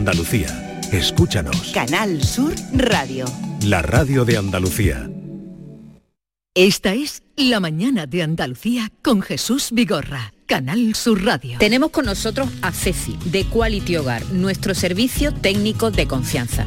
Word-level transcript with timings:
Andalucía. 0.00 0.80
Escúchanos. 0.92 1.72
Canal 1.74 2.24
Sur 2.24 2.54
Radio. 2.72 3.26
La 3.66 3.82
radio 3.82 4.24
de 4.24 4.38
Andalucía. 4.38 5.10
Esta 6.54 6.94
es 6.94 7.22
La 7.36 7.60
mañana 7.60 8.06
de 8.06 8.22
Andalucía 8.22 8.90
con 9.02 9.20
Jesús 9.20 9.68
Vigorra. 9.72 10.32
Canal 10.46 10.94
Sur 10.94 11.22
Radio. 11.22 11.58
Tenemos 11.58 11.90
con 11.90 12.06
nosotros 12.06 12.48
a 12.62 12.72
Ceci, 12.72 13.14
de 13.26 13.44
Quality 13.44 13.98
Hogar, 13.98 14.24
nuestro 14.32 14.74
servicio 14.74 15.34
técnico 15.34 15.90
de 15.90 16.06
confianza. 16.06 16.66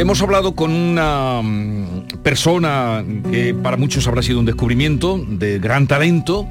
Hemos 0.00 0.22
hablado 0.22 0.54
con 0.54 0.72
una 0.72 1.42
mm, 1.42 2.22
persona 2.22 3.04
que 3.30 3.52
para 3.52 3.76
muchos 3.76 4.08
habrá 4.08 4.22
sido 4.22 4.38
un 4.40 4.46
descubrimiento 4.46 5.22
de 5.28 5.58
gran 5.58 5.86
talento, 5.86 6.48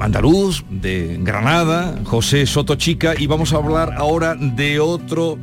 andaluz, 0.00 0.64
de 0.70 1.18
Granada, 1.20 1.98
José 2.04 2.46
Soto 2.46 2.76
Chica, 2.76 3.12
y 3.18 3.26
vamos 3.26 3.52
a 3.52 3.56
hablar 3.56 3.92
ahora 3.94 4.36
de 4.36 4.80
otro 4.80 5.36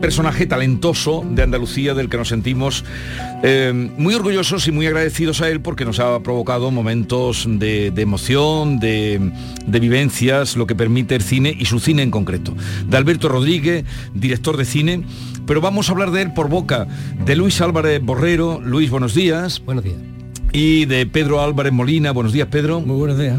personaje 0.00 0.46
talentoso 0.46 1.24
de 1.28 1.42
Andalucía 1.42 1.94
del 1.94 2.08
que 2.08 2.16
nos 2.16 2.28
sentimos 2.28 2.84
eh, 3.42 3.90
muy 3.96 4.14
orgullosos 4.14 4.66
y 4.68 4.72
muy 4.72 4.86
agradecidos 4.86 5.40
a 5.40 5.48
él 5.48 5.60
porque 5.60 5.84
nos 5.84 6.00
ha 6.00 6.20
provocado 6.20 6.70
momentos 6.70 7.46
de, 7.48 7.90
de 7.90 8.02
emoción, 8.02 8.78
de, 8.78 9.32
de 9.66 9.80
vivencias, 9.80 10.56
lo 10.56 10.66
que 10.66 10.74
permite 10.74 11.14
el 11.14 11.22
cine 11.22 11.54
y 11.58 11.64
su 11.64 11.80
cine 11.80 12.02
en 12.02 12.10
concreto. 12.10 12.54
De 12.88 12.96
Alberto 12.96 13.28
Rodríguez, 13.28 13.84
director 14.14 14.56
de 14.56 14.64
cine, 14.64 15.02
pero 15.46 15.60
vamos 15.60 15.88
a 15.88 15.92
hablar 15.92 16.10
de 16.10 16.22
él 16.22 16.32
por 16.32 16.48
boca 16.48 16.86
de 17.24 17.36
Luis 17.36 17.60
Álvarez 17.60 18.02
Borrero. 18.02 18.60
Luis, 18.62 18.90
buenos 18.90 19.14
días. 19.14 19.62
Buenos 19.64 19.84
días. 19.84 19.96
Y 20.52 20.86
de 20.86 21.06
Pedro 21.06 21.40
Álvarez 21.40 21.72
Molina. 21.72 22.12
Buenos 22.12 22.32
días, 22.32 22.48
Pedro. 22.50 22.80
Muy 22.80 22.96
buenos 22.96 23.18
días. 23.18 23.38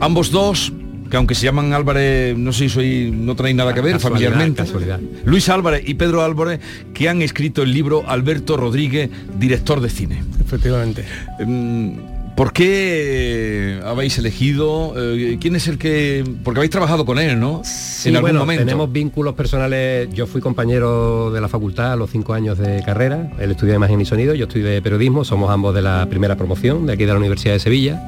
Ambos 0.00 0.30
dos 0.30 0.72
que 1.10 1.16
aunque 1.16 1.34
se 1.34 1.44
llaman 1.44 1.72
Álvarez, 1.72 2.36
no 2.36 2.52
sé 2.52 2.64
si 2.64 2.68
soy, 2.68 3.10
no 3.10 3.34
traen 3.34 3.56
nada 3.56 3.72
que 3.74 3.80
ver 3.80 3.92
Casualidad, 3.94 4.30
familiarmente. 4.30 4.62
casualidad. 4.62 5.00
Luis 5.24 5.48
Álvarez 5.48 5.82
y 5.86 5.94
Pedro 5.94 6.22
Álvarez, 6.22 6.60
que 6.94 7.08
han 7.08 7.22
escrito 7.22 7.62
el 7.62 7.72
libro 7.72 8.04
Alberto 8.08 8.56
Rodríguez, 8.56 9.10
director 9.38 9.80
de 9.80 9.88
cine. 9.90 10.22
Efectivamente. 10.40 11.04
Mm, 11.44 11.98
¿Por 12.36 12.52
qué 12.52 13.80
habéis 13.84 14.16
elegido? 14.18 14.94
eh, 14.96 15.38
¿Quién 15.40 15.56
es 15.56 15.66
el 15.66 15.76
que...? 15.76 16.24
Porque 16.44 16.60
habéis 16.60 16.70
trabajado 16.70 17.04
con 17.04 17.18
él, 17.18 17.40
¿no? 17.40 17.62
Sí, 17.64 18.10
en 18.10 18.14
algún 18.16 18.30
bueno, 18.30 18.40
momento. 18.40 18.64
tenemos 18.64 18.92
vínculos 18.92 19.34
personales. 19.34 20.08
Yo 20.14 20.26
fui 20.28 20.40
compañero 20.40 21.32
de 21.32 21.40
la 21.40 21.48
facultad 21.48 21.92
a 21.92 21.96
los 21.96 22.10
cinco 22.10 22.34
años 22.34 22.56
de 22.58 22.80
carrera. 22.84 23.30
Él 23.40 23.50
estudió 23.50 23.74
imagen 23.74 24.00
y 24.00 24.04
sonido, 24.04 24.34
yo 24.34 24.44
estudié 24.44 24.80
periodismo. 24.82 25.24
Somos 25.24 25.50
ambos 25.50 25.74
de 25.74 25.82
la 25.82 26.06
primera 26.08 26.36
promoción 26.36 26.86
de 26.86 26.92
aquí 26.92 27.04
de 27.06 27.12
la 27.12 27.18
Universidad 27.18 27.54
de 27.54 27.58
Sevilla. 27.60 28.00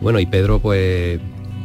Bueno, 0.00 0.18
y 0.18 0.26
Pedro, 0.26 0.58
pues 0.58 1.20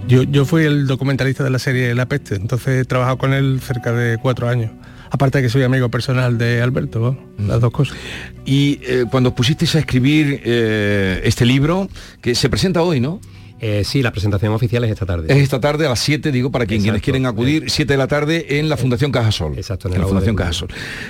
Yo, 0.07 0.23
yo 0.23 0.45
fui 0.45 0.63
el 0.63 0.85
documentalista 0.85 1.43
de 1.43 1.49
la 1.49 1.59
serie 1.59 1.95
La 1.95 2.07
Peste, 2.07 2.35
entonces 2.35 2.81
he 2.81 2.85
trabajado 2.85 3.17
con 3.17 3.33
él 3.33 3.59
cerca 3.61 3.93
de 3.93 4.17
cuatro 4.17 4.49
años. 4.49 4.71
Aparte 5.09 5.37
de 5.37 5.43
que 5.43 5.49
soy 5.49 5.63
amigo 5.63 5.89
personal 5.89 6.37
de 6.37 6.61
Alberto, 6.61 6.99
vamos, 6.99 7.23
las 7.37 7.61
dos 7.61 7.71
cosas. 7.71 7.95
Y 8.45 8.79
eh, 8.83 9.05
cuando 9.09 9.33
pusisteis 9.35 9.75
a 9.75 9.79
escribir 9.79 10.41
eh, 10.43 11.21
este 11.23 11.45
libro, 11.45 11.87
que 12.19 12.35
se 12.35 12.49
presenta 12.49 12.81
hoy, 12.81 12.99
¿no? 12.99 13.21
Eh, 13.65 13.85
sí, 13.85 14.03
la 14.03 14.11
presentación 14.11 14.51
oficial 14.51 14.83
es 14.83 14.91
esta 14.91 15.05
tarde. 15.05 15.31
Es 15.31 15.37
esta 15.37 15.61
tarde 15.61 15.85
a 15.85 15.89
las 15.89 15.99
7, 16.01 16.33
digo, 16.33 16.51
para 16.51 16.65
quien, 16.65 16.81
quienes 16.81 17.01
quieren 17.01 17.25
acudir, 17.25 17.69
7 17.69 17.93
de 17.93 17.97
la 17.97 18.07
tarde 18.07 18.59
en 18.59 18.67
la 18.67 18.75
Fundación 18.75 19.09
Cajasol. 19.09 19.53
Exacto, 19.57 19.87
en, 19.87 20.01
la 20.01 20.05
Fundación 20.05 20.35
Cajasol. 20.35 20.67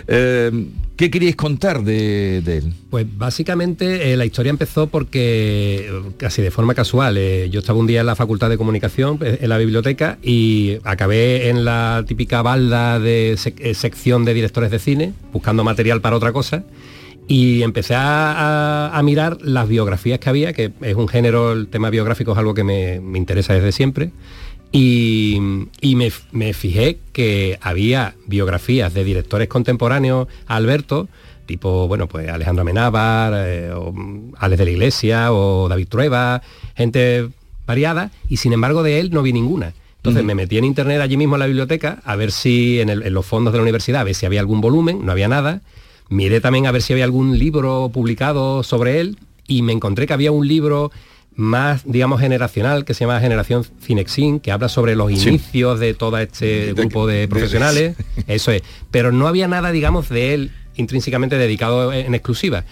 Eh, 0.08 0.68
¿Qué 0.96 1.10
queríais 1.10 1.36
contar 1.36 1.84
de, 1.84 2.38
él? 2.38 2.74
Pues 2.92 3.08
básicamente 3.18 4.14
eh, 4.14 4.18
la 4.18 4.26
historia 4.26 4.52
empezó 4.52 4.86
porque, 4.86 5.92
casi 6.18 6.44
de 6.44 6.52
forma 6.52 6.76
casual, 6.76 7.16
yo 7.50 7.62
estaba 7.62 7.80
un 7.80 7.88
día 7.88 8.02
en 8.02 8.06
la 8.06 8.16
Facultad 8.16 8.52
de 8.52 8.58
Comunicación, 8.60 9.18
en 9.22 9.50
la 9.50 9.58
biblioteca, 9.58 10.20
y 10.22 10.78
acabé 10.84 11.50
en 11.50 11.66
la 11.66 12.06
típica 12.08 12.44
balda 12.44 13.00
de 13.00 13.36
sección 13.74 14.26
de 14.26 14.36
directores 14.36 14.70
de 14.70 14.78
cine, 14.78 15.14
buscando 15.32 15.64
material 15.64 16.02
para 16.02 16.16
otra 16.16 16.32
cosa 16.32 16.64
y 17.28 17.64
empecé 17.64 17.96
a, 17.98 19.00
mirar 19.04 19.38
las 19.42 19.68
biografías 19.68 20.20
que 20.20 20.30
había, 20.30 20.54
que 20.54 20.72
es 20.82 20.96
un 20.96 21.08
género, 21.08 21.54
el 21.54 21.68
tema 21.68 21.90
biográfico 21.90 22.34
es 22.34 22.38
algo 22.38 22.54
que 22.54 22.64
me, 22.64 22.96
interesa 23.18 23.54
desde 23.54 23.72
siempre, 23.72 24.12
y, 24.72 25.40
me, 26.32 26.54
fijé 26.54 27.00
que 27.12 27.58
había 27.62 28.16
biografías 28.28 28.94
de 28.94 29.04
directores 29.04 29.48
contemporáneos 29.48 30.28
a 30.48 30.56
Alberto, 30.56 31.08
tipo, 31.46 31.88
bueno, 31.88 32.08
pues 32.08 32.30
Alejandro 32.30 32.62
Amenábar, 32.62 33.34
eh, 33.36 33.72
o 33.72 33.94
Alex 34.38 34.60
de 34.60 34.66
la 34.66 34.72
Iglesia, 34.72 35.34
o 35.34 35.68
David 35.68 35.88
Trueba, 35.90 36.42
gente 36.76 37.30
variada, 37.68 38.12
y 38.30 38.38
sin 38.38 38.54
embargo 38.54 38.84
de 38.84 39.00
él 39.00 39.12
no 39.12 39.22
vi 39.22 39.34
ninguna. 39.34 39.74
Entonces 39.98 40.26
me 40.26 40.36
metí 40.36 40.58
en 40.58 40.66
internet 40.66 41.00
allí 41.00 41.16
mismo 41.16 41.36
en 41.36 41.40
la 41.40 41.46
biblioteca 41.46 42.02
a 42.04 42.18
ver 42.18 42.34
si 42.34 42.82
en, 42.82 42.90
en, 42.90 43.14
los 43.14 43.26
fondos 43.26 43.54
de 43.54 43.60
la 43.60 43.64
universidad, 43.64 44.02
a 44.02 44.04
ver 44.04 44.16
si 44.16 44.26
había 44.26 44.42
algún 44.42 44.60
volumen, 44.60 45.06
no 45.06 45.14
había 45.14 45.30
nada, 45.30 45.62
Miré 46.14 46.42
también 46.42 46.68
a 46.68 46.72
ver 46.72 46.84
si 46.84 46.94
había 46.94 47.06
algún 47.06 47.40
libro 47.40 47.90
publicado 47.92 48.62
sobre 48.62 49.00
él 49.00 49.18
y 49.48 49.64
me 49.64 49.74
encontré 49.74 50.06
que 50.06 50.14
había 50.14 50.32
un 50.32 50.48
libro 50.48 50.92
más, 51.34 51.82
digamos, 51.86 52.22
generacional, 52.22 52.86
que 52.86 52.94
se 52.94 53.00
llama 53.06 53.20
Generación 53.20 53.66
Cinexin, 53.82 54.40
que 54.40 54.52
habla 54.52 54.70
sobre 54.70 54.96
los 54.96 55.12
inicios 55.12 55.80
de 55.80 55.96
todo 55.96 56.20
este 56.20 56.74
grupo 56.74 57.08
de 57.08 57.28
profesionales. 57.28 57.96
Eso 58.28 58.52
es. 58.52 58.62
Pero 58.92 59.12
no 59.12 59.28
había 59.28 59.48
nada, 59.48 59.72
digamos, 59.72 60.08
de 60.10 60.36
él 60.36 60.52
intrínsecamente 60.76 61.36
dedicado 61.40 61.92
en 61.92 62.14
exclusiva. 62.14 62.64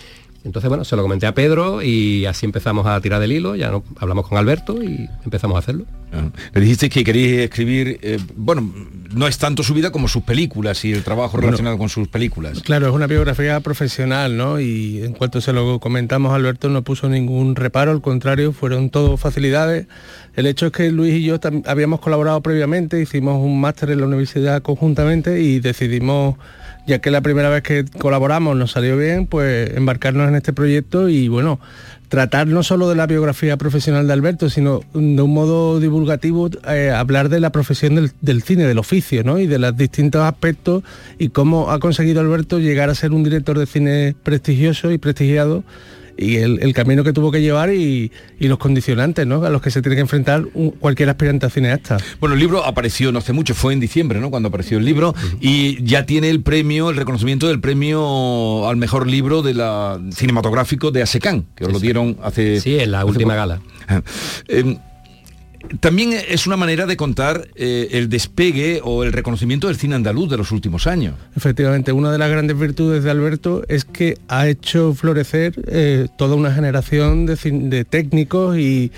Entonces, 0.44 0.70
bueno, 0.70 0.84
se 0.84 0.96
lo 0.96 1.04
comenté 1.04 1.28
a 1.28 1.34
Pedro 1.34 1.84
y 1.84 2.26
así 2.26 2.46
empezamos 2.46 2.88
a 2.88 3.00
tirar 3.00 3.22
del 3.22 3.32
hilo, 3.32 3.56
ya 3.56 3.70
no, 3.70 3.84
hablamos 4.00 4.28
con 4.28 4.38
Alberto 4.38 4.82
y 4.82 5.08
empezamos 5.24 5.56
a 5.56 5.60
hacerlo. 5.60 5.86
Le 6.54 6.62
dijiste 6.62 6.90
que 6.90 7.04
queréis 7.04 7.40
escribir, 7.40 8.00
eh, 8.02 8.20
bueno, 8.36 8.74
no 9.14 9.28
es 9.28 9.38
tanto 9.38 9.64
su 9.64 9.74
vida 9.74 9.92
como 9.92 10.08
sus 10.08 10.24
películas 10.24 10.84
y 10.84 10.92
el 10.92 11.04
trabajo 11.04 11.38
relacionado 11.38 11.78
con 11.78 11.90
sus 11.90 12.08
películas. 12.08 12.62
Claro, 12.62 12.88
es 12.88 12.94
una 12.94 13.08
biografía 13.08 13.60
profesional, 13.62 14.36
¿no? 14.36 14.60
Y 14.60 15.04
en 15.04 15.14
cuanto 15.14 15.40
se 15.40 15.54
lo 15.54 15.80
comentamos, 15.80 16.34
Alberto 16.34 16.70
no 16.70 16.82
puso 16.82 17.08
ningún 17.08 17.56
reparo, 17.56 17.92
al 17.92 18.02
contrario, 18.02 18.52
fueron 18.52 18.90
todo 18.90 19.16
facilidades. 19.16 19.88
El 20.36 20.48
hecho 20.48 20.68
es 20.68 20.72
que 20.72 20.92
Luis 20.92 21.14
y 21.16 21.24
yo 21.24 21.40
habíamos 21.66 22.00
colaborado 22.00 22.42
previamente, 22.42 23.02
hicimos 23.02 23.42
un 23.42 23.62
máster 23.62 23.92
en 23.92 24.00
la 24.00 24.08
universidad 24.08 24.62
conjuntamente 24.62 25.42
y 25.42 25.60
decidimos 25.60 26.36
ya 26.88 27.00
que 27.00 27.12
la 27.12 27.22
primera 27.22 27.50
vez 27.50 27.64
que 27.64 27.86
colaboramos 27.86 28.56
nos 28.58 28.72
salió 28.72 28.98
bien, 28.98 29.28
pues 29.28 29.76
embarcarnos 29.76 30.28
en 30.28 30.36
este 30.36 30.54
proyecto 30.54 31.10
y 31.10 31.28
bueno, 31.28 31.60
tratar 32.12 32.48
no 32.48 32.62
solo 32.62 32.90
de 32.90 32.96
la 32.96 33.08
biografía 33.08 33.56
profesional 33.56 34.06
de 34.06 34.12
Alberto, 34.12 34.50
sino 34.50 34.82
de 34.94 35.22
un 35.22 35.34
modo 35.34 35.80
divulgativo, 35.80 36.50
eh, 36.68 36.92
hablar 36.94 37.30
de 37.30 37.40
la 37.40 37.52
profesión 37.52 38.10
del, 38.22 38.44
cine, 38.44 38.66
del 38.66 38.80
oficio, 38.80 39.24
¿no? 39.24 39.40
Y 39.40 39.48
de 39.48 39.58
los 39.60 39.78
distintos 39.78 40.22
aspectos 40.22 40.84
y 41.18 41.30
cómo 41.30 41.72
ha 41.72 41.80
conseguido 41.80 42.20
Alberto 42.20 42.60
llegar 42.60 42.90
a 42.90 42.96
ser 42.96 43.14
un 43.14 43.24
director 43.24 43.58
de 43.58 43.66
cine 43.66 44.14
prestigioso 44.24 44.92
y 44.92 44.98
prestigiado 44.98 45.64
y 46.18 46.38
el, 46.38 46.74
camino 46.74 47.04
que 47.04 47.14
tuvo 47.14 47.32
que 47.32 47.42
llevar 47.42 47.74
y, 47.74 48.12
los 48.40 48.58
condicionantes 48.58 49.26
¿no? 49.28 49.44
a 49.44 49.50
los 49.50 49.62
que 49.62 49.72
se 49.72 49.82
tiene 49.82 49.96
que 49.96 50.02
enfrentar 50.02 50.46
cualquier 50.80 51.10
aspirante 51.10 51.46
a 51.46 51.50
cineasta. 51.50 51.98
Bueno, 52.20 52.34
el 52.34 52.40
libro 52.40 52.66
apareció 52.66 53.12
no 53.12 53.20
hace 53.20 53.34
mucho, 53.34 53.54
fue 53.54 53.74
en 53.74 53.80
diciembre, 53.80 54.20
¿no? 54.20 54.30
Cuando 54.30 54.50
apareció 54.50 54.78
el 54.78 54.86
libro 54.86 55.14
y 55.40 55.84
ya 55.84 56.06
tiene 56.06 56.30
el 56.30 56.42
premio, 56.42 56.90
el 56.90 56.98
reconocimiento 56.98 57.48
del 57.48 57.60
premio 57.60 58.68
al 58.68 58.78
mejor 58.78 59.08
libro 59.08 59.42
de 59.42 59.54
la 59.54 60.00
cinematográfico 60.12 60.92
de 60.92 61.02
ASECAN, 61.04 61.46
que 61.56 61.66
os 61.66 61.72
lo 61.72 61.80
dieron 61.80 62.18
hace... 62.24 62.60
Sí, 62.60 62.78
en 62.80 62.92
la 62.92 63.06
última 63.06 63.36
gala. 63.36 63.62
Em, 64.48 64.78
también 65.80 66.14
es 66.14 66.48
una 66.48 66.58
manera 66.58 66.86
de 66.86 66.98
contar 66.98 67.48
eh, 67.56 67.90
el 67.92 68.10
despegue 68.10 68.82
o 68.84 69.04
el 69.04 69.14
reconocimiento 69.14 69.68
del 69.68 69.78
cine 69.78 69.96
andaluz 69.96 70.30
de 70.30 70.38
los 70.38 70.52
últimos 70.52 70.88
años. 70.88 71.16
Efectivamente, 71.36 71.92
una 71.92 72.12
de 72.12 72.18
las 72.18 72.30
grandes 72.30 72.58
virtudes 72.58 73.04
de 73.04 73.12
Alberto 73.12 73.64
es 73.68 73.86
que 73.86 74.18
ha 74.28 74.48
hecho 74.48 74.94
florecer 74.94 75.54
eh, 75.68 76.08
toda 76.18 76.36
una 76.36 76.54
generación 76.54 77.26
de, 77.26 77.86
técnicos 77.86 78.58
y, 78.58 78.92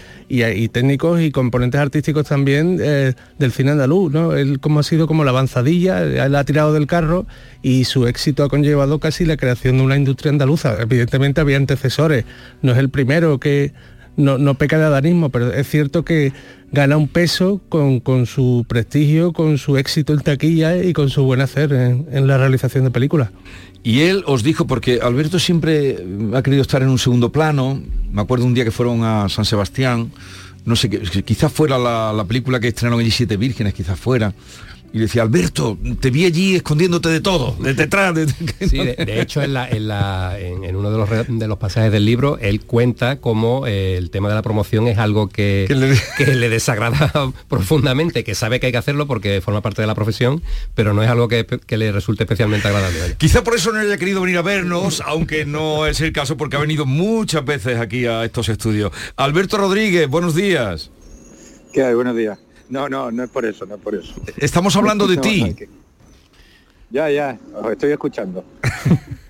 técnicos 0.72 1.22
y 1.22 1.32
componentes 1.32 1.80
artísticos 1.80 2.28
también 2.28 2.80
eh, 2.82 3.14
del 3.38 3.52
cine 3.52 3.72
andaluz. 3.72 4.12
¿no? 4.12 4.34
Él 4.34 4.60
como 4.60 4.80
ha 4.80 4.84
sido 4.84 5.08
como 5.08 5.24
la 5.24 5.32
avanzadilla, 5.32 6.04
él 6.04 6.36
ha 6.36 6.44
tirado 6.44 6.74
del 6.74 6.88
carro 6.88 7.26
y 7.62 7.86
su 7.86 8.08
éxito 8.08 8.44
ha 8.44 8.50
conllevado 8.50 9.00
casi 9.00 9.26
la 9.26 9.38
creación 9.38 9.78
de 9.78 9.84
una 9.84 9.98
industria 9.98 10.32
andaluza. 10.32 10.82
Evidentemente 10.82 11.42
había 11.42 11.58
antecesores, 11.58 12.26
no 12.62 12.72
es 12.72 12.78
el 12.78 12.90
primero 12.90 13.40
que 13.40 13.74
no, 14.16 14.54
peca 14.56 14.78
de 14.78 14.86
adanismo, 14.86 15.30
pero 15.30 15.52
es 15.54 15.68
cierto 15.68 16.06
que 16.06 16.34
gana 16.72 16.98
un 16.98 17.08
peso 17.08 17.62
con, 17.70 18.02
su 18.26 18.66
prestigio, 18.68 19.34
con 19.34 19.58
su 19.58 19.78
éxito 19.78 20.14
en 20.14 20.20
taquilla 20.20 20.84
y 20.84 20.94
con 20.94 21.10
su 21.10 21.24
buen 21.24 21.42
hacer 21.42 21.74
en, 21.74 22.28
la 22.28 22.38
realización 22.38 22.84
de 22.84 22.92
películas. 22.92 23.30
Y 23.84 24.02
él 24.02 24.24
os 24.28 24.44
dijo, 24.44 24.66
porque 24.66 25.00
Alberto 25.02 25.40
siempre 25.40 25.98
ha 26.34 26.42
querido 26.42 26.62
estar 26.62 26.82
en 26.82 26.90
un 26.90 27.00
segundo 27.00 27.32
plano, 27.32 27.82
me 28.12 28.22
acuerdo 28.22 28.46
un 28.46 28.54
día 28.54 28.64
que 28.64 28.72
fueron 28.72 29.04
a 29.04 29.28
San 29.30 29.46
Sebastián, 29.46 30.12
no 30.66 30.76
sé, 30.76 30.90
quizás 30.90 31.52
fuera 31.52 31.78
la, 31.78 32.14
la 32.14 32.24
película 32.24 32.60
que 32.60 32.70
estrenaron 32.70 33.02
allí 33.02 33.12
Siete 33.12 33.36
Vírgenes, 33.36 33.74
quizás 33.74 34.00
fuera, 34.00 34.34
y 34.94 35.00
decía, 35.00 35.24
Alberto, 35.24 35.76
te 36.00 36.12
vi 36.12 36.26
allí 36.26 36.56
escondiéndote 36.56 37.10
de 37.10 37.20
todo, 37.20 37.56
de 37.60 37.74
detrás. 37.74 38.14
De... 38.14 38.28
Sí, 38.70 38.78
de, 38.78 39.22
hecho 39.22 39.42
en, 39.42 39.58
en, 39.58 40.76
uno 40.76 40.92
de 40.92 40.98
los, 40.98 41.28
de 41.28 41.48
los, 41.48 41.58
pasajes 41.58 41.92
del 41.92 42.06
libro, 42.06 42.38
él 42.40 42.62
cuenta 42.62 43.20
cómo 43.20 43.66
eh, 43.66 43.98
el 43.98 44.12
tema 44.12 44.30
de 44.30 44.36
la 44.36 44.44
promoción 44.44 44.88
es 44.88 45.00
algo 45.00 45.30
que, 45.30 45.68
le... 45.70 46.50
desagrada 46.50 47.12
profundamente, 47.50 48.24
que 48.24 48.36
sabe 48.36 48.60
que 48.60 48.68
hay 48.68 48.72
que 48.72 48.78
hacerlo 48.78 49.08
porque 49.08 49.42
forma 49.42 49.62
parte 49.62 49.82
de 49.82 49.88
la 49.88 49.96
profesión, 49.96 50.44
pero 50.76 50.94
no 50.94 51.02
es 51.02 51.10
algo 51.10 51.28
que, 51.28 51.46
le 51.68 51.92
resulte 51.92 52.24
especialmente 52.24 52.68
agradable. 52.68 53.16
Quizá 53.18 53.44
por 53.44 53.56
eso 53.56 53.72
no 53.72 53.80
haya 53.80 53.98
querido 53.98 54.22
venir 54.22 54.38
a 54.38 54.44
vernos, 54.44 55.02
aunque 55.06 55.46
no 55.46 55.88
es 55.88 56.02
el 56.02 56.14
caso 56.14 56.38
porque 56.38 56.56
ha 56.56 56.60
venido 56.60 56.86
muchas 56.86 57.44
veces 57.44 57.80
aquí 57.80 58.06
a 58.06 58.24
estos 58.24 58.48
estudios. 58.48 58.92
Alberto 59.16 59.58
Rodríguez, 59.58 60.08
buenos 60.08 60.36
días. 60.36 60.92
¿Qué 61.74 61.84
hay? 61.84 61.96
Buenos 61.96 62.16
días. 62.16 62.38
No, 62.74 62.90
no, 62.90 63.12
no 63.12 63.24
es 63.24 63.30
por 63.30 63.46
eso, 63.46 63.68
no 63.68 63.76
es 63.76 63.82
por 63.82 63.94
eso. 63.94 64.16
Estamos 64.38 64.76
hablando 64.76 65.06
de 65.06 65.18
ti. 65.18 65.56
Ya, 66.90 67.08
ya, 67.12 67.38
os 67.54 67.72
estoy 67.72 67.92
escuchando. 67.92 68.44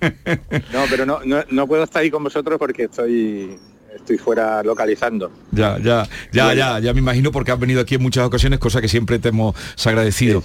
no, 0.72 0.80
pero 0.88 1.04
no, 1.04 1.20
no, 1.50 1.66
puedo 1.66 1.82
estar 1.84 2.00
ahí 2.00 2.10
con 2.10 2.24
vosotros 2.24 2.58
porque 2.58 2.84
estoy 2.84 3.58
estoy 3.94 4.16
fuera 4.16 4.62
localizando. 4.62 5.30
Ya, 5.52 5.78
ya, 5.78 6.08
ya, 6.32 6.54
ya, 6.54 6.78
ya 6.78 6.94
me 6.94 7.00
imagino 7.00 7.32
porque 7.32 7.52
has 7.52 7.60
venido 7.60 7.82
aquí 7.82 7.96
en 7.96 8.02
muchas 8.02 8.24
ocasiones, 8.26 8.58
cosa 8.60 8.80
que 8.80 8.88
siempre 8.88 9.18
te 9.18 9.28
hemos 9.28 9.54
agradecido. 9.86 10.42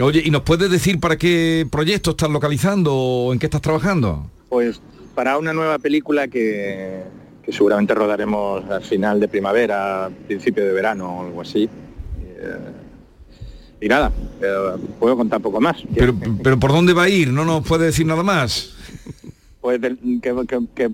Oye, 0.00 0.22
¿y 0.24 0.30
nos 0.30 0.40
puedes 0.40 0.70
decir 0.70 1.00
para 1.00 1.18
qué 1.18 1.66
proyecto 1.70 2.12
estás 2.12 2.30
localizando 2.30 2.94
o 2.94 3.32
en 3.34 3.38
qué 3.38 3.44
estás 3.44 3.60
trabajando? 3.60 4.24
Pues 4.48 4.80
para 5.14 5.36
una 5.36 5.52
nueva 5.52 5.78
película 5.78 6.28
que, 6.28 7.02
que 7.42 7.52
seguramente 7.52 7.94
rodaremos 7.94 8.64
al 8.70 8.82
final 8.84 9.20
de 9.20 9.28
primavera, 9.28 10.08
principio 10.26 10.64
de 10.64 10.72
verano 10.72 11.18
o 11.18 11.26
algo 11.26 11.42
así. 11.42 11.68
Eh, 12.38 12.56
y 13.80 13.88
nada, 13.88 14.12
puedo 14.98 15.16
contar 15.16 15.40
poco 15.40 15.60
más. 15.60 15.76
Pero, 15.94 16.14
pero 16.42 16.58
¿por 16.58 16.72
dónde 16.72 16.92
va 16.92 17.04
a 17.04 17.08
ir? 17.08 17.32
¿No 17.32 17.44
nos 17.44 17.66
puede 17.66 17.86
decir 17.86 18.06
nada 18.06 18.22
más? 18.22 18.74
Pues 19.60 19.80
que, 19.80 20.90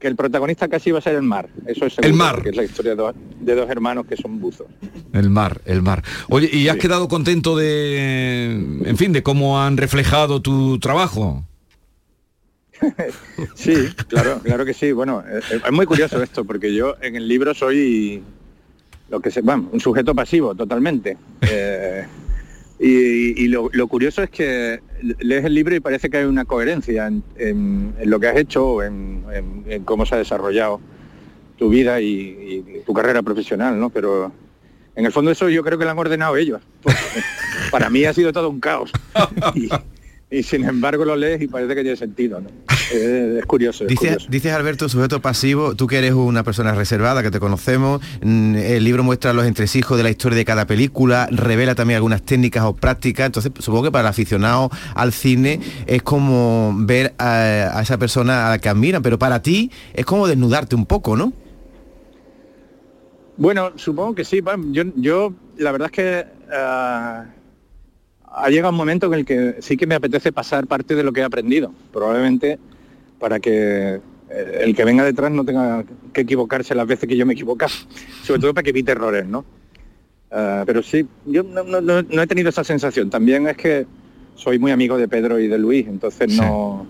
el 0.00 0.16
protagonista 0.16 0.68
casi 0.68 0.92
va 0.92 1.00
a 1.00 1.02
ser 1.02 1.16
el 1.16 1.22
mar. 1.22 1.48
Eso 1.66 1.84
es 1.84 1.98
el 1.98 2.14
mar. 2.14 2.42
Que 2.42 2.50
es 2.50 2.56
la 2.56 2.62
historia 2.62 2.94
de 2.94 3.54
dos, 3.54 3.68
hermanos 3.68 4.06
que 4.06 4.16
son 4.16 4.40
buzos. 4.40 4.68
El 5.12 5.28
mar, 5.28 5.60
el 5.66 5.82
mar. 5.82 6.02
Oye, 6.30 6.48
¿y 6.50 6.68
has 6.68 6.76
quedado 6.76 7.08
contento 7.08 7.56
de, 7.56 8.50
en 8.84 8.96
fin, 8.96 9.12
de 9.12 9.22
cómo 9.22 9.60
han 9.60 9.76
reflejado 9.76 10.40
tu 10.40 10.78
trabajo? 10.78 11.44
sí, 13.54 13.74
claro, 14.06 14.40
claro 14.42 14.64
que 14.64 14.72
sí. 14.72 14.92
Bueno, 14.92 15.22
es 15.28 15.72
muy 15.72 15.84
curioso 15.84 16.22
esto, 16.22 16.44
porque 16.44 16.72
yo 16.72 16.94
en 17.02 17.16
el 17.16 17.28
libro 17.28 17.52
soy 17.52 18.22
lo 19.10 19.20
que 19.20 19.30
se, 19.30 19.40
bueno, 19.40 19.68
un 19.72 19.80
sujeto 19.80 20.14
pasivo 20.14 20.54
totalmente. 20.54 21.16
Eh, 22.80 23.34
y, 23.36 23.48
lo, 23.48 23.88
curioso 23.88 24.22
es 24.22 24.30
que 24.30 24.80
lees 25.18 25.44
el 25.44 25.52
libro 25.52 25.74
y 25.74 25.80
parece 25.80 26.08
que 26.08 26.18
hay 26.18 26.26
una 26.26 26.44
coherencia 26.44 27.08
en, 27.08 27.94
lo 28.04 28.20
que 28.20 28.28
has 28.28 28.36
hecho, 28.36 28.84
en, 28.84 29.24
en, 29.66 29.82
cómo 29.82 30.06
se 30.06 30.14
ha 30.14 30.18
desarrollado 30.18 30.80
tu 31.58 31.68
vida 31.68 32.00
y, 32.00 32.82
tu 32.86 32.94
carrera 32.94 33.22
profesional, 33.22 33.80
¿no? 33.80 33.90
Pero 33.90 34.30
en 34.94 35.04
el 35.04 35.10
fondo 35.10 35.32
eso 35.32 35.48
yo 35.48 35.64
creo 35.64 35.76
que 35.76 35.84
lo 35.84 35.90
han 35.90 35.98
ordenado 35.98 36.36
ellos. 36.36 36.62
Para 37.72 37.90
mí 37.90 38.04
ha 38.04 38.14
sido 38.14 38.32
todo 38.32 38.48
un 38.48 38.60
caos. 38.60 38.92
y 39.56 39.68
sin 40.42 40.64
embargo 40.64 41.04
lo 41.04 41.16
lees 41.16 41.40
y 41.40 41.48
parece 41.48 41.74
que 41.74 41.82
tiene 41.82 41.96
sentido. 41.96 42.40
¿no? 42.40 42.48
Es, 42.92 43.44
curioso. 43.46 43.84
es 43.86 43.94
curioso. 43.96 44.26
dices 44.28 44.52
Alberto, 44.52 44.88
sujeto 44.88 45.20
pasivo, 45.20 45.74
tú 45.74 45.86
que 45.86 45.98
eres 45.98 46.12
una 46.12 46.42
persona 46.42 46.72
reservada, 46.72 47.22
que 47.22 47.30
te 47.30 47.40
conocemos, 47.40 48.00
mm, 48.22 48.56
el 48.56 48.84
libro 48.84 49.02
muestra 49.02 49.32
los 49.32 49.46
entresijos 49.46 49.96
de 49.96 50.02
la 50.02 50.10
historia 50.10 50.36
de 50.36 50.44
cada 50.44 50.66
película, 50.66 51.28
revela 51.30 51.74
también 51.74 51.96
algunas 51.96 52.22
técnicas 52.22 52.64
o 52.64 52.74
prácticas, 52.74 53.26
entonces 53.26 53.52
supongo 53.58 53.84
que 53.84 53.92
para 53.92 54.02
el 54.02 54.08
aficionado 54.08 54.70
al 54.94 55.12
cine 55.12 55.60
es 55.86 56.02
como 56.02 56.74
ver 56.78 57.14
a, 57.18 57.78
a 57.78 57.82
esa 57.82 57.98
persona 57.98 58.46
a 58.46 58.50
la 58.50 58.58
que 58.58 58.68
admiran, 58.68 59.02
pero 59.02 59.18
para 59.18 59.42
ti 59.42 59.70
es 59.94 60.04
como 60.04 60.26
desnudarte 60.26 60.74
un 60.74 60.86
poco, 60.86 61.16
¿no? 61.16 61.32
Bueno, 63.38 63.70
supongo 63.76 64.16
que 64.16 64.24
sí. 64.24 64.42
Yo, 64.72 64.82
yo 64.96 65.32
la 65.58 65.70
verdad 65.70 65.86
es 65.86 65.92
que 65.92 66.26
ah, 66.52 67.26
ha 68.44 68.48
llegado 68.50 68.70
un 68.70 68.76
momento 68.76 69.06
en 69.06 69.14
el 69.14 69.24
que 69.24 69.56
sí 69.60 69.76
que 69.76 69.86
me 69.86 69.94
apetece 69.94 70.32
pasar 70.32 70.66
parte 70.66 70.94
de 70.94 71.02
lo 71.02 71.12
que 71.12 71.20
he 71.20 71.24
aprendido, 71.24 71.72
probablemente 71.92 72.58
para 73.18 73.40
que 73.40 74.00
eh, 74.30 74.60
el 74.62 74.74
que 74.76 74.84
venga 74.84 75.04
detrás 75.04 75.30
no 75.32 75.44
tenga 75.44 75.84
que 76.12 76.20
equivocarse 76.22 76.74
las 76.74 76.86
veces 76.86 77.08
que 77.08 77.16
yo 77.16 77.26
me 77.26 77.32
he 77.32 77.36
equivocado, 77.36 77.72
sobre 78.22 78.40
todo 78.40 78.54
para 78.54 78.62
que 78.62 78.70
evite 78.70 78.92
errores, 78.92 79.26
¿no? 79.26 79.44
Ah, 80.30 80.62
pero 80.66 80.82
sí, 80.82 81.06
yo 81.26 81.42
no, 81.42 81.64
no- 81.64 81.80
no- 81.80 82.02
no 82.02 82.22
he 82.22 82.26
tenido 82.26 82.50
esa 82.50 82.62
sensación. 82.62 83.08
También 83.08 83.46
es 83.48 83.56
que 83.56 83.86
soy 84.34 84.58
muy 84.58 84.70
amigo 84.72 84.96
de 84.98 85.08
Pedro 85.08 85.38
y 85.40 85.48
de 85.48 85.58
Luis, 85.58 85.86
entonces 85.88 86.28
no 86.36 86.86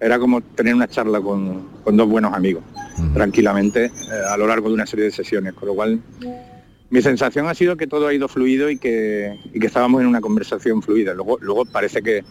era 0.00 0.18
como 0.18 0.40
tener 0.40 0.74
una 0.74 0.88
charla 0.88 1.20
con, 1.20 1.62
con 1.84 1.96
dos 1.96 2.08
buenos 2.08 2.34
amigos, 2.34 2.64
tranquilamente, 3.14 3.84
eh, 3.86 3.90
a 4.28 4.36
lo 4.36 4.48
largo 4.48 4.68
de 4.68 4.74
una 4.74 4.84
serie 4.86 5.04
de 5.06 5.10
sesiones, 5.12 5.52
con 5.54 5.68
lo 5.68 5.74
cual 5.76 6.00
mi 6.92 7.00
sensación 7.00 7.48
ha 7.48 7.54
sido 7.54 7.78
que 7.78 7.86
todo 7.86 8.06
ha 8.06 8.12
ido 8.12 8.28
fluido 8.28 8.68
y 8.68 8.76
que, 8.76 9.38
que 9.58 9.66
estábamos 9.66 10.02
en 10.02 10.08
una 10.08 10.20
conversación 10.20 10.82
fluida. 10.82 11.14
Luego, 11.14 11.38
luego 11.40 11.64
parece 11.64 12.02
que, 12.02 12.22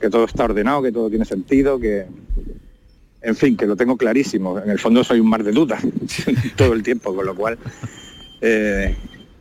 que 0.00 0.08
todo 0.08 0.24
está 0.24 0.44
ordenado, 0.44 0.82
que 0.82 0.90
todo 0.90 1.10
tiene 1.10 1.26
sentido, 1.26 1.78
que, 1.78 2.06
en 3.20 3.36
fin, 3.36 3.58
que 3.58 3.66
lo 3.66 3.76
tengo 3.76 3.98
clarísimo. 3.98 4.58
En 4.58 4.70
el 4.70 4.78
fondo 4.78 5.04
soy 5.04 5.20
un 5.20 5.28
mar 5.28 5.44
de 5.44 5.52
dudas 5.52 5.82
todo 6.56 6.72
el 6.72 6.82
tiempo, 6.82 7.14
con 7.14 7.26
lo 7.26 7.34
cual 7.34 7.58
eh, 8.40 8.96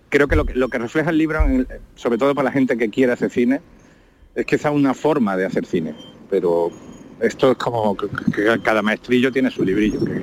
creo 0.10 0.28
que 0.28 0.36
lo, 0.36 0.44
que 0.44 0.56
lo 0.56 0.68
que 0.68 0.78
refleja 0.78 1.10
el 1.10 1.20
libro, 1.20 1.40
sobre 1.96 2.18
todo 2.18 2.36
para 2.36 2.50
la 2.50 2.52
gente 2.52 2.78
que 2.78 2.90
quiere 2.90 3.14
hacer 3.14 3.30
cine, 3.30 3.62
es 4.36 4.46
que 4.46 4.58
esa 4.58 4.72
es 4.72 4.76
una 4.76 4.94
forma 4.94 5.38
de 5.38 5.46
hacer 5.46 5.66
cine, 5.66 5.96
pero 6.30 6.70
esto 7.22 7.52
es 7.52 7.58
como 7.58 7.96
que 7.96 8.60
cada 8.62 8.82
maestrillo 8.82 9.32
tiene 9.32 9.50
su 9.52 9.64
librillo, 9.64 10.04
que, 10.04 10.22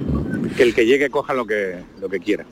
que 0.55 0.63
el 0.63 0.75
que 0.75 0.85
llegue 0.85 1.09
coja 1.09 1.33
lo 1.33 1.47
que, 1.47 1.79
lo 2.03 2.11
que 2.11 2.21
quiera. 2.21 2.45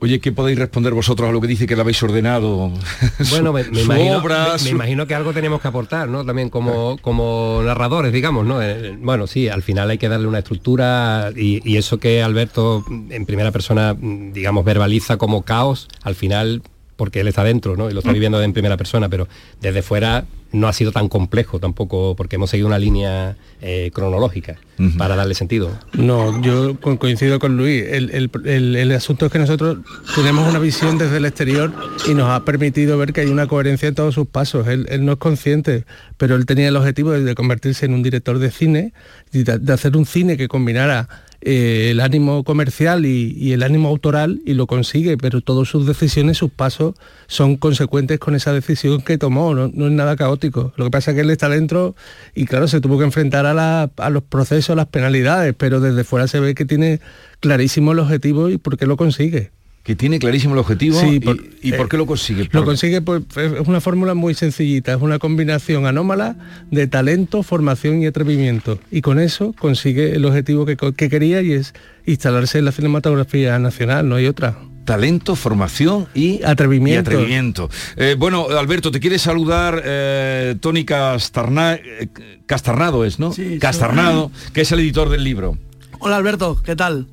Oye, 0.00 0.20
¿qué 0.20 0.32
podéis 0.32 0.58
responder 0.58 0.92
vosotros 0.92 1.28
a 1.28 1.32
lo 1.32 1.40
que 1.40 1.46
dice 1.46 1.66
que 1.66 1.74
le 1.76 1.80
habéis 1.82 2.02
ordenado? 2.02 2.72
Bueno, 3.30 3.52
me, 3.52 3.62
imagino, 3.62 4.18
obra, 4.18 4.44
me- 4.46 4.52
me 4.52 4.58
su- 4.58 4.68
imagino 4.68 5.06
que 5.06 5.14
algo 5.14 5.32
tenemos 5.32 5.60
que 5.60 5.68
aportar, 5.68 6.08
¿no? 6.08 6.24
También 6.24 6.50
como, 6.50 6.98
como 7.00 7.60
narradores, 7.64 8.12
digamos, 8.12 8.44
¿no? 8.44 8.60
Eh, 8.62 8.96
Bueno, 9.00 9.26
sí, 9.26 9.48
al 9.48 9.62
final 9.62 9.88
hay 9.90 9.98
que 9.98 10.08
darle 10.08 10.26
una 10.26 10.38
estructura 10.40 11.30
y, 11.34 11.60
y 11.68 11.76
eso 11.78 11.98
que 11.98 12.22
Alberto 12.22 12.84
en 13.10 13.24
primera 13.24 13.50
persona, 13.52 13.94
mm, 13.98 14.32
digamos, 14.32 14.64
verbaliza 14.64 15.16
como 15.16 15.42
caos, 15.42 15.88
al 16.02 16.14
final, 16.14 16.62
porque 16.96 17.20
él 17.20 17.28
está 17.28 17.44
dentro, 17.44 17.76
¿no? 17.76 17.90
Y 17.90 17.92
lo 17.92 18.00
está 18.00 18.12
viviendo 18.12 18.40
en 18.42 18.52
primera 18.52 18.76
persona, 18.76 19.08
pero 19.08 19.28
desde 19.60 19.82
fuera 19.82 20.24
no 20.52 20.68
ha 20.68 20.72
sido 20.72 20.92
tan 20.92 21.08
complejo 21.08 21.58
tampoco, 21.58 22.14
porque 22.16 22.36
hemos 22.36 22.48
seguido 22.50 22.68
una 22.68 22.78
línea 22.78 23.36
eh, 23.60 23.90
cronológica 23.92 24.56
para 24.98 25.16
darle 25.16 25.34
sentido. 25.34 25.70
No, 25.94 26.40
yo 26.42 26.78
co- 26.80 26.96
coincido 26.98 27.38
con 27.40 27.56
Luis. 27.56 27.82
El, 27.88 28.10
el- 28.10 28.30
el- 28.44 28.76
el 28.76 28.92
asunto 28.92 29.26
es 29.26 29.32
que 29.32 29.38
nosotros 29.40 29.78
tenemos 30.14 30.48
una 30.48 30.58
visión 30.60 30.96
desde 30.98 31.16
el 31.16 31.24
exterior 31.24 31.72
y 32.08 32.14
nos 32.14 32.28
ha 32.30 32.44
permitido 32.44 32.96
ver 32.98 33.12
que 33.12 33.22
hay 33.22 33.28
una 33.28 33.46
coherencia 33.48 33.88
en 33.88 33.94
todos 33.96 34.14
sus 34.14 34.28
pasos. 34.28 34.68
Él, 34.68 34.86
él 34.90 35.04
no 35.04 35.12
es 35.12 35.18
consciente, 35.18 35.84
pero 36.18 36.36
él 36.36 36.46
tenía 36.46 36.68
el 36.68 36.76
objetivo 36.76 37.10
de, 37.12 37.34
convertirse 37.34 37.86
en 37.86 37.94
un 37.94 38.02
director 38.04 38.38
de 38.38 38.50
cine 38.52 38.92
y 39.32 39.42
de, 39.42 39.58
de 39.58 39.72
hacer 39.72 39.96
un 39.96 40.06
cine 40.06 40.36
que 40.36 40.46
combinara 40.46 41.08
eh, 41.46 41.90
el 41.90 42.00
ánimo 42.00 42.42
comercial 42.42 43.04
y, 43.06 43.52
el 43.52 43.62
ánimo 43.62 43.88
autoral 43.88 44.40
y 44.46 44.54
lo 44.54 44.66
consigue, 44.66 45.16
pero 45.18 45.42
todas 45.42 45.68
sus 45.68 45.86
decisiones, 45.86 46.38
sus 46.38 46.50
pasos 46.50 46.94
son 47.26 47.56
consecuentes 47.56 48.18
con 48.18 48.34
esa 48.34 48.52
decisión 48.52 49.02
que 49.02 49.18
tomó, 49.18 49.54
no, 49.54 49.70
no 49.72 49.86
es 49.86 49.92
nada 49.92 50.16
caótico. 50.16 50.72
Lo 50.76 50.86
que 50.86 50.90
pasa 50.90 51.10
es 51.10 51.14
que 51.16 51.20
él 51.20 51.30
está 51.30 51.48
dentro 51.50 51.94
y 52.34 52.46
claro, 52.46 52.66
se 52.66 52.80
tuvo 52.80 52.98
que 52.98 53.04
enfrentar 53.04 53.44
a, 53.46 53.52
la- 53.54 53.90
a 53.98 54.10
los 54.10 54.22
procesos, 54.22 54.70
a 54.70 54.76
las 54.76 54.86
penalidades, 54.86 55.54
pero 55.56 55.80
desde 55.80 56.02
fuera 56.02 56.26
se 56.28 56.40
ve 56.40 56.54
que 56.54 56.64
tiene 56.64 57.00
clarísimo 57.40 57.92
el 57.92 57.98
objetivo 57.98 58.48
y 58.48 58.56
por 58.58 58.76
qué 58.78 58.86
lo 58.86 58.96
consigue. 58.96 59.50
Que 59.84 59.94
tiene 59.94 60.18
clarísimo 60.18 60.54
el 60.54 60.60
objetivo 60.60 60.98
Sí, 60.98 61.16
y, 61.16 61.20
por- 61.20 61.36
y 61.62 61.72
por 61.72 61.90
qué 61.90 61.98
lo 61.98 62.06
consigue. 62.06 62.44
Lo 62.44 62.50
Por- 62.50 62.64
consigue, 62.64 63.02
pues, 63.02 63.22
es 63.36 63.68
una 63.68 63.82
fórmula 63.82 64.14
muy 64.14 64.32
sencillita, 64.34 64.94
es 64.94 65.02
una 65.02 65.18
combinación 65.18 65.86
anómala 65.86 66.36
de 66.70 66.86
talento, 66.86 67.42
formación 67.42 68.02
y 68.02 68.06
atrevimiento. 68.06 68.78
Y 68.90 69.02
con 69.02 69.20
eso 69.20 69.54
consigue 69.58 70.16
el 70.16 70.24
objetivo 70.24 70.64
que, 70.64 70.76
quería 71.08 71.42
y 71.42 71.52
es 71.52 71.74
instalarse 72.06 72.58
en 72.60 72.64
la 72.64 72.72
cinematografía 72.72 73.58
nacional, 73.58 74.08
no 74.08 74.16
hay 74.16 74.26
otra. 74.26 74.56
Talento, 74.86 75.36
formación 75.36 76.08
y 76.14 76.42
atrevimiento. 76.42 77.10
Y 77.10 77.14
atrevimiento. 77.16 77.68
Eh, 77.96 78.16
bueno, 78.18 78.46
Alberto, 78.58 78.90
te 78.90 79.00
quiere 79.00 79.18
saludar 79.18 79.82
eh, 79.84 80.56
Tony 80.60 80.84
Castarna- 80.86 81.74
eh, 81.74 82.08
Castarnado, 82.46 83.04
es, 83.04 83.18
¿no? 83.18 83.32
Sí, 83.34 83.58
Castarnado, 83.58 84.30
que 84.54 84.62
es 84.62 84.72
el 84.72 84.80
editor 84.80 85.10
del 85.10 85.24
libro. 85.24 85.58
Hola 86.00 86.16
Alberto, 86.16 86.60
¿qué 86.62 86.74
tal? 86.76 87.06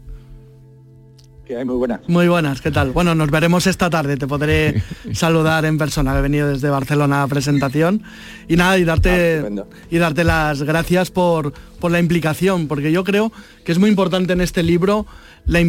Muy 1.66 1.76
buenas. 1.76 2.00
Muy 2.08 2.28
buenas, 2.30 2.62
¿qué 2.62 2.72
tal? 2.72 2.92
Bueno, 2.92 3.14
nos 3.14 3.30
veremos 3.30 3.68
esta 3.68 3.90
tarde, 3.90 4.16
te 4.16 4.26
podré 4.26 4.82
saludar 5.14 5.66
en 5.66 5.78
persona, 5.78 6.18
he 6.18 6.22
venido 6.22 6.48
desde 6.48 6.70
Barcelona 6.70 7.24
a 7.24 7.28
presentación 7.28 8.04
y 8.48 8.56
nada, 8.56 8.78
y 8.78 8.86
darte, 8.86 9.44
y 9.90 9.98
darte 9.98 10.24
las 10.24 10.64
gracias 10.64 11.12
por, 11.12 11.54
por 11.80 11.92
la 11.92 12.00
implicación, 12.00 12.68
porque 12.68 12.92
yo 12.92 13.04
creo 13.04 13.34
que 13.66 13.74
es 13.74 13.80
muy 13.80 13.90
importante 13.90 14.32
en 14.34 14.42
este 14.42 14.64
libro 14.64 15.06
la 15.46 15.62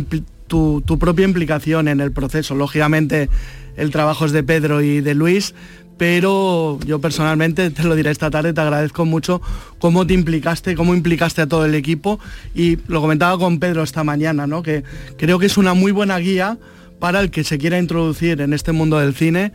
tu, 0.47 0.83
tu 0.83 0.99
propia 0.99 1.25
implicación 1.25 1.89
en 1.89 2.01
el 2.01 2.13
proceso. 2.13 2.55
Lógicamente 2.55 3.29
el 3.77 3.91
trabajo 3.91 4.27
es 4.27 4.33
de 4.33 4.43
Pedro 4.43 4.83
y 4.83 5.01
de 5.01 5.15
Luis, 5.15 5.55
pero 5.99 6.79
yo 6.85 7.01
personalmente, 7.01 7.71
te 7.71 7.85
lo 7.85 7.95
diré 7.95 8.11
esta 8.11 8.31
tarde, 8.31 8.53
te 8.53 8.61
agradezco 8.61 9.05
mucho 9.05 9.41
cómo 9.79 10.07
te 10.07 10.15
implicaste, 10.15 10.75
cómo 10.75 10.95
implicaste 10.95 11.43
a 11.43 11.47
todo 11.47 11.65
el 11.65 11.75
equipo 11.75 12.19
y 12.55 12.79
lo 12.89 13.01
comentaba 13.01 13.39
con 13.39 13.59
Pedro 13.59 13.83
esta 13.83 14.05
mañana, 14.05 14.47
¿no? 14.47 14.63
que 14.63 14.85
creo 15.17 15.39
que 15.39 15.47
es 15.47 15.57
una 15.57 15.75
muy 15.75 15.93
buena 15.93 16.19
guía 16.19 16.59
para 16.99 17.21
el 17.21 17.31
que 17.31 17.45
se 17.45 17.59
quiera 17.59 17.79
introducir 17.79 18.41
en 18.41 18.53
este 18.53 18.73
mundo 18.73 18.99
del 18.99 19.15
cine, 19.15 19.53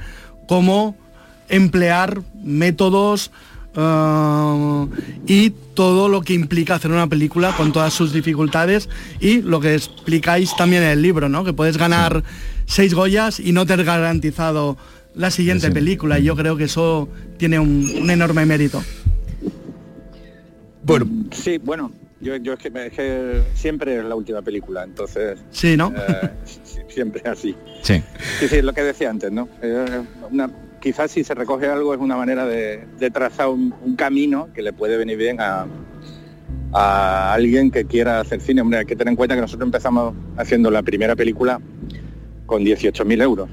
cómo 0.48 0.96
emplear 1.50 2.22
métodos 2.44 3.32
eh, 3.76 4.88
y 5.28 5.52
todo 5.74 6.10
lo 6.10 6.22
que 6.22 6.34
implica 6.34 6.76
hacer 6.76 6.92
una 6.92 7.08
película 7.08 7.56
con 7.56 7.72
todas 7.72 7.94
sus 7.94 8.12
dificultades 8.12 8.90
y 9.20 9.42
lo 9.42 9.60
que 9.60 9.76
explicáis 9.76 10.56
también 10.56 10.84
en 10.84 10.90
el 10.90 11.02
libro, 11.02 11.30
¿no? 11.30 11.44
que 11.44 11.54
puedes 11.54 11.78
ganar 11.78 12.24
seis 12.66 12.94
Goyas 12.94 13.40
y 13.40 13.52
no 13.52 13.66
te 13.66 13.76
garantizado 13.78 14.78
la 15.18 15.32
siguiente 15.32 15.72
película 15.72 16.20
y 16.20 16.24
yo 16.24 16.36
creo 16.36 16.56
que 16.58 16.66
eso 16.66 17.10
tiene 17.38 17.60
un, 17.60 17.86
un 18.02 18.10
enorme 18.10 18.46
mérito. 18.46 18.82
Bueno. 20.84 21.06
Sí, 21.32 21.58
bueno, 21.58 21.92
yo, 22.22 22.36
yo 22.38 22.54
es, 22.54 22.60
que, 22.60 22.68
es 22.86 22.94
que 22.94 23.42
siempre 23.54 23.98
es 23.98 24.06
la 24.06 24.16
última 24.16 24.42
película, 24.42 24.84
entonces... 24.84 25.40
Sí, 25.52 25.76
¿no? 25.76 25.94
eh, 25.96 26.30
siempre 26.88 27.22
es 27.24 27.28
así. 27.30 27.56
Sí. 27.82 28.02
Sí, 28.40 28.48
sí, 28.48 28.62
lo 28.62 28.74
que 28.74 28.84
decía 28.84 29.10
antes, 29.10 29.32
¿no? 29.32 29.50
Eh, 29.62 30.02
una- 30.32 30.50
quizás 30.80 31.12
si 31.12 31.24
se 31.24 31.34
recoge 31.34 31.68
algo 31.68 31.94
es 31.94 32.00
una 32.00 32.16
manera 32.16 32.46
de, 32.46 32.86
de 33.00 33.12
trazar 33.12 33.50
un, 33.50 33.74
un 33.84 33.96
camino 33.96 34.48
que 34.54 34.62
le 34.62 34.72
puede 34.72 34.96
venir 34.96 35.18
bien 35.18 35.42
a, 35.42 35.66
a 36.72 37.34
alguien 37.34 37.72
que 37.72 37.84
quiera 37.86 38.20
hacer 38.22 38.40
cine. 38.40 38.62
Hombre, 38.62 38.80
hay 38.80 38.86
que 38.86 38.96
tener 38.96 39.12
en 39.12 39.16
cuenta 39.18 39.36
que 39.36 39.42
nosotros 39.42 39.66
empezamos 39.68 40.14
haciendo 40.38 40.72
la 40.72 40.84
primera 40.84 41.16
película 41.16 41.60
con 42.46 42.64
18.000 42.64 43.22
euros. 43.22 43.50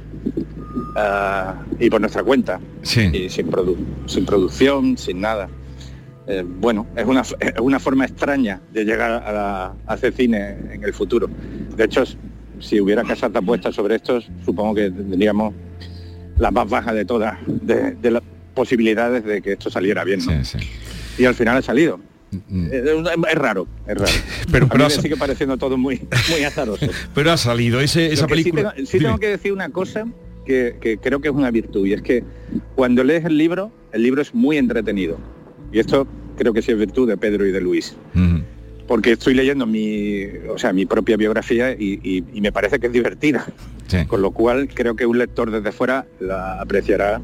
Ah, 0.96 1.62
y 1.80 1.90
por 1.90 2.00
nuestra 2.00 2.22
cuenta. 2.22 2.60
Y 2.82 3.28
sin, 3.28 3.50
produ- 3.50 3.76
sin 4.06 4.24
producción, 4.24 4.96
sin 4.96 5.20
nada. 5.20 5.48
Eh, 6.26 6.42
bueno, 6.46 6.86
es 6.96 7.04
una, 7.04 7.20
es 7.20 7.60
una 7.60 7.78
forma 7.80 8.04
extraña 8.04 8.60
de 8.72 8.84
llegar 8.84 9.10
a, 9.10 9.32
la- 9.32 9.66
a 9.86 9.92
hacer 9.92 10.12
cine 10.14 10.56
en 10.72 10.84
el 10.84 10.92
futuro. 10.94 11.28
De 11.76 11.84
hecho, 11.84 12.04
si 12.60 12.80
hubiera 12.80 13.02
casas 13.02 13.30
apuestas 13.34 13.74
sobre 13.74 13.96
estos, 13.96 14.28
supongo 14.44 14.74
que 14.76 14.90
tendríamos 14.90 15.52
la 16.38 16.50
más 16.50 16.68
baja 16.68 16.92
de 16.94 17.04
todas, 17.04 17.38
de, 17.46 17.92
de 17.92 18.10
las 18.10 18.22
posibilidades 18.54 19.24
de 19.24 19.42
que 19.42 19.52
esto 19.52 19.70
saliera 19.70 20.04
bien. 20.04 20.20
¿no? 20.24 20.32
Y 21.18 21.24
al 21.26 21.34
final 21.34 21.56
ha 21.58 21.62
salido. 21.62 22.00
Eh, 22.32 22.84
Es, 22.84 23.30
es 23.30 23.34
raro, 23.38 23.66
es 23.86 23.94
raro. 23.96 24.10
Mm. 24.12 24.50
Pero- 24.52 24.66
a 24.66 24.68
pero 24.68 24.78
mí 24.78 24.92
ha 24.92 24.96
me 24.96 25.02
sigue 25.02 25.16
pareciendo 25.16 25.56
todo 25.58 25.76
muy, 25.76 26.00
muy 26.30 26.42
azaroso. 26.44 26.86
Pero 27.14 27.32
ha 27.32 27.36
salido 27.36 27.80
ese, 27.80 28.12
esa 28.12 28.24
sí 28.26 28.30
película. 28.30 28.72
tengo- 28.74 28.86
Sí, 28.86 28.98
Dime. 28.98 29.04
tengo 29.10 29.18
que 29.18 29.28
decir 29.28 29.52
una 29.52 29.68
cosa 29.68 30.06
que, 30.44 30.76
que 30.80 30.98
creo 30.98 31.20
que 31.20 31.28
es 31.28 31.34
una 31.34 31.50
virtud, 31.50 31.86
y 31.86 31.92
es 31.92 32.02
que 32.02 32.22
cuando 32.74 33.02
lees 33.04 33.24
el 33.24 33.36
libro, 33.38 33.70
el 33.92 34.02
libro 34.02 34.22
es 34.22 34.34
muy 34.34 34.56
entretenido. 34.58 35.18
Y 35.72 35.78
esto 35.78 36.06
creo 36.36 36.52
que 36.52 36.62
sí 36.62 36.72
es 36.72 36.78
virtud 36.78 37.08
de 37.08 37.16
Pedro 37.16 37.46
y 37.46 37.52
de 37.52 37.60
Luis. 37.60 37.96
Porque 38.86 39.12
estoy 39.12 39.32
leyendo 39.34 39.64
mi, 39.66 40.24
o 40.50 40.58
sea, 40.58 40.72
mi 40.74 40.84
propia 40.84 41.16
biografía 41.16 41.72
y, 41.72 41.98
y- 42.02 42.24
y 42.34 42.40
me 42.42 42.52
parece 42.52 42.78
que 42.78 42.88
es 42.88 42.92
divertida. 42.92 43.46
Con 44.06 44.20
lo 44.22 44.30
cual 44.30 44.68
creo 44.72 44.94
que 44.96 45.06
un 45.06 45.18
lector 45.18 45.50
desde 45.50 45.72
fuera 45.72 46.06
la 46.20 46.60
apreciará 46.60 47.20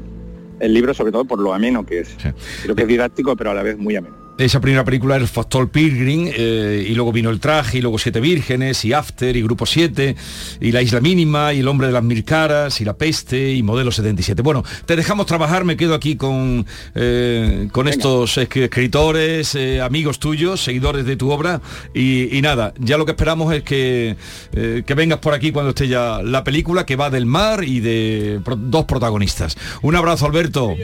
el 0.59 0.73
libro, 0.73 0.93
sobre 0.93 1.11
todo 1.11 1.25
por 1.25 1.39
lo 1.39 1.53
ameno 1.53 1.85
que 1.85 1.99
es. 1.99 2.15
Creo 2.63 2.75
que 2.75 2.81
es 2.83 2.87
didáctico, 2.87 3.35
pero 3.35 3.51
a 3.51 3.53
la 3.53 3.63
vez 3.63 3.77
muy 3.77 3.95
ameno. 3.95 4.15
Esa 4.45 4.59
primera 4.59 4.83
película 4.83 5.15
el 5.15 5.27
Factor 5.27 5.69
Pilgrim 5.69 6.29
eh, 6.33 6.85
y 6.87 6.93
luego 6.95 7.11
vino 7.11 7.29
El 7.29 7.39
Traje 7.39 7.77
y 7.77 7.81
luego 7.81 7.97
Siete 7.97 8.19
Vírgenes 8.19 8.83
y 8.85 8.93
After 8.93 9.35
y 9.35 9.41
Grupo 9.41 9.65
7 9.65 10.15
y 10.59 10.71
La 10.71 10.81
Isla 10.81 11.01
Mínima 11.01 11.53
y 11.53 11.59
El 11.59 11.67
Hombre 11.67 11.87
de 11.87 11.93
las 11.93 12.03
Mil 12.03 12.23
Caras 12.23 12.81
y 12.81 12.85
La 12.85 12.93
Peste 12.93 13.53
y 13.53 13.63
Modelo 13.63 13.91
77. 13.91 14.41
Bueno, 14.41 14.63
te 14.85 14.95
dejamos 14.95 15.25
trabajar, 15.25 15.65
me 15.65 15.77
quedo 15.77 15.93
aquí 15.93 16.15
con, 16.15 16.65
eh, 16.95 17.67
con 17.71 17.87
estos 17.87 18.37
escritores, 18.37 19.55
eh, 19.55 19.81
amigos 19.81 20.19
tuyos, 20.19 20.63
seguidores 20.63 21.05
de 21.05 21.15
tu 21.15 21.31
obra 21.31 21.61
y, 21.93 22.35
y, 22.35 22.41
nada, 22.41 22.73
ya 22.79 22.97
lo 22.97 23.05
que 23.05 23.11
esperamos 23.11 23.53
es 23.53 23.63
que, 23.63 24.15
que 24.51 24.93
vengas 24.95 25.19
por 25.19 25.33
aquí 25.33 25.51
cuando 25.51 25.69
esté 25.69 25.87
ya 25.87 26.21
la 26.23 26.43
película 26.43 26.85
que 26.85 26.95
va 26.95 27.09
del 27.09 27.25
mar 27.25 27.63
y 27.63 27.79
de 27.79 28.39
dos 28.57 28.85
protagonistas. 28.85 29.57
Un 29.81 29.95
abrazo 29.95 30.25
Alberto. 30.25 30.75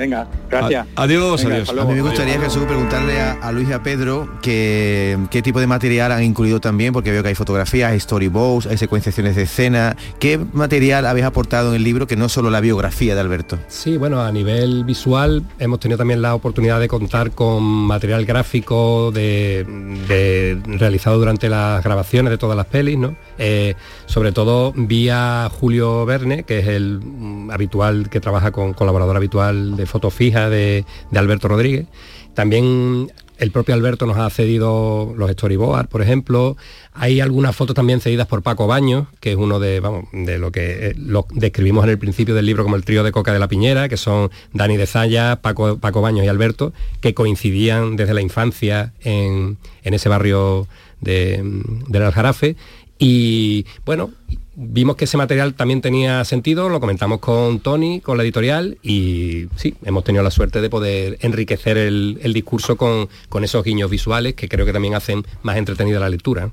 Venga, 0.00 0.26
gracias. 0.48 0.86
adiós, 0.96 1.44
adiós. 1.44 1.68
A 1.68 1.84
mí 1.84 1.92
me 1.92 2.00
gustaría, 2.00 2.40
Jesús, 2.40 2.64
preguntarle 2.64 3.20
a, 3.20 3.52
Luis 3.52 3.68
y 3.68 3.74
a 3.74 3.82
Pedro 3.82 4.30
que, 4.40 5.18
qué 5.30 5.42
tipo 5.42 5.60
de 5.60 5.66
material 5.66 6.10
han 6.10 6.24
incluido 6.24 6.58
también, 6.58 6.94
porque 6.94 7.10
veo 7.10 7.22
que 7.22 7.28
hay 7.28 7.34
fotografías, 7.34 7.92
hay 7.92 8.00
storyboards, 8.00 8.66
hay 8.66 8.78
secuenciaciones 8.78 9.36
de 9.36 9.42
escena. 9.42 9.94
¿Qué 10.18 10.40
material 10.54 11.04
habéis 11.04 11.26
aportado 11.26 11.68
en 11.68 11.74
el 11.74 11.84
libro 11.84 12.06
que 12.06 12.16
no 12.16 12.30
solo 12.30 12.48
la 12.48 12.62
biografía 12.62 13.14
de 13.14 13.20
Alberto? 13.20 13.58
Sí, 13.68 13.98
bueno, 13.98 14.22
a 14.22 14.32
nivel 14.32 14.84
visual 14.84 15.44
hemos 15.58 15.80
tenido 15.80 15.98
también 15.98 16.22
la 16.22 16.34
oportunidad 16.34 16.80
de 16.80 16.88
contar 16.88 17.32
con 17.32 17.62
material 17.62 18.24
gráfico 18.24 19.12
de, 19.12 19.66
realizado 20.78 21.18
durante 21.18 21.50
las 21.50 21.84
grabaciones 21.84 22.30
de 22.30 22.38
todas 22.38 22.56
las 22.56 22.64
pelis, 22.64 22.96
¿no? 22.96 23.16
Eh, 23.36 23.74
sobre 24.06 24.32
todo 24.32 24.72
vía 24.74 25.50
Julio 25.60 26.06
Verne, 26.06 26.44
que 26.44 26.60
es 26.60 26.68
el 26.68 27.00
mm, 27.04 27.50
habitual 27.50 28.08
que 28.08 28.20
trabaja 28.20 28.50
con 28.50 28.72
colaborador 28.72 29.16
habitual 29.18 29.76
de 29.76 29.89
foto 29.90 30.10
fija 30.10 30.48
de, 30.48 30.84
Alberto 31.14 31.48
Rodríguez. 31.48 31.86
También 32.34 33.12
el 33.38 33.50
propio 33.50 33.74
Alberto 33.74 34.06
nos 34.06 34.18
ha 34.18 34.28
cedido 34.30 35.14
los 35.16 35.30
storyboards, 35.30 35.88
por 35.88 36.02
ejemplo. 36.02 36.56
Hay 36.92 37.20
algunas 37.20 37.56
fotos 37.56 37.74
también 37.74 38.00
cedidas 38.00 38.26
por 38.26 38.42
Paco 38.42 38.66
Baños, 38.66 39.08
que 39.20 39.32
es 39.32 39.36
uno 39.36 39.58
de, 39.58 39.80
vamos, 39.80 40.04
de 40.12 40.38
lo 40.38 40.52
que 40.52 40.88
eh, 40.88 40.94
lo 40.96 41.26
describimos 41.32 41.84
en 41.84 41.90
el 41.90 41.98
principio 41.98 42.34
del 42.34 42.46
libro 42.46 42.62
como 42.62 42.76
el 42.76 42.84
trío 42.84 43.02
de 43.02 43.12
Coca 43.12 43.32
de 43.32 43.38
la 43.38 43.48
Piñera, 43.48 43.88
que 43.88 43.96
son 43.96 44.30
Dani 44.52 44.76
de 44.76 44.86
Zaya, 44.86 45.36
Paco, 45.36 45.78
Paco 45.78 46.02
Baños 46.02 46.24
y 46.24 46.28
Alberto, 46.28 46.72
que 47.00 47.14
coincidían 47.14 47.96
desde 47.96 48.14
la 48.14 48.20
infancia 48.20 48.92
en, 49.00 49.58
ese 49.82 50.08
barrio 50.08 50.68
de, 51.00 51.40
del 51.88 52.02
Aljarafe. 52.02 52.56
Y 52.98 53.64
bueno, 53.86 54.10
vimos 54.60 54.96
que 54.96 55.06
ese 55.06 55.16
material 55.16 55.54
también 55.54 55.80
tenía 55.80 56.22
sentido, 56.24 56.68
lo 56.68 56.80
comentamos 56.80 57.18
con 57.20 57.60
Tony, 57.60 58.00
con 58.00 58.18
la 58.18 58.22
editorial, 58.22 58.78
y 58.82 59.46
sí, 59.56 59.74
hemos 59.84 60.04
tenido 60.04 60.22
la 60.22 60.30
suerte 60.30 60.60
de 60.60 60.68
poder 60.68 61.18
enriquecer 61.22 61.78
el, 61.78 62.32
discurso 62.34 62.76
con, 62.76 63.08
con, 63.28 63.42
esos 63.42 63.64
guiños 63.64 63.90
visuales 63.90 64.34
que 64.34 64.48
creo 64.48 64.66
que 64.66 64.72
también 64.72 64.94
hacen 64.94 65.24
más 65.42 65.56
entretenida 65.56 65.98
la 65.98 66.10
lectura. 66.10 66.52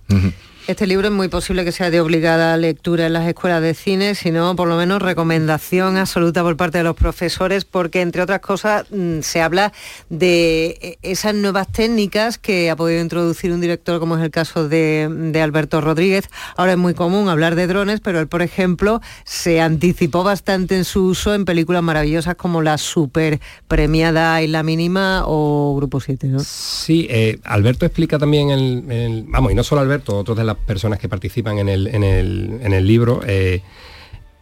Este 0.67 0.85
libro 0.85 1.07
es 1.07 1.13
muy 1.13 1.29
posible 1.29 1.63
que 1.63 1.71
sea 1.71 1.89
de 1.89 2.01
obligada 2.01 2.57
lectura 2.57 3.05
en 3.05 3.13
las 3.13 3.25
escuelas 3.25 3.61
de 3.61 3.73
cine, 3.73 4.15
sino 4.15 4.53
por 4.57 4.67
lo 4.67 4.75
menos 4.75 5.01
recomendación 5.01 5.95
absoluta 5.95 6.43
por 6.43 6.57
parte 6.57 6.79
de 6.79 6.83
los 6.83 6.93
profesores, 6.93 7.63
porque 7.63 8.01
entre 8.01 8.21
otras 8.21 8.41
cosas 8.41 8.85
mm, 8.91 9.21
se 9.21 9.41
habla 9.41 9.71
de 10.09 10.77
eh, 10.81 10.97
esas 11.03 11.35
nuevas 11.35 11.71
técnicas 11.71 12.37
que 12.37 12.69
ha 12.69 12.75
podido 12.75 13.01
introducir 13.01 13.53
un 13.53 13.61
director, 13.61 14.01
como 14.01 14.17
es 14.17 14.23
el 14.23 14.29
caso 14.29 14.67
de, 14.67 15.39
Alberto 15.41 15.79
Rodríguez. 15.79 16.27
Ahora 16.57 16.73
es 16.73 16.77
muy 16.77 16.93
común 16.93 17.29
hablar 17.29 17.55
de 17.55 17.65
drones, 17.65 18.01
pero 18.01 18.19
él, 18.19 18.27
por 18.27 18.41
ejemplo, 18.41 18.99
se 19.23 19.61
anticipó 19.61 20.25
bastante 20.25 20.75
en 20.75 20.83
su 20.83 21.05
uso 21.05 21.33
en 21.33 21.45
películas 21.45 21.81
maravillosas 21.81 22.35
como 22.35 22.61
la 22.61 22.77
super 22.77 23.39
premiada 23.69 24.41
y 24.41 24.47
la 24.47 24.63
mínima 24.63 25.23
o 25.27 25.77
Grupo 25.77 26.01
7, 26.01 26.27
¿no? 26.27 26.39
Sí, 26.41 27.07
eh, 27.09 27.39
Alberto 27.45 27.85
explica 27.85 28.19
también, 28.19 28.49
el, 28.49 29.23
vamos, 29.29 29.53
y 29.53 29.55
no 29.55 29.63
solo 29.63 29.79
Alberto, 29.79 30.17
otros 30.17 30.37
de 30.37 30.43
las 30.43 30.56
personas 30.65 30.99
que 30.99 31.09
participan 31.09 31.59
en 31.59 31.69
el, 31.69 31.87
en 31.87 32.03
el, 32.03 32.59
en 32.61 32.73
el 32.73 32.87
libro, 32.87 33.21
eh, 33.25 33.61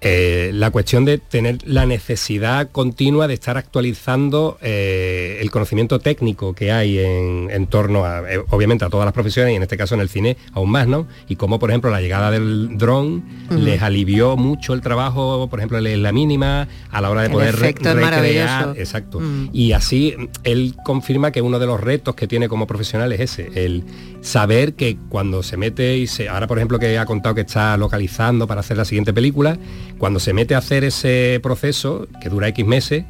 eh, 0.07 0.51
la 0.53 0.69
cuestión 0.69 1.03
de 1.03 1.17
tener 1.17 1.57
la 1.65 1.87
necesidad 1.87 2.69
continua 2.69 3.27
de 3.27 3.33
estar 3.33 3.57
actualizando 3.57 4.59
eh, 4.61 5.39
el 5.41 5.49
conocimiento 5.49 5.97
técnico 5.97 6.53
que 6.53 6.71
hay 6.71 6.99
en, 6.99 7.65
torno 7.65 8.05
a, 8.05 8.19
eh, 8.31 8.39
obviamente, 8.51 8.85
a 8.85 8.89
todas 8.89 9.05
las 9.05 9.15
profesiones 9.15 9.53
y 9.53 9.55
en 9.55 9.63
este 9.63 9.77
caso 9.77 9.95
en 9.95 10.01
el 10.01 10.09
cine 10.09 10.37
aún 10.53 10.69
más, 10.69 10.87
¿no? 10.87 11.07
Y 11.27 11.37
como, 11.37 11.57
por 11.57 11.71
ejemplo, 11.71 11.89
la 11.89 12.01
llegada 12.01 12.29
del 12.29 12.77
dron 12.77 13.23
les 13.49 13.81
alivió 13.81 14.37
mucho 14.37 14.75
el 14.75 14.81
trabajo, 14.81 15.47
por 15.49 15.59
ejemplo, 15.59 15.81
la 15.81 16.11
mínima 16.11 16.67
a 16.91 17.01
la 17.01 17.09
hora 17.09 17.23
de 17.23 17.31
poder 17.31 17.55
recrear. 17.55 18.75
Exacto. 18.77 19.19
Y 19.53 19.71
así 19.71 20.15
él 20.43 20.75
confirma 20.85 21.31
que 21.31 21.41
uno 21.41 21.57
de 21.57 21.65
los 21.65 21.79
retos 21.79 22.13
que 22.13 22.27
tiene 22.27 22.47
como 22.47 22.67
profesional 22.67 23.11
es 23.11 23.21
ese, 23.21 23.49
el 23.55 23.83
saber 24.25 24.73
que 24.73 24.97
cuando 25.09 25.43
se 25.43 25.55
mete 25.55 25.97
y 25.97 26.07
se. 26.07 26.27
Ahora, 26.27 26.47
por 26.47 26.57
ejemplo, 26.57 26.79
que 26.79 26.97
ha 26.97 27.05
contado 27.05 27.35
que 27.35 27.41
está 27.41 27.77
localizando 27.77 28.47
para 28.47 28.61
hacer 28.61 28.75
la 28.75 28.85
siguiente 28.85 29.13
película 29.13 29.57
cuando 29.97 30.19
se 30.19 30.33
mete 30.33 30.55
a 30.55 30.57
hacer 30.57 30.83
ese 30.83 31.39
proceso, 31.41 32.07
que 32.19 32.29
dura 32.29 32.47
X 32.49 32.65
meses, 32.65 33.05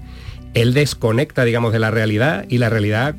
él 0.54 0.74
desconecta, 0.74 1.46
digamos, 1.46 1.72
de 1.74 1.80
la 1.80 1.90
realidad 1.90 2.46
y 2.50 2.58
la 2.58 2.70
realidad 2.70 3.16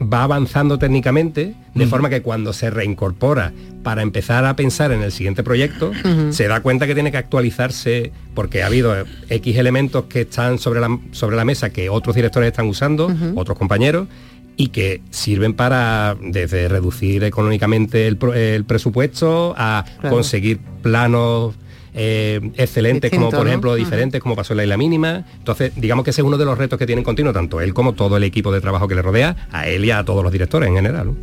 va 0.00 0.24
avanzando 0.24 0.78
técnicamente, 0.78 1.54
de 1.74 1.86
forma 1.86 2.10
que 2.10 2.20
cuando 2.20 2.52
se 2.52 2.68
reincorpora 2.68 3.52
para 3.82 4.02
empezar 4.02 4.44
a 4.44 4.54
pensar 4.56 4.92
en 4.92 5.02
el 5.02 5.12
siguiente 5.12 5.42
proyecto, 5.42 5.92
se 6.30 6.48
da 6.48 6.60
cuenta 6.60 6.86
que 6.86 6.94
tiene 6.94 7.10
que 7.10 7.16
actualizarse 7.16 8.12
porque 8.34 8.62
ha 8.62 8.66
habido 8.66 8.94
X 9.30 9.56
elementos 9.56 10.04
que 10.04 10.22
están 10.22 10.58
sobre 10.58 10.80
la, 10.80 10.98
sobre 11.12 11.36
la 11.36 11.44
mesa 11.44 11.70
que 11.70 11.88
otros 11.88 12.14
directores 12.14 12.48
están 12.48 12.66
usando, 12.66 13.10
otros 13.36 13.56
compañeros, 13.56 14.08
y 14.56 14.68
que 14.68 15.02
sirven 15.10 15.54
para 15.54 16.16
desde 16.20 16.68
reducir 16.68 17.24
económicamente 17.24 18.06
el, 18.06 18.16
presupuesto 18.64 19.54
a 19.56 19.84
conseguir 20.08 20.58
planos 20.82 21.54
eh, 21.98 22.52
excelentes 22.56 23.10
como 23.10 23.30
por 23.30 23.48
ejemplo 23.48 23.74
diferentes 23.74 24.20
como 24.20 24.36
pasó 24.36 24.52
en 24.52 24.58
la 24.58 24.62
isla 24.64 24.76
mínima. 24.76 25.24
Entonces, 25.38 25.72
digamos 25.76 26.04
que 26.04 26.10
ese 26.10 26.20
es 26.20 26.26
uno 26.26 26.36
de 26.36 26.44
los 26.44 26.58
retos 26.58 26.78
que 26.78 26.86
tienen 26.86 27.04
continuo, 27.04 27.32
tanto 27.32 27.60
él 27.60 27.74
como 27.74 27.94
todo 27.94 28.16
el 28.16 28.24
equipo 28.24 28.52
de 28.52 28.60
trabajo 28.60 28.86
que 28.86 28.94
le 28.94 29.02
rodea, 29.02 29.48
a 29.50 29.66
él 29.66 29.84
y 29.84 29.90
a 29.90 30.04
todos 30.04 30.22
los 30.22 30.32
directores 30.32 30.68
en 30.68 30.76
general. 30.76 31.14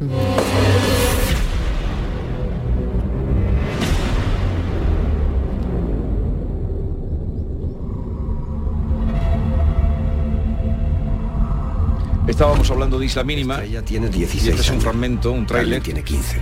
Estábamos 12.64 12.82
hablando 12.82 13.00
de 13.00 13.06
Isla 13.08 13.24
Mínima. 13.26 13.62
Ella 13.62 13.82
tiene 13.82 14.08
16 14.08 14.46
y 14.46 14.50
este 14.52 14.62
es 14.62 14.70
un 14.70 14.80
fragmento, 14.80 15.34
un 15.34 15.46
tráiler. 15.46 15.84
Tiene 15.84 16.02
15. 16.02 16.38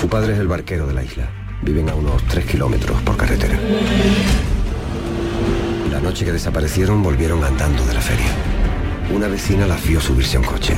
Su 0.00 0.08
padre 0.08 0.32
es 0.32 0.40
el 0.40 0.48
barquero 0.48 0.88
de 0.88 0.94
la 0.94 1.04
isla. 1.04 1.30
Viven 1.62 1.88
a 1.88 1.94
unos 1.94 2.20
3 2.24 2.44
kilómetros 2.44 3.00
por 3.02 3.16
carretera. 3.16 3.56
La 5.92 6.00
noche 6.00 6.24
que 6.24 6.32
desaparecieron 6.32 7.04
volvieron 7.04 7.44
andando 7.44 7.86
de 7.86 7.94
la 7.94 8.00
feria. 8.00 8.32
Una 9.14 9.28
vecina 9.28 9.64
las 9.68 9.86
vio 9.86 10.00
subirse 10.00 10.38
a 10.38 10.40
un 10.40 10.46
coche. 10.46 10.74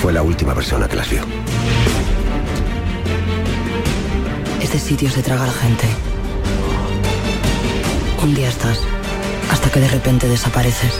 Fue 0.00 0.14
la 0.14 0.22
última 0.22 0.54
persona 0.54 0.88
que 0.88 0.96
las 0.96 1.10
vio. 1.10 1.20
Este 4.62 4.78
sitio 4.78 5.10
se 5.10 5.22
traga 5.22 5.44
a 5.44 5.48
la 5.48 5.52
gente. 5.52 6.07
Un 8.22 8.34
día 8.34 8.48
estás, 8.48 8.80
hasta 9.50 9.70
que 9.70 9.78
de 9.78 9.88
repente 9.88 10.28
desapareces. 10.28 10.98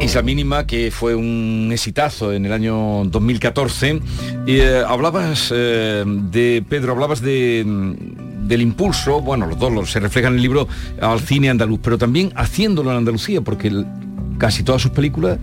Isla 0.00 0.22
Mínima, 0.22 0.66
que 0.66 0.90
fue 0.92 1.14
un 1.16 1.70
exitazo 1.72 2.32
en 2.32 2.46
el 2.46 2.52
año 2.52 3.04
2014. 3.06 4.00
Y, 4.46 4.58
eh, 4.58 4.82
hablabas 4.86 5.52
eh, 5.54 6.04
de, 6.06 6.64
Pedro, 6.68 6.92
hablabas 6.92 7.20
de, 7.20 7.64
del 7.66 8.62
impulso, 8.62 9.20
bueno, 9.20 9.46
los 9.46 9.58
dos 9.58 9.90
se 9.90 9.98
reflejan 9.98 10.34
en 10.34 10.36
el 10.36 10.42
libro 10.42 10.68
al 11.00 11.20
cine 11.20 11.50
andaluz, 11.50 11.80
pero 11.82 11.98
también 11.98 12.32
haciéndolo 12.36 12.92
en 12.92 12.98
Andalucía, 12.98 13.40
porque 13.40 13.84
casi 14.38 14.62
todas 14.62 14.80
sus 14.80 14.92
películas 14.92 15.38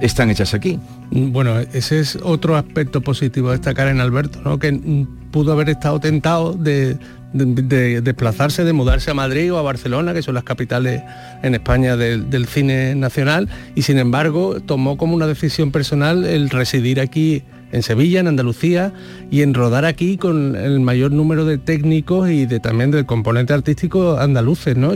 están 0.00 0.30
hechas 0.30 0.54
aquí. 0.54 0.78
Bueno, 1.10 1.58
ese 1.58 2.00
es 2.00 2.18
otro 2.22 2.56
aspecto 2.56 3.00
positivo 3.00 3.48
a 3.48 3.52
destacar 3.52 3.88
en 3.88 4.00
Alberto, 4.00 4.40
¿no? 4.42 4.58
que 4.58 5.06
pudo 5.30 5.52
haber 5.52 5.68
estado 5.70 6.00
tentado 6.00 6.52
de, 6.54 6.98
desplazarse, 7.32 8.64
de 8.64 8.72
mudarse 8.72 9.10
a 9.10 9.14
Madrid 9.14 9.52
o 9.52 9.58
a 9.58 9.62
Barcelona, 9.62 10.14
que 10.14 10.22
son 10.22 10.34
las 10.34 10.44
capitales 10.44 11.02
en 11.42 11.54
España 11.54 11.96
del 11.96 12.46
cine 12.46 12.94
nacional, 12.94 13.48
y 13.74 13.82
sin 13.82 13.98
embargo 13.98 14.60
tomó 14.60 14.96
como 14.96 15.14
una 15.14 15.26
decisión 15.26 15.70
personal 15.70 16.24
el 16.24 16.50
residir 16.50 17.00
aquí 17.00 17.42
en 17.72 17.82
Sevilla, 17.82 18.20
en 18.20 18.28
Andalucía, 18.28 18.92
y 19.30 19.42
en 19.42 19.52
rodar 19.52 19.84
aquí 19.84 20.16
con 20.16 20.56
el 20.56 20.80
mayor 20.80 21.12
número 21.12 21.44
de 21.44 21.58
técnicos 21.58 22.30
y 22.30 22.46
de, 22.46 22.60
también 22.60 22.90
del 22.90 23.06
componente 23.06 23.52
artístico 23.52 24.18
andaluces, 24.18 24.76
¿no? 24.76 24.92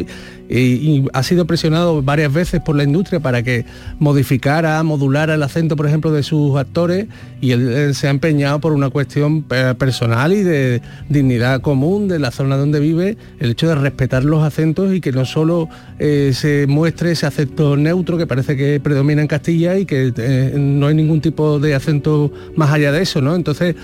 Y, 0.51 1.05
ha 1.13 1.23
sido 1.23 1.47
presionado 1.47 2.03
varias 2.03 2.33
veces 2.33 2.61
por 2.61 2.75
la 2.75 2.83
industria 2.83 3.21
para 3.21 3.43
que 3.43 3.65
modificara, 3.99 4.83
modulara 4.83 5.35
el 5.35 5.43
acento, 5.43 5.77
por 5.77 5.87
ejemplo, 5.87 6.13
de 6.13 6.23
sus 6.23 6.57
actores 6.59 7.07
y 7.41 7.53
él, 7.53 7.95
se 7.95 8.09
ha 8.09 8.11
empeñado 8.11 8.61
por 8.61 8.73
una 8.73 8.91
cuestión 8.91 9.45
eh, 9.51 9.75
personal 9.79 10.33
y 10.33 10.43
de 10.43 10.83
dignidad 11.09 11.61
común 11.61 12.09
de 12.09 12.19
la 12.19 12.33
zona 12.33 12.57
donde 12.57 12.81
vive, 12.81 13.17
el 13.39 13.51
hecho 13.51 13.69
de 13.69 13.77
respetar 13.77 14.25
los 14.25 14.43
acentos 14.43 14.93
y 14.93 15.01
que 15.01 15.13
no 15.13 15.25
solo 15.25 15.69
eh, 15.99 16.33
se 16.35 16.67
muestre 16.67 17.13
ese 17.13 17.27
acento 17.27 17.77
neutro 17.77 18.19
que 18.19 18.27
parece 18.27 18.57
que 18.57 18.81
predomina 18.81 19.23
en 19.23 19.29
Castilla 19.29 19.79
y 19.79 19.87
que 19.87 20.13
eh, 20.17 20.55
no 20.59 20.89
hay 20.89 20.95
ningún 20.95 21.21
tipo 21.21 21.61
de 21.61 21.75
acento 21.75 22.33
más 22.57 22.73
allá 22.73 22.91
de 22.91 23.03
eso, 23.03 23.21
¿no? 23.21 23.35
Entonces, 23.37 23.77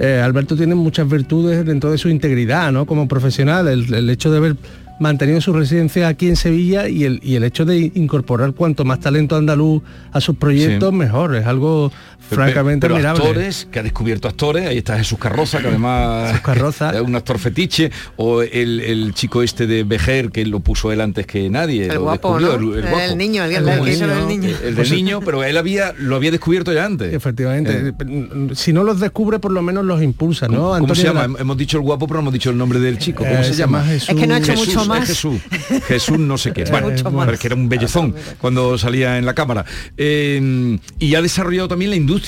Alberto 0.00 0.56
tiene 0.56 0.74
muchas 0.74 1.06
virtudes 1.10 1.66
dentro 1.66 1.90
de 1.90 1.98
su 1.98 2.08
integridad, 2.08 2.72
¿no? 2.72 2.86
Como 2.86 3.06
profesional, 3.06 3.68
el, 3.68 3.92
el 3.92 4.08
hecho 4.08 4.32
de 4.32 4.40
ver 4.40 4.56
mantenido 5.00 5.40
su 5.40 5.52
residencia 5.52 6.08
aquí 6.08 6.28
en 6.28 6.36
Sevilla 6.36 6.88
y 6.88 7.04
el, 7.04 7.20
y 7.22 7.34
el 7.34 7.42
hecho 7.42 7.64
de 7.64 7.90
incorporar 7.94 8.52
cuanto 8.52 8.84
más 8.84 9.00
talento 9.00 9.34
andaluz 9.34 9.82
a 10.12 10.20
sus 10.20 10.36
proyectos, 10.36 10.92
mejor. 10.92 11.34
Es 11.34 11.46
algo 11.46 11.90
francamente 12.34 12.86
pero, 12.86 12.96
admirable. 12.96 13.24
actores, 13.24 13.68
que 13.70 13.78
ha 13.78 13.82
descubierto 13.82 14.28
actores, 14.28 14.66
ahí 14.66 14.78
está 14.78 14.96
Jesús 14.96 15.18
Carroza, 15.18 15.60
que 15.60 15.68
además 15.68 16.40
es 16.94 17.00
un 17.00 17.16
actor 17.16 17.38
fetiche, 17.38 17.90
o 18.16 18.42
el, 18.42 19.12
chico 19.14 19.42
este 19.42 19.66
de 19.66 19.84
Bejer, 19.84 20.30
que 20.30 20.44
lo 20.46 20.60
puso 20.60 20.92
él 20.92 21.00
antes 21.00 21.26
que 21.26 21.50
nadie. 21.50 21.86
El 21.86 21.98
guapo, 21.98 22.38
el, 22.38 22.44
niño, 22.46 22.54
el, 22.54 23.16
niño, 23.16 23.44
el 23.44 24.74
del 24.74 24.90
niño, 24.90 25.20
pero 25.20 25.44
él 25.44 25.56
había 25.56 25.92
lo 25.98 26.16
había 26.16 26.30
descubierto 26.30 26.72
ya 26.72 26.84
antes. 26.84 27.12
Efectivamente. 27.12 27.94
Eh. 27.98 28.54
Si 28.54 28.72
no 28.72 28.84
los 28.84 29.00
descubre, 29.00 29.38
por 29.38 29.52
lo 29.52 29.62
menos 29.62 29.84
los 29.84 30.02
impulsa, 30.02 30.48
¿no? 30.48 30.78
¿Cómo, 30.78 30.94
se 30.94 31.04
llama? 31.04 31.24
Hemos 31.38 31.56
dicho 31.56 31.76
el 31.76 31.82
guapo, 31.82 32.06
pero 32.06 32.18
no 32.18 32.22
hemos 32.22 32.32
dicho 32.32 32.50
el 32.50 32.58
nombre 32.58 32.80
del 32.80 32.98
chico. 32.98 33.24
¿Cómo 33.24 33.42
se, 33.42 33.54
llama? 33.54 33.92
Es 33.92 34.06
que 34.06 34.26
no 34.26 34.34
ha 34.34 34.38
hecho 34.38 34.54
mucho 34.54 34.84
Jesús. 35.04 35.40
Jesús 35.88 36.18
no 36.18 36.38
sé 36.38 36.52
qué. 36.52 36.64
Bueno, 36.64 36.90
que 37.38 37.46
era 37.46 37.56
un 37.56 37.68
bellezón 37.68 38.14
cuando 38.38 38.78
salía 38.78 39.18
en 39.18 39.26
la 39.26 39.34
cámara. 39.34 39.64
Eh, 39.96 40.78
y 40.98 41.14
ha 41.14 41.22
desarrollado 41.22 41.68
también 41.68 41.90
la 41.90 41.96
industria 41.96 42.19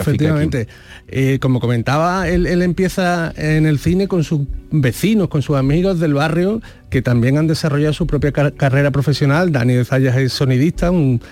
Efectivamente. 0.00 0.68
Eh, 1.08 1.38
como 1.40 1.60
comentaba, 1.60 2.28
él, 2.28 2.46
empieza 2.62 3.32
en 3.36 3.66
el 3.66 3.78
cine 3.78 4.08
con 4.08 4.24
sus 4.24 4.40
vecinos, 4.70 5.28
con 5.28 5.42
sus 5.42 5.56
amigos 5.56 6.00
del 6.00 6.14
barrio, 6.14 6.60
que 6.92 7.00
también 7.00 7.38
han 7.38 7.46
desarrollado 7.46 7.94
su 7.94 8.06
propia 8.06 8.32
carrera 8.32 8.90
profesional. 8.90 9.50
Dani 9.50 9.72
de 9.72 9.84
Zayas 9.86 10.14
es 10.18 10.34
sonidista, 10.34 10.90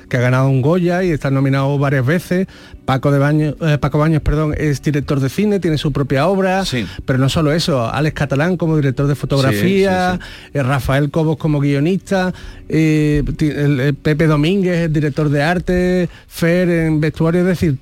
que 0.08 0.16
ha 0.16 0.20
ganado 0.20 0.48
un 0.48 0.62
Goya 0.62 1.04
y 1.04 1.10
está 1.10 1.30
nominado 1.30 1.76
varias 1.78 2.06
veces. 2.06 2.48
Paco, 2.86 3.12
de 3.12 3.18
Baño, 3.18 3.54
eh, 3.60 3.76
Paco 3.78 3.98
Baños 3.98 4.22
perdón, 4.22 4.54
es 4.56 4.80
director 4.80 5.20
de 5.20 5.28
cine, 5.28 5.60
tiene 5.60 5.76
su 5.76 5.92
propia 5.92 6.26
obra, 6.28 6.64
pero 7.04 7.18
no 7.18 7.28
solo 7.28 7.52
eso, 7.52 7.88
Alex 7.88 8.14
Catalán 8.14 8.56
como 8.56 8.74
director 8.74 9.06
de 9.06 9.14
fotografía, 9.14 10.18
eh, 10.54 10.62
Rafael 10.62 11.10
Cobos 11.10 11.36
como 11.36 11.60
guionista, 11.60 12.32
Pepe 12.66 14.26
Domínguez 14.26 14.86
es 14.86 14.92
director 14.92 15.28
de 15.28 15.42
arte, 15.42 16.08
Fer 16.26 16.70
en 16.70 17.00
vestuario, 17.00 17.42
es 17.42 17.46
decir, 17.46 17.76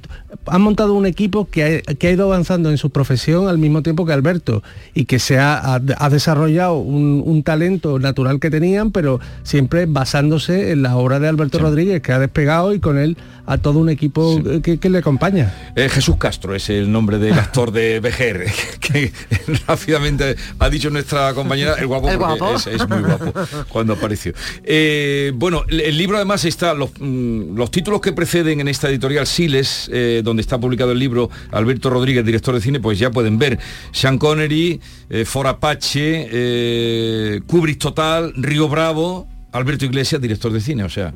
han 0.47 0.63
montado 0.63 0.95
un 0.95 1.07
equipo 1.07 1.49
que 1.49 1.83
ha, 1.87 1.95
que 1.95 2.09
ha, 2.09 2.11
ido 2.11 2.27
avanzando 2.27 2.71
en 2.71 2.77
su 2.77 2.91
profesión 2.91 3.49
al 3.49 3.59
mismo 3.59 3.83
tiempo 3.83 4.05
que 4.05 4.13
Alberto 4.13 4.63
y 4.95 5.05
que 5.05 5.19
se 5.19 5.39
ha, 5.39 5.79
desarrollado 6.11 6.79
un, 6.79 7.43
talento 7.43 7.68
natural 7.71 8.41
que 8.41 8.51
tenían, 8.51 8.91
pero 8.91 9.21
siempre 9.43 9.87
basándose 9.87 10.73
en 10.73 10.83
la 10.83 10.97
obra 10.97 11.21
de 11.21 11.29
Alberto 11.29 11.59
Rodríguez, 11.59 12.03
que 12.03 12.13
ha 12.13 12.19
despegado 12.19 12.75
y 12.75 12.81
con 12.81 12.99
él 12.99 13.17
a 13.47 13.57
todo 13.57 13.79
un 13.79 13.89
equipo 13.89 14.43
que, 14.63 14.79
le 14.89 14.99
acompaña. 14.99 15.55
Eh, 15.75 15.89
Jesús 15.89 16.17
Castro 16.17 16.55
es 16.55 16.69
el 16.69 16.93
nombre 16.93 17.19
del 17.19 17.33
actor 17.39 17.73
de 17.73 17.99
Bejer, 17.99 18.47
que, 18.81 19.11
rápidamente 19.67 20.37
ha 20.59 20.69
dicho 20.69 20.91
nuestra 20.91 21.33
compañera, 21.33 21.75
el 21.75 21.87
guapo, 21.87 22.09
Es, 22.55 22.89
muy 22.89 23.01
guapo 23.01 23.33
cuando 23.69 23.95
apareció. 23.95 24.35
Eh, 24.65 25.33
bueno, 25.35 25.65
el, 25.69 25.97
libro 25.97 26.17
además 26.17 26.45
está, 26.45 26.75
los, 26.75 26.91
mm, 26.99 27.57
los, 27.57 27.71
títulos 27.71 28.01
que 28.03 28.13
preceden 28.13 28.61
en 28.61 28.69
esta 28.69 28.89
editorial 28.91 29.27
Siles, 29.27 29.91
eh, 29.93 30.21
donde 30.23 30.43
está 30.43 30.59
publicado 30.59 30.93
el 30.93 30.99
libro 30.99 31.31
Alberto 31.51 31.89
Rodríguez, 31.89 32.25
director 32.25 32.55
de 32.55 32.61
cine, 32.61 32.81
pues 32.81 32.99
ya 32.99 33.11
pueden 33.11 33.39
ver 33.39 33.59
Sean 33.93 34.19
Connery, 34.19 34.81
For 35.25 35.47
Apache, 35.47 37.41
Kubrick 37.47 37.79
Total, 37.79 38.33
Río 38.37 38.69
Bravo, 38.69 39.27
Alberto 39.53 39.85
Iglesias, 39.87 40.21
director 40.21 40.53
de 40.53 40.61
cine, 40.61 40.85
o 40.85 40.89
sea, 40.91 41.15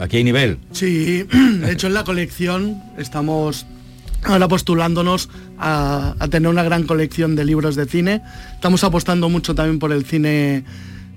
Aquí 0.00 0.16
hay 0.16 0.24
nivel. 0.24 0.58
Sí, 0.72 1.24
de 1.60 1.72
hecho 1.72 1.86
en 1.86 1.94
la 1.94 2.04
colección 2.04 2.82
estamos 2.96 3.66
ahora 4.24 4.48
postulándonos 4.48 5.28
a, 5.58 6.14
tener 6.30 6.48
una 6.48 6.62
gran 6.62 6.84
colección 6.84 7.36
de 7.36 7.44
libros 7.44 7.76
de 7.76 7.84
cine. 7.84 8.22
Estamos 8.54 8.82
apostando 8.82 9.28
mucho 9.28 9.54
también 9.54 9.78
por 9.78 9.92
el 9.92 10.06
cine 10.06 10.64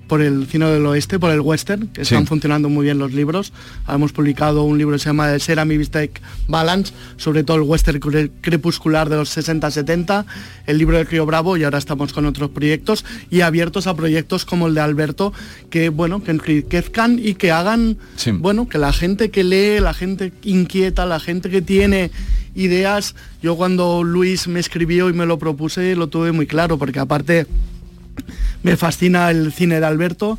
por 0.06 0.20
el 0.20 0.46
cine 0.46 0.66
del 0.66 0.84
oeste, 0.86 1.18
por 1.18 1.30
el 1.30 1.40
western, 1.40 1.88
que 1.88 2.02
están 2.02 2.26
funcionando 2.26 2.68
muy 2.68 2.84
bien 2.84 2.98
los 2.98 3.12
libros. 3.12 3.52
Hemos 3.88 4.12
publicado 4.12 4.62
un 4.64 4.78
libro 4.78 4.94
que 4.94 5.00
se 5.00 5.06
llama 5.06 5.38
Sera 5.38 5.64
Mi 5.64 5.78
Mistake 5.78 6.20
Balance, 6.48 6.92
sobre 7.16 7.44
todo 7.44 7.56
el 7.58 7.62
western 7.62 8.00
crepuscular 8.40 9.08
de 9.08 9.16
los 9.16 9.36
60-70, 9.36 10.24
el 10.66 10.78
libro 10.78 10.96
de 10.96 11.04
Río 11.04 11.26
Bravo 11.26 11.56
y 11.56 11.64
ahora 11.64 11.78
estamos 11.78 12.12
con 12.12 12.26
otros 12.26 12.50
proyectos 12.50 13.04
y 13.30 13.40
abiertos 13.40 13.86
a 13.86 13.94
proyectos 13.94 14.44
como 14.44 14.66
el 14.66 14.74
de 14.74 14.80
Alberto, 14.80 15.32
que 15.70 15.88
bueno, 15.88 16.22
que 16.22 16.30
enriquezcan 16.32 17.18
y 17.18 17.34
que 17.34 17.50
hagan, 17.50 17.96
bueno, 18.34 18.68
que 18.68 18.78
la 18.78 18.92
gente 18.92 19.30
que 19.30 19.44
lee, 19.44 19.80
la 19.80 19.94
gente 19.94 20.32
inquieta, 20.42 21.06
la 21.06 21.20
gente 21.20 21.50
que 21.50 21.62
tiene 21.62 22.10
ideas, 22.54 23.14
yo 23.42 23.56
cuando 23.56 24.04
Luis 24.04 24.46
me 24.48 24.60
escribió 24.60 25.08
y 25.08 25.12
me 25.12 25.26
lo 25.26 25.38
propuse 25.38 25.96
lo 25.96 26.08
tuve 26.08 26.32
muy 26.32 26.46
claro, 26.46 26.78
porque 26.78 26.98
aparte 26.98 27.46
me 28.62 28.76
fascina 28.76 29.30
el 29.30 29.52
cine 29.52 29.80
de 29.80 29.86
Alberto. 29.86 30.38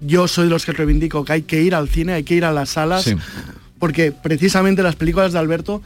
Yo 0.00 0.28
soy 0.28 0.44
de 0.44 0.50
los 0.50 0.64
que 0.64 0.72
reivindico 0.72 1.24
que 1.24 1.32
hay 1.32 1.42
que 1.42 1.62
ir 1.62 1.74
al 1.74 1.88
cine, 1.88 2.14
hay 2.14 2.24
que 2.24 2.34
ir 2.34 2.44
a 2.44 2.52
las 2.52 2.70
salas, 2.70 3.12
porque 3.78 4.12
precisamente 4.12 4.82
las 4.82 4.96
películas 4.96 5.32
de 5.32 5.38
Alberto 5.38 5.82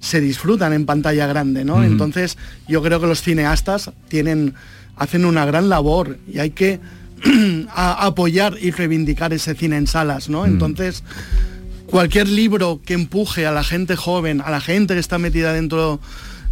se 0.00 0.20
disfrutan 0.20 0.72
en 0.72 0.86
pantalla 0.86 1.26
grande, 1.26 1.64
¿no? 1.64 1.82
Entonces, 1.82 2.36
yo 2.68 2.82
creo 2.82 3.00
que 3.00 3.06
los 3.06 3.22
cineastas 3.22 3.90
tienen, 4.08 4.54
hacen 4.96 5.24
una 5.24 5.46
gran 5.46 5.68
labor 5.68 6.18
y 6.30 6.38
hay 6.38 6.50
que 6.50 6.80
apoyar 7.74 8.56
y 8.60 8.70
reivindicar 8.70 9.32
ese 9.32 9.54
cine 9.54 9.78
en 9.78 9.86
salas, 9.86 10.28
¿no? 10.28 10.44
Entonces, 10.44 11.02
cualquier 11.86 12.28
libro 12.28 12.80
que 12.84 12.94
empuje 12.94 13.46
a 13.46 13.52
la 13.52 13.64
gente 13.64 13.96
joven, 13.96 14.40
a 14.40 14.50
la 14.50 14.60
gente 14.60 14.94
que 14.94 15.00
está 15.00 15.18
metida 15.18 15.52
dentro, 15.52 16.00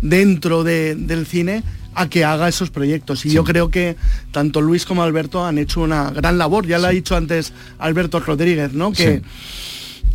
dentro 0.01 0.65
del 0.65 1.27
cine, 1.27 1.63
a 1.95 2.09
que 2.09 2.25
haga 2.25 2.49
esos 2.49 2.71
proyectos. 2.71 3.25
Y 3.27 3.31
yo 3.31 3.45
creo 3.45 3.71
que 3.71 3.97
tanto 4.33 4.61
Luis 4.61 4.85
como 4.85 5.03
Alberto 5.03 5.45
han 5.45 5.59
hecho 5.59 5.81
una 5.81 6.11
gran 6.11 6.39
labor. 6.39 6.67
Ya 6.67 6.79
lo 6.79 6.87
ha 6.87 6.91
dicho 6.91 7.17
antes 7.17 7.53
Alberto 7.79 8.21
Rodríguez, 8.21 8.73
¿no? 8.73 8.93
Que, 8.93 9.23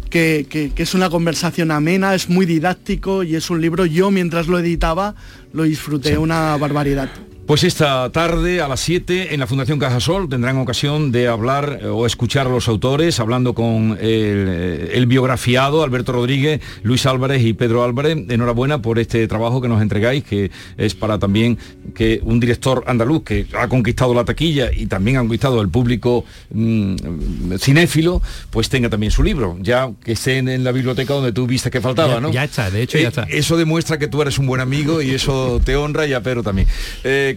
que, 0.10 0.72
que, 0.74 0.84
es 0.84 0.94
una 0.96 1.10
conversación 1.10 1.70
amena, 1.70 2.16
es 2.16 2.30
muy 2.30 2.48
didáctico 2.48 3.22
y 3.22 3.36
es 3.36 3.52
un 3.52 3.62
libro, 3.62 3.86
yo 3.86 4.10
mientras 4.10 4.48
lo 4.48 4.58
editaba 4.58 5.14
lo 5.54 5.64
disfruté 5.64 6.18
una 6.18 6.58
barbaridad. 6.58 7.10
Pues 7.50 7.64
esta 7.64 8.12
tarde 8.12 8.62
a 8.62 8.68
las 8.68 8.80
7 8.82 9.34
en 9.34 9.40
la 9.40 9.48
Fundación 9.48 9.80
Cajasol 9.80 10.30
tendrán 10.30 10.58
ocasión 10.58 11.12
de 11.12 11.28
hablar 11.28 11.80
eh, 11.82 11.88
o 11.88 12.06
escuchar 12.06 12.46
a 12.46 12.52
los 12.52 12.68
autores, 12.68 13.20
hablando 13.20 13.56
con 13.56 13.98
eh, 14.00 14.92
el, 14.94 15.08
biografiado 15.08 15.82
Alberto 15.82 16.12
Rodríguez, 16.12 16.62
Luis 16.84 17.08
Álvarez 17.08 17.42
y 17.44 17.54
Pedro 17.54 17.84
Álvarez. 17.84 18.20
Enhorabuena 18.30 18.84
por 18.84 19.00
este 19.00 19.28
trabajo 19.28 19.62
que 19.62 19.68
nos 19.68 19.82
entregáis, 19.82 20.24
que 20.24 20.52
es 20.78 20.94
para 20.94 21.18
también 21.18 21.58
que 21.96 22.22
un 22.24 22.40
director 22.40 22.84
andaluz 22.86 23.24
que 23.24 23.48
ha 23.58 23.68
conquistado 23.68 24.14
la 24.14 24.26
taquilla 24.26 24.70
y 24.72 24.86
también 24.86 25.18
ha 25.18 25.22
conquistado 25.22 25.60
el 25.60 25.70
público 25.70 26.26
mm, 26.52 27.56
cinéfilo, 27.58 28.22
pues 28.52 28.70
tenga 28.70 28.90
también 28.90 29.12
su 29.12 29.24
libro, 29.24 29.58
ya 29.60 29.90
que 30.04 30.12
esté 30.12 30.38
en, 30.38 30.64
la 30.64 30.72
biblioteca 30.72 31.16
donde 31.16 31.32
tú 31.32 31.48
viste 31.48 31.72
que 31.72 31.82
faltaba, 31.82 32.22
¿no? 32.22 32.32
Ya 32.32 32.44
está, 32.44 32.70
de 32.70 32.84
hecho 32.84 33.00
ya 33.00 33.06
eh, 33.06 33.08
está. 33.08 33.24
Eso 33.24 33.58
demuestra 33.58 33.98
que 33.98 34.08
tú 34.08 34.22
eres 34.22 34.38
un 34.38 34.46
buen 34.46 34.62
amigo 34.62 35.02
y 35.02 35.16
eso 35.16 35.60
te 35.66 35.76
honra 35.76 36.06
y 36.06 36.14
a 36.14 36.22
Pedro 36.22 36.44
también 36.44 36.68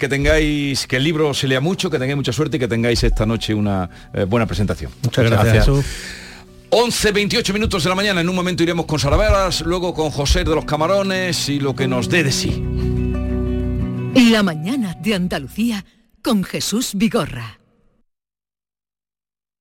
que 0.02 0.08
tengáis, 0.08 0.88
que 0.88 0.96
el 0.96 1.04
libro 1.04 1.32
se 1.32 1.46
lea 1.46 1.60
mucho, 1.60 1.88
que 1.88 1.96
tengáis 1.96 2.16
mucha 2.16 2.32
suerte 2.32 2.56
y 2.56 2.60
que 2.60 2.66
tengáis 2.66 3.04
esta 3.04 3.24
noche 3.24 3.54
una 3.54 3.88
eh, 4.12 4.24
buena 4.24 4.46
presentación. 4.46 4.90
Muchas 5.00 5.30
gracias. 5.30 5.68
11, 6.70 7.12
28 7.12 7.52
minutos 7.52 7.84
de 7.84 7.88
la 7.88 7.94
mañana, 7.94 8.20
en 8.20 8.28
un 8.28 8.34
momento 8.34 8.64
iremos 8.64 8.86
con 8.86 8.98
Salaveras, 8.98 9.60
luego 9.60 9.94
con 9.94 10.10
José 10.10 10.42
de 10.42 10.56
los 10.56 10.64
Camarones 10.64 11.48
y 11.48 11.60
lo 11.60 11.76
que 11.76 11.86
nos 11.86 12.08
dé 12.08 12.24
de 12.24 12.32
sí. 12.32 12.50
La 14.32 14.42
mañana 14.42 14.96
de 15.00 15.14
Andalucía 15.14 15.84
con 16.20 16.42
Jesús 16.42 16.94
Vigorra. 16.94 17.61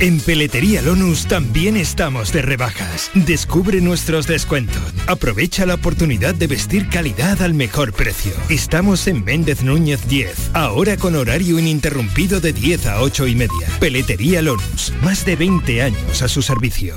En 0.00 0.18
Peletería 0.18 0.80
Lonus 0.80 1.26
también 1.26 1.76
estamos 1.76 2.32
de 2.32 2.40
rebajas. 2.40 3.10
Descubre 3.12 3.82
nuestros 3.82 4.26
descuentos. 4.26 4.82
Aprovecha 5.06 5.66
la 5.66 5.74
oportunidad 5.74 6.34
de 6.34 6.46
vestir 6.46 6.88
calidad 6.88 7.42
al 7.42 7.52
mejor 7.52 7.92
precio. 7.92 8.32
Estamos 8.48 9.06
en 9.08 9.22
Méndez 9.22 9.62
Núñez 9.62 10.08
10, 10.08 10.52
ahora 10.54 10.96
con 10.96 11.16
horario 11.16 11.58
ininterrumpido 11.58 12.40
de 12.40 12.54
10 12.54 12.86
a 12.86 13.02
8 13.02 13.26
y 13.26 13.34
media. 13.34 13.68
Peletería 13.78 14.40
Lonus, 14.40 14.94
más 15.02 15.26
de 15.26 15.36
20 15.36 15.82
años 15.82 16.22
a 16.22 16.28
su 16.28 16.40
servicio. 16.40 16.96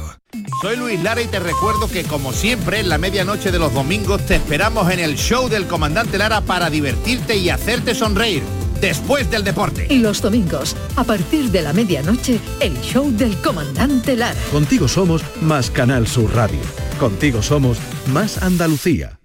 Soy 0.62 0.78
Luis 0.78 1.04
Lara 1.04 1.22
y 1.22 1.28
te 1.28 1.42
recuerdo 1.42 1.90
que 1.90 2.04
como 2.06 2.32
siempre 2.32 2.80
en 2.80 2.88
la 2.88 2.98
medianoche 2.98 3.52
de 3.52 3.60
los 3.60 3.74
domingos 3.74 4.26
te 4.26 4.36
esperamos 4.36 4.90
en 4.90 5.00
el 5.00 5.18
show 5.18 5.50
del 5.50 5.68
comandante 5.68 6.18
Lara 6.18 6.40
para 6.40 6.70
divertirte 6.70 7.36
y 7.36 7.50
hacerte 7.50 7.96
sonreír 7.96 8.44
después 8.84 9.32
del 9.32 9.46
deporte. 9.46 9.88
Y 9.90 10.00
los 10.00 10.22
domingos, 10.22 10.76
a 10.98 11.06
partir 11.06 11.52
de 11.52 11.62
la 11.62 11.72
medianoche, 11.72 12.42
el 12.60 12.78
show 12.82 13.10
del 13.10 13.38
comandante 13.38 14.18
Lara. 14.18 14.38
Contigo 14.52 14.90
somos 14.90 15.24
más 15.42 15.72
Canal 15.72 16.06
Sur 16.06 16.36
Radio. 16.36 16.60
Contigo 17.00 17.42
somos 17.42 17.78
más 18.08 18.44
Andalucía. 18.44 19.22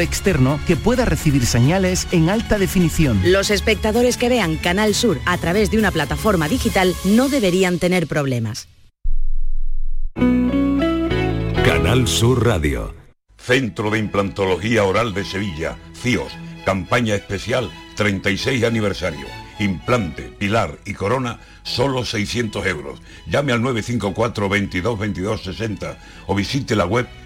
externo 0.00 0.60
que 0.66 0.76
pueda 0.76 1.04
recibir 1.04 1.46
señales 1.46 2.06
en 2.12 2.30
alta 2.30 2.58
definición. 2.58 3.20
Los 3.24 3.50
espectadores 3.50 4.16
que 4.16 4.28
vean 4.28 4.56
Canal 4.56 4.94
Sur 4.94 5.20
a 5.26 5.36
través 5.38 5.70
de 5.70 5.78
una 5.78 5.90
plataforma 5.90 6.48
digital 6.48 6.94
no 7.04 7.28
deberían 7.28 7.78
tener 7.78 8.06
problemas. 8.06 8.68
Canal 11.64 12.06
Sur 12.06 12.46
Radio. 12.46 12.94
Centro 13.36 13.90
de 13.90 13.98
Implantología 13.98 14.84
Oral 14.84 15.14
de 15.14 15.24
Sevilla, 15.24 15.76
CIOS, 16.00 16.32
campaña 16.64 17.16
especial 17.16 17.70
36 17.96 18.64
aniversario. 18.64 19.26
Implante, 19.58 20.22
pilar 20.22 20.78
y 20.84 20.94
corona, 20.94 21.40
solo 21.62 22.04
600 22.04 22.66
euros. 22.66 23.00
Llame 23.26 23.52
al 23.52 23.62
954 23.62 24.48
22 24.48 24.98
22 24.98 25.42
60 25.42 25.98
o 26.26 26.34
visite 26.34 26.76
la 26.76 26.86
web 26.86 27.06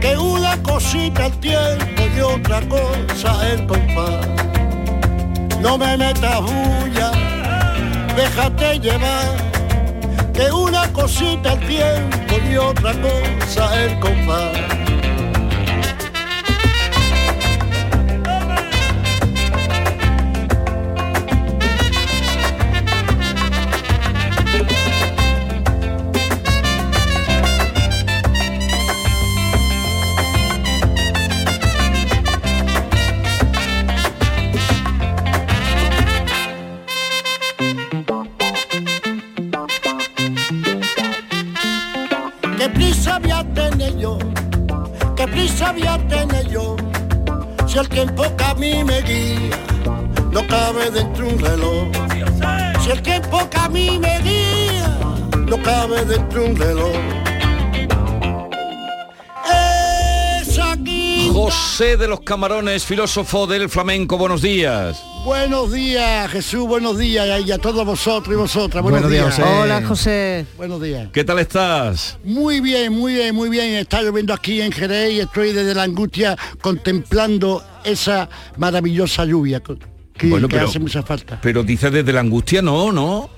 que 0.00 0.16
una 0.16 0.56
cosita 0.62 1.26
el 1.26 1.32
tiempo 1.40 2.02
y 2.16 2.20
otra 2.20 2.60
cosa 2.68 3.50
el 3.50 3.66
compás. 3.66 4.26
No 5.60 5.76
me 5.76 5.96
metas 5.96 6.40
bulla, 6.40 7.12
déjate 8.16 8.78
llevar, 8.80 9.36
que 10.32 10.50
una 10.50 10.90
cosita 10.92 11.52
el 11.52 11.66
tiempo 11.66 12.34
y 12.50 12.56
otra 12.56 12.92
cosa 13.00 13.84
el 13.84 14.00
compás. 14.00 14.89
Dentro 56.10 56.44
un 56.44 56.56
reloj. 56.56 56.96
José 61.32 61.96
de 61.96 62.08
los 62.08 62.20
Camarones, 62.20 62.84
filósofo 62.84 63.46
del 63.46 63.68
flamenco, 63.68 64.18
buenos 64.18 64.42
días. 64.42 65.00
Buenos 65.24 65.72
días, 65.72 66.30
Jesús, 66.30 66.66
buenos 66.66 66.98
días 66.98 67.40
y 67.46 67.52
a 67.52 67.58
todos 67.58 67.86
vosotros 67.86 68.34
y 68.34 68.36
vosotras. 68.36 68.82
Buenos, 68.82 69.02
Buenos 69.02 69.10
días, 69.10 69.36
días. 69.36 69.48
José. 69.48 69.60
Hola, 69.62 69.86
José. 69.86 70.46
Buenos 70.56 70.82
días. 70.82 71.08
¿Qué 71.12 71.24
tal 71.24 71.38
estás? 71.38 72.18
Muy 72.24 72.60
bien, 72.60 72.92
muy 72.92 73.14
bien, 73.14 73.34
muy 73.34 73.48
bien. 73.48 73.74
Está 73.76 74.02
lloviendo 74.02 74.34
aquí 74.34 74.60
en 74.60 74.72
Jerez 74.72 75.12
y 75.12 75.20
estoy 75.20 75.52
desde 75.52 75.74
la 75.74 75.84
angustia 75.84 76.36
contemplando 76.60 77.62
esa 77.84 78.28
maravillosa 78.58 79.24
lluvia 79.24 79.60
que, 79.60 80.26
Bueno, 80.28 80.48
que 80.48 80.56
pero- 80.56 80.68
hace 80.68 80.80
mucha 80.80 81.02
falta. 81.02 81.38
Pero 81.40 81.62
dices 81.62 81.92
desde 81.92 82.12
la 82.12 82.20
angustia, 82.20 82.60
no, 82.60 82.90
no. 82.92 83.30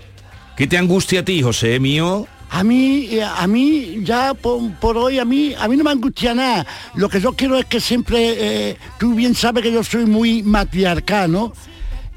¿Qué 0.57 0.67
te 0.67 0.79
angustia 0.79 1.21
a 1.21 1.25
ti, 1.25 1.43
José 1.43 1.79
mío? 1.79 2.27
A 2.53 2.62
mí, 2.62 3.09
eh, 3.11 3.25
a 3.25 3.47
mí, 3.47 4.01
ya 4.05 4.35
por, 4.35 4.97
hoy, 4.99 5.19
a 5.19 5.25
mí, 5.25 5.55
a 5.59 5.67
mí 5.69 5.77
no 5.77 5.85
me 5.85 5.91
angustia 5.91 6.35
nada. 6.35 6.67
Lo 6.95 7.09
que 7.09 7.19
yo 7.19 7.33
quiero 7.33 7.57
es 7.57 7.65
que 7.65 7.81
siempre, 7.81 8.71
eh, 8.71 8.77
tú 8.99 9.15
bien 9.15 9.35
sabes 9.35 9.62
que 9.62 9.73
yo 9.73 9.83
soy 9.83 10.05
muy 10.05 10.43
matriarcano 10.43 11.55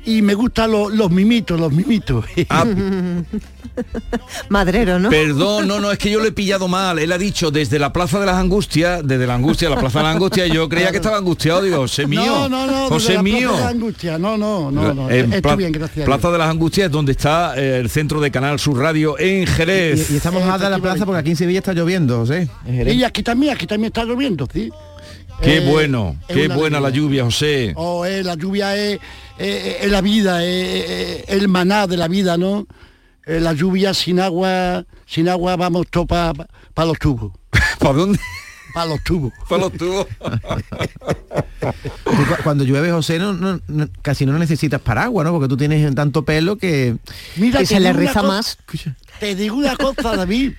y 0.06 0.22
me 0.22 0.34
gustan 0.34 0.72
los, 0.72 0.94
los 0.94 1.12
mimitos, 1.12 1.60
los 1.60 1.72
mimitos. 1.72 2.26
Madrero, 4.50 5.00
¿no? 5.00 5.10
Perdón, 5.10 5.68
no, 5.68 5.80
no, 5.80 5.92
es 5.92 5.98
que 5.98 6.10
yo 6.10 6.20
lo 6.20 6.26
he 6.26 6.32
pillado 6.32 6.68
mal. 6.68 7.00
Él 7.00 7.12
ha 7.12 7.18
dicho 7.18 7.52
desde 7.52 7.80
la 7.80 7.92
Plaza 7.92 8.20
de 8.20 8.26
las 8.26 8.36
Angustias, 8.36 9.02
desde 9.06 9.28
la 9.28 9.36
angustia 9.36 9.70
la 9.70 9.78
Plaza 9.78 10.00
de 10.00 10.04
las 10.06 10.16
Angustias, 10.16 10.50
yo 10.50 10.70
creía 10.70 10.92
que 10.92 10.98
estaba 10.98 11.18
angustiado, 11.18 11.62
digo, 11.62 11.78
José 11.78 12.08
mío. 12.08 12.24
No, 12.26 12.50
no, 12.50 12.66
no, 12.68 12.74
desde 12.74 12.90
José 12.90 13.14
la 13.16 13.24
mío. 13.24 13.50
Plaza 13.50 13.58
de 13.58 13.64
la 13.64 13.70
angustia. 13.70 14.18
No, 14.18 14.38
no, 14.38 14.72
no, 14.72 14.94
no. 14.94 15.10
En 15.10 15.26
Estoy 15.26 15.42
Pla- 15.42 15.56
bien, 15.56 15.72
gracias. 15.72 16.06
Plaza 16.06 16.32
de 16.32 16.38
las 16.38 16.50
Angustias, 16.50 16.90
donde 16.92 17.12
está 17.12 17.54
eh, 17.58 17.80
el 17.80 17.90
centro 17.90 18.20
de 18.22 18.32
Canal 18.32 18.60
Sur 18.60 18.78
Radio 18.78 19.18
en 19.20 19.46
Jerez. 19.46 20.10
Y, 20.10 20.14
y 20.14 20.18
estamos 20.18 20.44
a 20.44 20.58
de 20.58 20.70
la 20.70 20.80
plaza 20.80 21.06
porque 21.06 21.20
aquí 21.20 21.32
en 21.32 21.36
Sevilla 21.36 21.60
está 21.60 21.74
lloviendo, 21.74 22.18
José. 22.20 22.48
Y 22.66 23.04
aquí 23.04 23.24
también, 23.24 23.54
aquí 23.56 23.68
también 23.68 23.88
está 23.88 24.04
lloviendo, 24.06 24.48
¿sí? 24.52 24.72
Qué 25.42 25.58
Eh, 25.58 25.70
bueno, 25.70 26.16
qué 26.30 26.48
buena 26.48 26.80
la 26.80 26.90
lluvia, 26.90 27.26
José. 27.26 27.74
Oh, 27.76 28.06
eh, 28.06 28.24
la 28.24 28.36
lluvia 28.36 28.76
es, 28.78 29.00
eh, 29.40 29.78
es 29.82 29.92
la 29.92 30.02
vida, 30.02 30.44
es, 30.46 31.22
es 31.22 31.30
el 31.30 31.48
maná 31.48 31.88
de 31.88 31.98
la 31.98 32.08
vida, 32.08 32.38
¿no? 32.38 32.68
Eh, 33.26 33.40
la 33.40 33.54
lluvia 33.54 33.94
sin 33.94 34.20
agua, 34.20 34.86
sin 35.06 35.28
agua 35.30 35.56
vamos 35.56 35.88
todos 35.90 36.08
para 36.08 36.88
los 36.88 37.00
tubos. 37.00 37.34
¿Para 37.80 37.94
dónde? 37.94 38.20
Para 38.74 38.88
los 38.88 39.04
tubos. 39.04 39.32
Para 39.50 39.62
los 39.64 39.74
tubos. 39.74 40.06
Cuando 42.44 42.64
llueve, 42.64 42.92
José, 42.92 43.20
no, 43.20 43.34
no- 43.34 43.60
no- 43.68 43.88
casi 44.02 44.26
no 44.26 44.38
necesitas 44.38 44.82
paraguas, 44.82 45.26
¿no? 45.26 45.32
Porque 45.34 45.48
tú 45.48 45.58
tienes 45.58 45.94
tanto 45.96 46.24
pelo 46.26 46.58
que... 46.58 46.98
Mira, 47.38 47.60
Que 47.60 47.66
se 47.66 47.80
le 47.80 47.94
co- 47.94 48.24
más. 48.24 48.58
Te 49.20 49.36
digo 49.36 49.56
una 49.56 49.76
cosa, 49.76 50.16
David. 50.16 50.54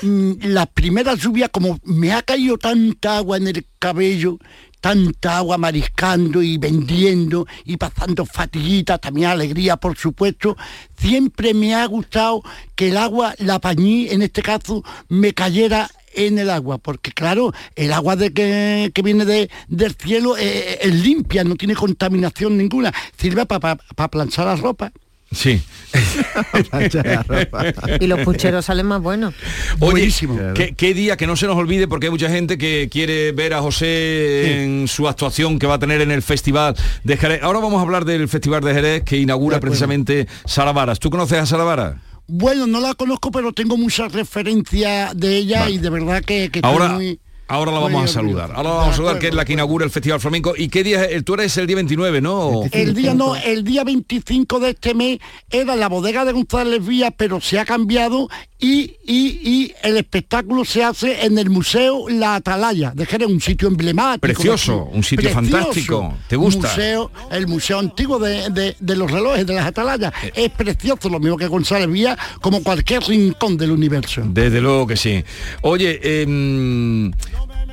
Mm, 0.00 0.32
La 0.44 0.66
primera 0.66 1.14
lluvia, 1.14 1.48
como 1.48 1.78
me 1.84 2.12
ha 2.12 2.22
caído 2.22 2.56
tanta 2.58 3.18
agua 3.18 3.36
en 3.36 3.48
el 3.48 3.66
cabello, 3.78 4.38
tanta 4.82 5.38
agua 5.38 5.56
mariscando 5.58 6.42
y 6.42 6.58
vendiendo 6.58 7.46
y 7.64 7.76
pasando 7.78 8.26
fatiguitas, 8.26 9.00
también 9.00 9.28
alegría, 9.30 9.76
por 9.78 9.96
supuesto, 9.96 10.56
siempre 10.98 11.54
me 11.54 11.74
ha 11.74 11.86
gustado 11.86 12.42
que 12.74 12.88
el 12.88 12.96
agua, 12.96 13.34
la 13.38 13.60
pañí, 13.60 14.08
en 14.10 14.22
este 14.22 14.42
caso, 14.42 14.82
me 15.08 15.32
cayera 15.32 15.88
en 16.14 16.38
el 16.38 16.50
agua, 16.50 16.76
porque 16.78 17.12
claro, 17.12 17.54
el 17.76 17.92
agua 17.92 18.16
de 18.16 18.32
que, 18.34 18.90
que 18.94 19.02
viene 19.02 19.24
de- 19.24 19.48
del 19.68 19.94
cielo 19.94 20.36
eh, 20.36 20.78
es 20.82 20.94
limpia, 20.94 21.44
no 21.44 21.54
tiene 21.56 21.74
contaminación 21.74 22.58
ninguna, 22.58 22.92
sirve 23.16 23.46
para 23.46 23.76
planchar 24.10 24.46
la 24.46 24.56
ropa. 24.56 24.92
Sí. 25.32 25.60
Y 28.00 28.06
los 28.06 28.20
pucheros 28.20 28.64
salen 28.64 28.86
más 28.86 29.02
buenos. 29.02 29.34
Oye, 29.80 30.10
¿qué, 30.54 30.74
qué 30.74 30.94
día 30.94 31.16
que 31.16 31.26
no 31.26 31.36
se 31.36 31.46
nos 31.46 31.56
olvide 31.56 31.86
porque 31.86 32.06
hay 32.06 32.10
mucha 32.10 32.30
gente 32.30 32.56
que 32.56 32.88
quiere 32.90 33.32
ver 33.32 33.54
a 33.54 33.60
José 33.60 34.62
en 34.62 34.88
su 34.88 35.08
actuación 35.08 35.58
que 35.58 35.66
va 35.66 35.74
a 35.74 35.78
tener 35.78 36.00
en 36.00 36.10
el 36.10 36.22
Festival 36.22 36.76
de 37.04 37.16
Jerez. 37.16 37.42
Ahora 37.42 37.60
vamos 37.60 37.78
a 37.78 37.82
hablar 37.82 38.04
del 38.04 38.28
Festival 38.28 38.62
de 38.62 38.74
Jerez 38.74 39.02
que 39.04 39.18
inaugura 39.18 39.60
precisamente 39.60 40.26
Sara 40.44 40.72
Varas. 40.72 40.98
¿Tú 40.98 41.10
conoces 41.10 41.38
a 41.38 41.46
Sara 41.46 41.64
Varas? 41.64 41.96
Bueno, 42.26 42.66
no 42.66 42.80
la 42.80 42.94
conozco, 42.94 43.30
pero 43.30 43.52
tengo 43.52 43.76
muchas 43.76 44.12
referencias 44.12 45.16
de 45.16 45.36
ella 45.36 45.68
y 45.68 45.78
de 45.78 45.90
verdad 45.90 46.22
que, 46.24 46.50
que 46.50 46.60
estoy 46.60 46.62
Ahora, 46.62 46.88
muy... 46.90 47.20
ahora 47.52 47.72
la 47.72 47.80
muy 47.80 47.92
vamos 47.92 48.10
a 48.10 48.12
saludar. 48.12 48.52
Ahora 48.54 48.70
la 48.70 48.76
vamos 48.76 48.94
a 48.94 48.96
saludar, 48.96 49.18
que 49.18 49.28
es 49.28 49.34
la 49.34 49.44
que 49.44 49.52
inaugura 49.52 49.84
el 49.84 49.90
Festival 49.90 50.20
Flamenco. 50.20 50.54
¿Y 50.56 50.68
qué 50.68 50.82
día 50.82 51.04
es? 51.04 51.24
Tú 51.24 51.34
eres 51.34 51.56
el 51.58 51.66
día 51.66 51.76
29, 51.76 52.20
¿no? 52.20 52.62
El 52.72 52.94
día 52.94 53.14
no, 53.14 53.36
el 53.36 53.62
día 53.64 53.84
25 53.84 54.60
de 54.60 54.70
este 54.70 54.94
mes 54.94 55.18
era 55.50 55.76
la 55.76 55.88
bodega 55.88 56.24
de 56.24 56.32
González 56.32 56.84
Vía, 56.84 57.10
pero 57.10 57.40
se 57.40 57.58
ha 57.58 57.64
cambiado 57.64 58.28
y, 58.62 58.96
y, 59.04 59.40
y 59.42 59.74
el 59.82 59.96
espectáculo 59.96 60.64
se 60.64 60.84
hace 60.84 61.26
en 61.26 61.36
el 61.36 61.50
Museo 61.50 62.08
La 62.08 62.36
Atalaya, 62.36 62.92
de 62.94 63.04
Jerez, 63.04 63.26
un 63.28 63.40
sitio 63.40 63.66
emblemático. 63.66 64.20
Precioso, 64.20 64.84
un 64.84 65.02
sitio 65.02 65.30
fantástico. 65.30 66.14
¿Te 66.28 66.36
gusta? 66.36 66.68
Museo, 66.68 67.10
el 67.32 67.48
museo 67.48 67.80
antiguo 67.80 68.20
de, 68.20 68.48
de- 68.50 68.76
de 68.78 68.96
los 68.96 69.10
relojes 69.10 69.44
de 69.46 69.54
las 69.54 69.66
Atalayas. 69.66 70.12
Es 70.34 70.48
precioso, 70.50 71.08
lo 71.08 71.18
mismo 71.18 71.36
que 71.36 71.48
González 71.48 71.90
Vía, 71.90 72.16
como 72.40 72.62
cualquier 72.62 73.02
rincón 73.02 73.56
del 73.56 73.72
universo. 73.72 74.22
Desde 74.26 74.60
luego 74.60 74.86
que 74.86 74.96
sí. 74.96 75.24
Oye, 75.62 76.22
em, 76.22 77.10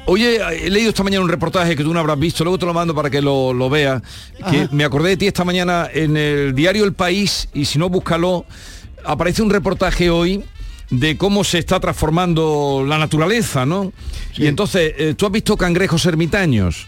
oye, 0.07 0.39
he 0.65 0.71
leído 0.71 0.89
esta 0.89 1.03
mañana 1.03 1.23
un 1.23 1.29
reportaje 1.29 1.75
que 1.75 1.83
tú 1.83 1.93
no 1.93 1.99
habrás 1.99 2.17
visto, 2.17 2.43
luego 2.43 2.57
te 2.57 2.65
lo 2.65 2.73
mando 2.73 2.95
para 2.95 3.11
que 3.11 3.21
lo, 3.21 3.53
lo 3.53 3.69
veas, 3.69 4.01
que 4.49 4.67
me 4.71 4.83
acordé 4.85 5.09
de 5.09 5.17
ti 5.17 5.27
esta 5.27 5.45
mañana 5.45 5.87
en 5.93 6.17
el 6.17 6.55
diario 6.55 6.83
El 6.83 6.93
País, 6.93 7.47
y 7.53 7.65
si 7.65 7.77
no, 7.77 7.89
búscalo, 7.89 8.45
aparece 9.05 9.43
un 9.43 9.51
reportaje 9.51 10.09
hoy 10.09 10.43
de 10.89 11.17
cómo 11.17 11.43
se 11.43 11.59
está 11.59 11.79
transformando 11.79 12.83
la 12.87 12.97
naturaleza, 12.97 13.65
¿no? 13.65 13.93
Y 14.35 14.47
entonces, 14.47 14.93
eh, 14.97 15.13
¿tú 15.15 15.25
has 15.25 15.31
visto 15.31 15.55
cangrejos 15.57 16.05
ermitaños? 16.05 16.87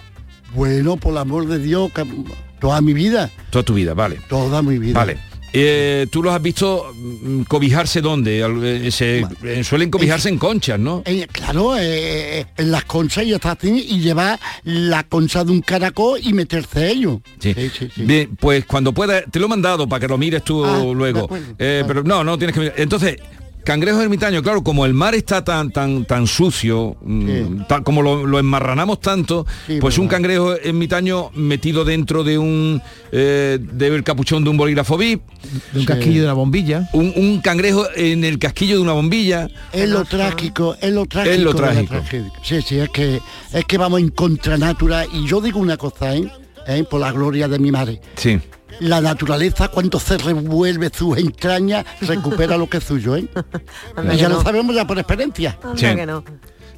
Bueno, 0.55 0.97
por 0.97 1.11
el 1.13 1.17
amor 1.19 1.47
de 1.47 1.59
Dios, 1.59 1.91
toda 2.59 2.81
mi 2.81 2.93
vida, 2.93 3.29
Toda 3.49 3.63
tu 3.63 3.73
vida, 3.73 3.93
vale. 3.93 4.17
toda 4.27 4.61
mi 4.61 4.77
vida. 4.77 4.99
Vale. 4.99 5.17
Eh, 5.53 6.07
¿Tú 6.09 6.23
los 6.23 6.33
has 6.33 6.41
visto 6.41 6.93
mm, 6.95 7.41
cobijarse 7.41 7.99
dónde? 7.99 8.39
Eh, 8.85 8.89
se- 8.89 9.25
eh, 9.43 9.63
suelen 9.65 9.91
cobijarse 9.91 10.29
en 10.29 10.37
conchas, 10.37 10.79
¿no? 10.79 11.03
Eh, 11.05 11.27
claro, 11.29 11.75
en 11.77 12.71
las 12.71 12.85
conchas 12.85 13.25
y 13.25 13.33
está 13.33 13.57
y 13.61 13.99
llevar 13.99 14.39
la 14.63 15.03
concha 15.03 15.43
de 15.43 15.51
un 15.51 15.59
caracol 15.59 16.21
y 16.23 16.31
meterse 16.31 16.89
ellos. 16.91 17.19
Sí. 17.39 17.53
Bien, 17.97 18.33
pues 18.39 18.63
cuando 18.65 18.93
pueda, 18.93 19.23
te 19.23 19.39
lo 19.39 19.47
he 19.47 19.49
mandado 19.49 19.89
para 19.89 19.99
que 19.99 20.07
lo 20.07 20.17
mires 20.17 20.41
tú 20.43 20.63
Ah, 20.65 20.81
luego. 20.93 21.25
acuerdo. 21.25 21.53
Pero 21.57 22.01
no, 22.03 22.23
no 22.23 22.37
tienes 22.37 22.55
que. 22.55 22.71
Entonces, 22.81 23.17
cangrejo 23.63 24.01
ermitaño, 24.01 24.41
claro, 24.43 24.63
como 24.63 24.85
el 24.85 24.93
mar 24.93 25.15
está 25.15 25.43
tan 25.43 25.71
tan 25.71 26.05
tan 26.05 26.27
sucio, 26.27 26.95
mm, 27.01 27.61
como 27.83 28.01
lo, 28.01 28.25
lo 28.25 28.39
enmarranamos 28.39 28.99
tanto, 28.99 29.45
pues 29.79 29.97
un 29.97 30.07
cangrejo 30.07 30.53
ermitaño 30.55 31.29
metido 31.33 31.85
dentro 31.85 32.23
de 32.23 32.37
un 32.37 32.81
eh, 33.11 33.59
del 33.61 34.03
capuchón 34.03 34.43
de 34.43 34.49
un 34.49 34.57
bolígrafo 34.57 34.97
VIP, 34.97 35.21
De 35.73 35.79
un 35.79 35.85
casquillo 35.85 36.19
de 36.21 36.25
una 36.25 36.33
bombilla. 36.33 36.89
un, 36.93 37.13
un 37.15 37.41
cangrejo 37.41 37.85
en 37.95 38.23
el 38.23 38.39
casquillo 38.39 38.75
de 38.75 38.81
una 38.81 38.93
bombilla. 38.93 39.47
Es 39.71 39.89
lo 39.89 40.05
trágico, 40.05 40.75
es 40.81 40.91
lo 40.93 41.05
trágico. 41.05 41.33
Es 41.35 41.41
lo 41.41 41.53
trágico. 41.53 41.95
Sí, 42.43 42.61
sí, 42.61 42.79
es 42.79 42.89
que 42.89 43.19
es 43.53 43.65
que 43.65 43.77
vamos 43.77 43.99
en 43.99 44.09
contra 44.09 44.57
natura 44.57 45.05
y 45.11 45.25
yo 45.27 45.41
digo 45.41 45.59
una 45.59 45.77
cosa, 45.77 46.15
¿eh? 46.15 46.31
¿Eh? 46.67 46.83
Por 46.89 47.01
la 47.01 47.11
gloria 47.11 47.47
de 47.47 47.57
mi 47.57 47.71
madre. 47.71 47.99
Sí. 48.15 48.39
La 48.79 49.01
naturaleza 49.01 49.67
cuando 49.67 49.99
se 49.99 50.17
revuelve 50.17 50.89
sus 50.93 51.17
entrañas 51.17 51.85
recupera 52.01 52.57
lo 52.57 52.69
que 52.69 52.77
es 52.77 52.83
suyo, 52.83 53.15
¿eh? 53.15 53.27
Y 54.11 54.17
ya 54.17 54.29
lo 54.29 54.41
sabemos 54.41 54.75
ya 54.75 54.85
por 54.85 54.97
experiencia. 54.97 55.57
Anda 55.63 55.95
que 55.95 56.05
no. 56.05 56.23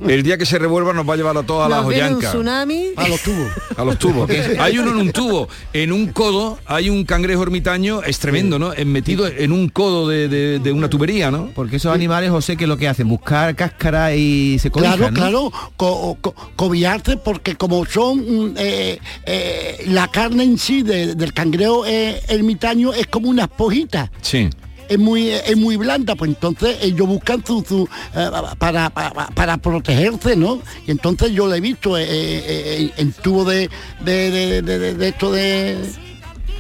El 0.06 0.24
día 0.24 0.38
que 0.38 0.46
se 0.46 0.60
revuelva 0.60 0.94
nos 0.94 1.08
va 1.08 1.14
a 1.14 1.18
llevar 1.18 1.38
a 1.38 1.44
todas 1.44 1.70
las 1.70 1.80
Nos 1.84 1.88
Ollanca. 1.94 2.30
tsunami. 2.30 2.88
A 2.98 3.08
los 3.08 3.22
tubos. 3.22 3.48
A 3.78 3.84
los 3.86 4.00
tubos. 4.00 4.30
hay 4.60 4.78
uno 4.78 4.92
en 4.92 4.98
un 4.98 5.12
tubo. 5.12 5.48
En 5.74 5.92
un 5.92 6.08
codo 6.08 6.58
hay 6.66 6.90
un 6.90 7.04
cangrejo 7.06 7.44
ermitaño, 7.44 8.02
es 8.04 8.20
tremendo, 8.20 8.60
¿no? 8.60 8.74
Es 8.74 8.86
metido 8.86 9.28
en 9.28 9.52
un 9.52 9.70
codo 9.70 10.08
de, 10.08 10.28
de- 10.28 10.60
de 10.60 10.72
una 10.72 10.90
tubería, 10.90 11.32
¿no? 11.32 11.50
Porque 11.56 11.78
esos 11.78 11.94
animales, 11.94 12.30
José, 12.32 12.58
que 12.58 12.68
lo 12.68 12.78
que 12.78 12.88
hacen, 12.88 13.08
buscar 13.08 13.56
cáscara 13.56 14.16
y 14.16 14.60
se 14.60 14.70
cobijan, 14.72 14.98
Claro, 14.98 15.12
¿no? 15.12 15.18
claro, 15.20 15.52
co- 15.78 16.18
co- 16.22 16.36
cobiarse 16.56 17.18
porque 17.18 17.56
como 17.56 17.86
son 17.86 18.20
mm, 18.20 18.54
eh, 18.58 19.00
eh, 19.26 19.84
la 19.88 20.08
carne 20.10 20.44
en 20.44 20.58
sí 20.58 20.84
de- 20.84 21.16
del 21.16 21.34
cangrejo 21.34 21.86
eh, 21.86 22.22
ermitaño 22.28 22.94
es 22.94 23.08
como 23.08 23.30
una 23.30 23.44
esponjita. 23.44 24.12
Sí. 24.22 24.50
Es 24.90 25.00
muy, 25.00 25.30
es 25.30 25.56
muy 25.58 25.78
blanda, 25.78 26.16
pues 26.16 26.30
entonces 26.30 26.78
ellos 26.82 27.08
buscan 27.08 27.44
su, 27.46 27.64
su, 27.68 27.88
eh, 28.16 28.30
para, 28.58 28.90
para, 28.90 29.28
para 29.34 29.58
protegerse, 29.58 30.36
¿no? 30.36 30.62
Y 30.86 30.92
entonces 30.92 31.32
yo 31.32 31.48
lo 31.48 31.56
he 31.56 31.62
visto 31.62 31.98
eh, 31.98 32.06
eh, 32.10 32.92
en, 32.98 33.12
tubo 33.14 33.46
de, 33.46 33.70
de- 34.04 34.62
de- 34.62 34.94
de 34.94 35.08
esto 35.08 35.32
de, 35.32 35.78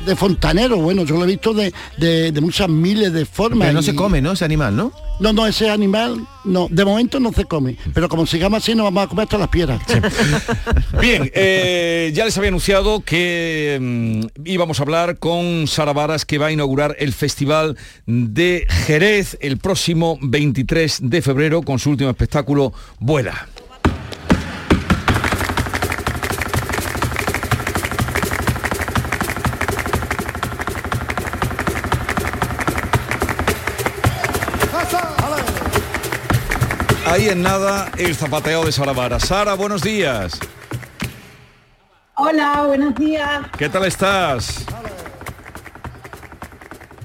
de 0.05 0.15
fontanero, 0.15 0.77
bueno, 0.77 1.03
yo 1.05 1.15
lo 1.15 1.23
he 1.23 1.27
visto 1.27 1.53
de, 1.53 1.73
de- 1.97 2.31
de 2.31 2.41
muchas 2.41 2.69
miles 2.69 3.11
de 3.13 3.25
formas. 3.25 3.67
Pero 3.67 3.73
no 3.73 3.81
se 3.83 3.95
come, 3.95 4.21
¿no? 4.21 4.31
Ese 4.33 4.45
animal, 4.45 4.75
¿no? 4.75 4.91
No, 5.19 5.31
no, 5.31 5.45
ese 5.45 5.69
animal, 5.69 6.25
no, 6.43 6.67
de 6.71 6.83
momento 6.85 7.19
no 7.19 7.31
se 7.31 7.45
come, 7.45 7.77
pero 7.93 8.09
como 8.09 8.25
sigamos 8.25 8.63
así 8.63 8.73
nos 8.73 8.85
vamos 8.85 9.03
a 9.03 9.07
comer 9.07 9.23
hasta 9.23 9.37
las 9.37 9.47
piedras. 9.49 9.79
Bien, 11.01 11.29
eh, 11.35 12.11
ya 12.13 12.25
les 12.25 12.37
había 12.37 12.47
anunciado 12.49 13.01
que 13.01 13.77
mm, 13.79 14.41
íbamos 14.45 14.79
a 14.79 14.83
hablar 14.83 15.19
con 15.19 15.67
Sara 15.67 15.93
Varas 15.93 16.25
que 16.25 16.37
va 16.39 16.47
a 16.47 16.51
inaugurar 16.51 16.95
el 16.99 17.13
Festival 17.13 17.77
de 18.05 18.65
Jerez 18.85 19.37
el 19.41 19.57
próximo 19.57 20.17
23 20.21 20.99
de 21.03 21.21
febrero 21.21 21.61
con 21.61 21.77
su 21.79 21.91
último 21.91 22.09
espectáculo 22.09 22.73
Vuela. 22.99 23.47
Ahí 37.13 37.29
en 37.29 37.43
nada 37.43 37.91
el 37.99 38.15
zapateo 38.15 38.65
de 38.65 38.71
Sara 38.71 38.91
Varas. 38.91 39.27
Sara, 39.27 39.53
buenos 39.53 39.83
días. 39.83 40.39
Hola, 42.15 42.63
buenos 42.65 42.95
días. 42.95 43.45
¿Qué 43.55 43.69
tal 43.69 43.85
estás? 43.85 44.65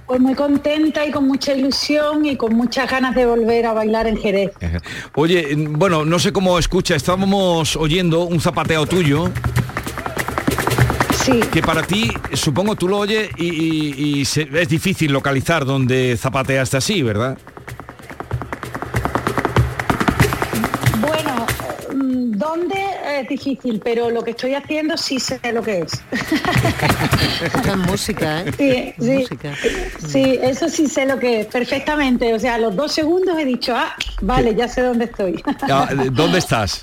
Pues 0.07 0.19
muy 0.19 0.35
contenta 0.35 1.05
y 1.05 1.11
con 1.11 1.27
mucha 1.29 1.53
ilusión 1.53 2.25
y 2.25 2.39
con 2.39 2.55
muchas 2.57 2.91
ganas 2.91 3.15
de 3.15 3.27
volver 3.27 3.67
a 3.67 3.75
bailar 3.75 4.07
en 4.07 4.17
Jerez. 4.17 4.53
Oye, 5.15 5.55
bueno, 5.69 6.07
no 6.07 6.19
sé 6.19 6.33
cómo 6.33 6.59
escucha, 6.59 6.95
estábamos 6.95 7.77
oyendo 7.77 8.23
un 8.23 8.41
zapateo 8.41 8.87
tuyo. 8.87 9.29
Sí. 11.23 11.41
Que 11.53 11.61
para 11.61 11.83
ti, 11.83 12.11
supongo 12.33 12.77
tú 12.77 12.89
lo 12.89 12.97
oyes 12.97 13.29
y, 13.37 13.45
y- 13.45 14.21
y 14.21 14.25
se- 14.25 14.49
es 14.55 14.69
difícil 14.71 15.13
localizar 15.13 15.67
donde 15.67 16.17
zapateaste 16.17 16.79
así, 16.79 17.03
¿verdad? 17.03 17.37
¿Dónde? 22.49 22.77
Es 23.21 23.29
difícil, 23.29 23.81
pero 23.83 24.11
lo 24.11 24.23
que 24.23 24.31
estoy 24.33 24.55
haciendo 24.55 24.97
sí 24.97 25.19
sé 25.21 25.41
lo 25.53 25.63
que 25.63 25.81
es. 25.81 25.93
Es 27.43 27.77
música, 27.77 28.43
¿eh? 28.43 28.53
Sí, 28.57 29.05
sí, 29.05 29.19
Música. 29.19 29.55
sí, 30.07 30.39
eso 30.43 30.69
sí 30.69 30.87
sé 30.89 31.07
lo 31.07 31.19
que 31.19 31.41
es, 31.41 31.47
perfectamente. 31.47 32.33
O 32.35 32.41
sea, 32.41 32.55
a 32.55 32.59
los 32.59 32.75
dos 32.75 32.93
segundos 32.93 33.39
he 33.39 33.45
dicho, 33.45 33.75
ah, 33.77 33.95
vale, 34.23 34.55
ya 34.55 34.69
sé 34.69 34.83
dónde 34.83 35.07
estoy. 35.07 35.43
Ah, 35.71 35.89
¿Dónde 36.13 36.39
estás? 36.39 36.83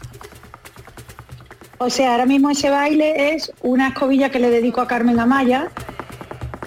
o 1.77 1.89
sea, 1.89 2.11
ahora 2.11 2.25
mismo 2.25 2.49
ese 2.49 2.69
baile 2.69 3.35
es 3.35 3.51
una 3.61 3.89
escobilla 3.89 4.29
que 4.29 4.39
le 4.39 4.49
dedico 4.49 4.79
a 4.79 4.87
Carmen 4.87 5.19
Amaya 5.19 5.69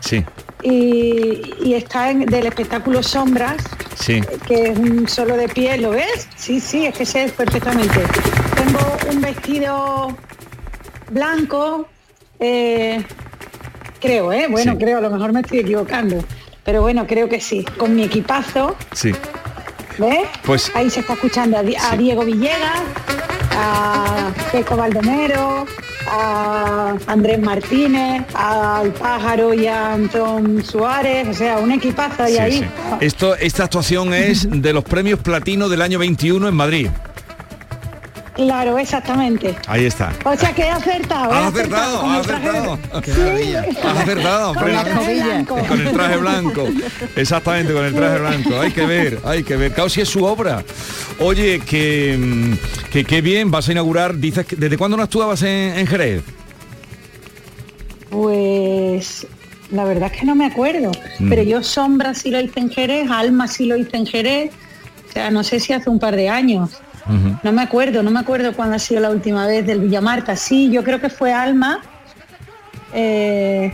Sí, 0.01 0.25
y, 0.63 1.41
y 1.63 1.75
está 1.75 2.11
en, 2.11 2.27
del 2.27 2.47
espectáculo 2.47 3.03
Sombras, 3.03 3.57
sí. 3.99 4.21
que 4.47 4.71
es 4.73 4.79
un 4.79 5.09
solo 5.09 5.37
de 5.37 5.49
pie, 5.49 5.77
¿lo 5.79 5.91
ves? 5.91 6.29
Sí, 6.37 6.61
sí, 6.61 6.87
es 6.87 6.95
que 6.97 7.05
sé 7.07 7.33
perfectamente. 7.37 8.01
Tengo 8.57 8.79
un 9.11 9.21
vestido 9.21 10.17
blanco, 11.11 11.87
eh, 12.41 13.03
creo, 14.01 14.33
¿eh? 14.33 14.47
Bueno, 14.49 14.73
Sí. 14.73 14.79
creo, 14.79 14.99
a 14.99 15.01
lo 15.01 15.11
mejor 15.11 15.33
me 15.33 15.41
estoy 15.41 15.61
equivocando, 15.61 16.23
pero 16.65 16.83
bueno, 16.83 17.07
creo 17.07 17.29
que 17.29 17.41
sí, 17.41 17.65
con 17.77 17.95
mi 17.97 18.05
equipazo, 18.05 18.77
Sí. 18.93 19.13
¿ves? 19.99 20.29
Pues- 20.45 20.71
Ahí 20.75 20.91
se 20.91 21.01
está 21.01 21.15
escuchando 21.15 21.59
a 21.59 21.97
Diego 21.97 22.25
Villegas, 22.25 22.83
a 23.53 24.31
Peco 24.53 24.77
Baldomero, 24.77 25.67
a 26.11 26.97
Andrés 27.07 27.39
Martínez, 27.41 28.25
al 28.35 28.93
Pájaro 28.93 29.55
y 29.55 29.67
a 29.67 29.95
Antón 29.95 30.65
Suárez, 30.65 31.29
o 31.29 31.35
sea, 31.35 31.59
un 31.59 31.73
equipazo 31.73 32.27
sí, 32.27 32.39
ahí. 32.39 32.59
sí. 32.61 32.65
Esto, 33.01 33.37
esta 33.37 33.65
actuación 33.65 34.15
es 34.15 34.49
de 34.51 34.73
los 34.73 34.85
premios 34.85 35.21
platino 35.21 35.69
del 35.69 35.83
año 35.83 35.99
21 35.99 36.49
en 36.49 36.55
Madrid. 36.55 36.89
Claro, 38.39 38.79
exactamente. 38.79 39.57
Ahí 39.67 39.85
está. 39.87 40.13
O 40.25 40.37
sea 40.37 40.55
que 40.55 40.63
he 40.63 40.71
acertado. 40.71 41.33
Has 41.33 41.53
acertado, 41.53 42.01
con 42.01 42.11
has 42.13 42.19
el 42.21 42.27
traje 42.27 42.49
acertado. 42.49 42.79
Has 42.93 43.99
acertado, 43.99 44.55
Con 44.55 44.63
hombre. 44.63 44.79
el 44.79 44.85
traje 44.85 45.23
blanco. 45.25 45.57
Con 45.67 45.81
el 45.81 45.93
traje 45.93 46.17
blanco. 46.19 46.69
Exactamente, 47.17 47.73
con 47.73 47.85
el 47.85 47.95
traje 47.97 48.19
blanco. 48.21 48.61
Hay 48.61 48.71
que 48.71 48.87
ver, 48.87 49.19
hay 49.25 49.43
que 49.43 49.57
ver. 49.57 49.73
Claro, 49.73 49.91
si 49.91 50.03
es 50.03 50.09
su 50.09 50.23
obra. 50.25 50.63
Oye, 51.19 51.59
que, 51.59 52.17
mm, 52.17 52.91
que 52.93 53.05
qué 53.05 53.21
bien, 53.23 53.51
vas 53.51 53.69
a 53.69 53.73
inaugurar, 53.73 54.17
dices 54.17 54.47
que 54.47 54.55
¿desde 54.55 54.79
cuándo 54.79 54.97
no 54.97 55.03
actuabas 55.03 55.43
en, 55.43 55.77
en 55.77 55.87
Jerez? 55.89 56.23
Pues 58.11 59.27
la 59.73 59.83
verdad 59.83 60.13
es 60.15 60.21
que 60.21 60.27
no 60.27 60.37
me 60.37 60.47
acuerdo. 60.47 60.93
Mm. 61.19 61.29
Pero 61.29 61.43
yo 61.43 61.65
Sombra 61.65 62.15
sí 62.15 62.31
lo 62.31 62.41
hice 62.41 62.61
en 62.61 62.71
Jerez, 62.71 63.11
Alma 63.11 63.49
sí 63.49 63.67
lo 63.67 63.77
hice 63.77 63.97
en 63.97 64.07
Jerez. 64.07 64.53
O 65.09 65.13
sea, 65.13 65.33
no 65.33 65.43
sé 65.43 65.59
si 65.59 65.73
hace 65.73 65.91
un 65.91 65.99
par 65.99 66.15
de 66.15 66.29
años. 66.29 66.71
No 67.43 67.53
me 67.53 67.63
acuerdo, 67.63 68.03
no 68.03 68.11
me 68.11 68.21
acuerdo 68.21 68.53
cuándo 68.53 68.77
ha 68.77 68.79
sido 68.79 69.01
la 69.01 69.11
última 69.11 69.47
vez 69.47 69.67
del 69.67 69.81
Villamarta. 69.81 70.37
Sí, 70.37 70.71
yo 70.71 70.85
creo 70.85 71.01
que 71.01 71.09
fue 71.09 71.33
Alma 71.33 71.81
eh, 72.93 73.73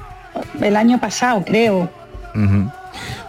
el 0.61 0.77
año 0.77 1.01
pasado, 1.01 1.43
creo. 1.45 1.91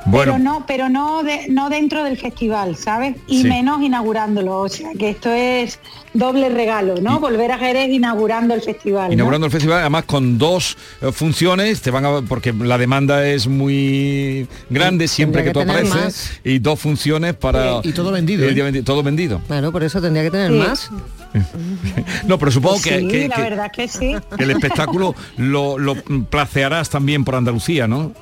Bueno, 0.05 0.37
no, 0.39 0.65
pero 0.67 0.87
no 0.89 1.23
de- 1.23 1.47
no 1.49 1.69
dentro 1.69 2.03
del 2.03 2.17
festival, 2.17 2.75
¿sabes? 2.75 3.15
Y 3.27 3.41
Sí. 3.41 3.47
menos 3.47 3.81
inaugurándolo. 3.81 4.59
O 4.61 4.69
sea 4.69 4.89
que 4.97 5.09
esto 5.09 5.31
es 5.31 5.79
doble 6.13 6.49
regalo, 6.49 6.95
¿no? 7.01 7.19
Volver 7.19 7.51
a 7.51 7.57
Jerez 7.57 7.89
inaugurando 7.89 8.53
el 8.53 8.61
festival. 8.61 9.07
¿no? 9.07 9.13
inaugurando 9.13 9.47
el 9.47 9.51
festival, 9.51 9.79
además 9.79 10.05
con 10.05 10.37
dos 10.37 10.77
eh, 11.01 11.11
funciones, 11.11 11.81
te 11.81 11.91
van 11.91 12.05
a, 12.05 12.21
porque 12.21 12.53
la 12.53 12.77
demanda 12.77 13.25
es 13.27 13.47
muy 13.47 14.47
grande 14.69 15.07
siempre 15.07 15.43
que, 15.43 15.51
tú 15.51 15.59
que 15.59 15.65
tener 15.65 15.85
apareces 15.85 16.03
más. 16.05 16.39
y 16.43 16.59
dos 16.59 16.79
funciones 16.79 17.33
para. 17.33 17.79
Y 17.83 17.91
todo 17.91 18.11
vendido, 18.11 18.43
el 18.45 18.51
¿eh? 18.51 18.53
día 18.53 18.63
20 18.63 18.83
todo 18.83 19.01
vendido. 19.03 19.41
Claro, 19.47 19.71
por 19.71 19.83
eso 19.83 20.01
tendría 20.01 20.23
que 20.23 20.31
tener 20.31 20.51
Sí. 20.51 20.57
más. 20.57 20.89
No, 22.27 22.39
pero 22.39 22.51
supongo 22.51 22.77
Sí, 22.77 22.89
que, 22.89 23.07
que- 23.07 23.27
la 23.27 23.35
que- 23.35 23.41
verdad 23.41 23.71
que 23.71 23.87
sí. 23.87 24.15
que 24.37 24.43
el 24.43 24.51
espectáculo 24.51 25.15
lo, 25.37 25.77
lo 25.77 25.95
placearás 26.29 26.89
también 26.89 27.23
por 27.25 27.35
Andalucía, 27.35 27.87
¿no? 27.87 28.13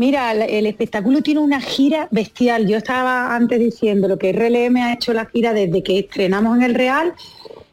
Mira, 0.00 0.32
el, 0.32 0.64
espectáculo 0.64 1.20
tiene 1.20 1.40
una 1.40 1.60
gira 1.60 2.08
bestial. 2.10 2.66
Yo 2.66 2.78
estaba 2.78 3.36
antes 3.36 3.58
diciendo 3.58 4.08
lo 4.08 4.18
que 4.18 4.32
RLM 4.32 4.76
ha 4.78 4.94
hecho 4.94 5.12
la 5.12 5.26
gira 5.26 5.52
desde 5.52 5.82
que 5.82 5.98
estrenamos 5.98 6.56
en 6.56 6.62
el 6.62 6.74
Real. 6.74 7.12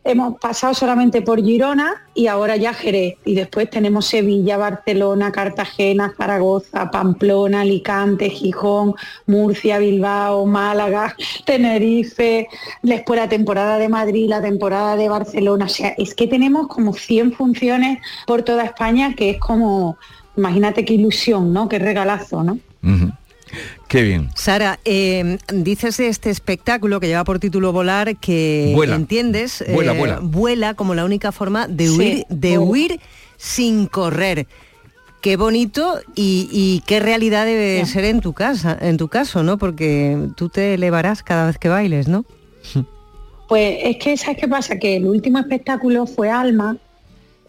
Hemos 0.03 0.37
pasado 0.37 0.73
solamente 0.73 1.21
por 1.21 1.41
Girona 1.41 2.05
y 2.13 2.27
ahora 2.27 2.57
ya 2.57 2.73
Jerez. 2.73 3.15
Y 3.23 3.33
después 3.33 3.69
tenemos 3.69 4.07
Sevilla, 4.07 4.57
Barcelona, 4.57 5.31
Cartagena, 5.31 6.13
Zaragoza, 6.17 6.91
Pamplona, 6.91 7.61
Alicante, 7.61 8.29
Gijón, 8.29 8.95
Murcia, 9.25 9.79
Bilbao, 9.79 10.45
Málaga, 10.45 11.15
Tenerife, 11.45 12.49
después 12.81 13.21
la 13.21 13.29
temporada 13.29 13.79
de 13.79 13.87
Madrid, 13.87 14.27
la 14.27 14.41
temporada 14.41 14.97
de 14.97 15.07
Barcelona. 15.07 15.63
O 15.63 15.69
sea, 15.69 15.95
es 15.97 16.13
que 16.13 16.27
tenemos 16.27 16.67
como 16.67 16.91
100 16.91 17.31
funciones 17.31 17.99
por 18.25 18.41
toda 18.41 18.65
España, 18.65 19.13
que 19.15 19.29
es 19.29 19.39
como, 19.39 19.97
imagínate 20.37 20.85
qué 20.85 20.93
ilusión, 20.93 21.51
¿no? 21.53 21.67
Qué 21.67 21.79
regalazo, 21.79 22.43
¿no? 22.43 22.59
Qué 23.87 24.01
bien. 24.03 24.29
Sara, 24.35 24.79
eh, 24.85 25.37
dices 25.53 25.97
de 25.97 26.07
este 26.09 26.29
espectáculo 26.29 26.99
que 26.99 27.07
lleva 27.07 27.23
por 27.23 27.39
título 27.39 27.71
Volar 27.71 28.17
que 28.17 28.71
Vuela. 28.75 28.95
entiendes 28.95 29.61
eh, 29.61 29.71
Vuela, 29.73 29.93
vuela. 29.93 30.19
vuela 30.21 30.73
como 30.73 30.93
la 30.95 31.05
única 31.05 31.31
forma 31.31 31.67
de 31.67 31.87
Sí, 31.87 31.97
huir, 31.97 32.25
de 32.29 32.57
huir 32.57 32.99
sin 33.37 33.87
correr. 33.87 34.47
Qué 35.21 35.37
bonito 35.37 35.99
y, 36.15 36.47
y 36.51 36.83
qué 36.85 36.99
realidad 36.99 37.45
debe 37.45 37.85
ser 37.85 38.05
en 38.05 38.19
tu 38.21 38.33
casa, 38.33 38.77
en 38.79 38.97
tu 38.97 39.07
caso, 39.07 39.41
¿no? 39.43 39.57
Porque 39.57 40.17
tú 40.35 40.49
te 40.49 40.73
elevarás 40.75 41.23
cada 41.23 41.47
vez 41.47 41.57
que 41.57 41.69
bailes, 41.69 42.07
¿no? 42.07 42.25
Pues 43.47 43.77
es 43.81 43.97
que, 43.97 44.17
¿sabes 44.17 44.37
qué 44.39 44.47
pasa? 44.47 44.77
Que 44.77 44.97
el 44.97 45.05
último 45.07 45.39
espectáculo 45.39 46.05
fue 46.05 46.29
Alma 46.29 46.77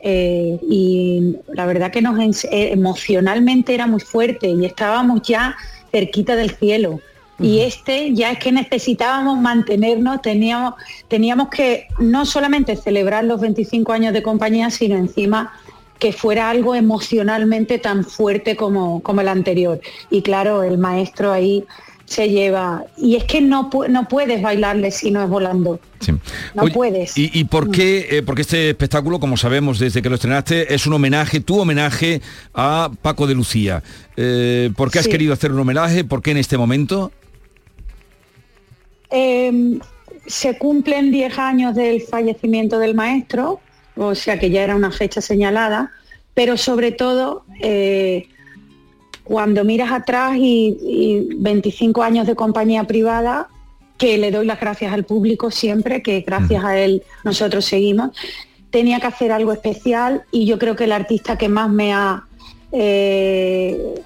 eh, 0.01 0.59
y 0.62 1.36
la 1.53 1.66
verdad 1.66 1.90
que 1.90 2.03
nos 2.03 2.44
eh, 2.44 2.72
emocionalmente 2.72 3.74
era 3.74 3.86
muy 3.86 4.01
fuerte 4.01 4.49
y 4.49 4.64
estábamos 4.64 5.22
ya 5.22 5.57
cerquita 5.90 6.36
del 6.36 6.51
cielo. 6.51 7.01
Y 7.40 7.61
este 7.61 8.12
ya 8.14 8.32
es 8.32 8.40
que 8.40 8.51
necesitábamos 8.51 9.38
mantenernos, 9.38 10.20
teníamos, 10.22 10.74
teníamos 11.07 11.51
que 11.51 11.86
no 12.01 12.26
solamente 12.26 12.74
celebrar 12.74 13.22
los 13.22 13.40
25 13.40 13.92
años 13.92 14.12
de 14.12 14.24
compañía, 14.24 14.70
sino 14.70 14.96
encima 14.96 15.53
que 16.01 16.12
fuera 16.12 16.51
algo 16.51 16.74
emocionalmente 16.74 17.78
tan 17.78 18.05
fuerte 18.05 18.57
como, 18.57 19.01
como 19.03 19.20
el 19.20 19.28
anterior. 19.28 19.80
Y 20.11 20.22
claro, 20.22 20.64
el 20.64 20.78
maestro 20.78 21.32
ahí 21.32 21.64
se 22.09 22.28
lleva. 22.30 22.84
Y 22.96 23.16
es 23.16 23.24
que 23.24 23.40
no, 23.40 23.70
no 23.88 24.09
puedes 24.09 24.40
bailarle 24.40 24.90
si 24.90 25.11
no 25.11 25.22
es 25.22 25.28
volando. 25.28 25.78
No 26.54 26.64
puedes. 26.68 27.12
¿Y, 27.16 27.44
por 27.44 27.70
qué? 27.70 28.09
Eh, 28.11 28.22
porque 28.22 28.42
este 28.42 28.70
espectáculo, 28.70 29.20
como 29.20 29.36
sabemos 29.36 29.78
desde 29.78 30.00
que 30.00 30.09
lo 30.09 30.14
estrenaste, 30.14 30.72
es 30.74 30.86
un 30.86 30.94
homenaje, 30.94 31.40
tu 31.40 31.61
homenaje 31.61 32.22
a 32.54 32.90
Paco 33.02 33.26
de 33.26 33.34
Lucía. 33.34 33.82
Eh, 34.16 34.70
¿Por 34.74 34.90
qué 34.90 35.00
has 35.00 35.09
querido 35.09 35.34
hacer 35.34 35.52
un 35.52 35.61
homenaje? 35.61 36.04
¿Por 36.04 36.22
qué 36.22 36.30
en 36.30 36.38
este 36.38 36.56
momento? 36.56 37.12
Em, 39.11 39.78
se 40.26 40.56
cumplen 40.56 41.11
10 41.11 41.38
años 41.38 41.74
del 41.74 42.00
fallecimiento 42.00 42.78
del 42.78 42.94
maestro, 42.94 43.61
o 43.96 44.14
sea 44.14 44.38
que 44.38 44.50
ya 44.50 44.62
era 44.62 44.76
una 44.76 44.92
fecha 44.92 45.20
señalada, 45.20 45.92
pero 46.32 46.56
sobre 46.56 46.92
todo 46.92 47.44
eh, 47.61 48.28
cuando 49.28 49.62
miras 49.62 49.92
atrás 49.92 50.36
y, 50.38 51.28
25 51.36 52.02
años 52.02 52.26
de 52.26 52.34
compañía 52.34 52.84
privada, 52.84 53.48
que 53.98 54.16
le 54.16 54.30
doy 54.30 54.46
las 54.46 54.58
gracias 54.58 54.90
al 54.90 55.04
público 55.04 55.50
siempre, 55.50 56.02
que 56.02 56.22
gracias 56.22 56.64
a 56.64 56.78
él 56.78 57.02
nosotros 57.24 57.66
seguimos, 57.66 58.16
tenía 58.70 59.00
que 59.00 59.06
hacer 59.06 59.30
algo 59.30 59.52
especial 59.52 60.22
y 60.32 60.46
yo 60.46 60.58
creo 60.58 60.76
que 60.76 60.84
el 60.84 60.92
artista 60.92 61.36
que 61.36 61.50
más 61.50 61.68
me 61.68 61.92
ha 61.92 62.24
eh, 62.72 64.02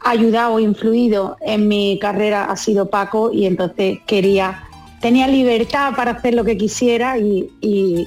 ayudado 0.00 0.54
o 0.54 0.60
influido 0.60 1.36
en 1.40 1.68
mi 1.68 1.98
carrera 2.00 2.46
ha 2.46 2.56
sido 2.56 2.90
Paco 2.90 3.30
y 3.32 3.46
entonces 3.46 3.98
quería, 4.06 4.64
tenía 5.00 5.28
libertad 5.28 5.92
para 5.94 6.12
hacer 6.12 6.34
lo 6.34 6.42
que 6.42 6.56
quisiera 6.56 7.16
y 7.16 8.06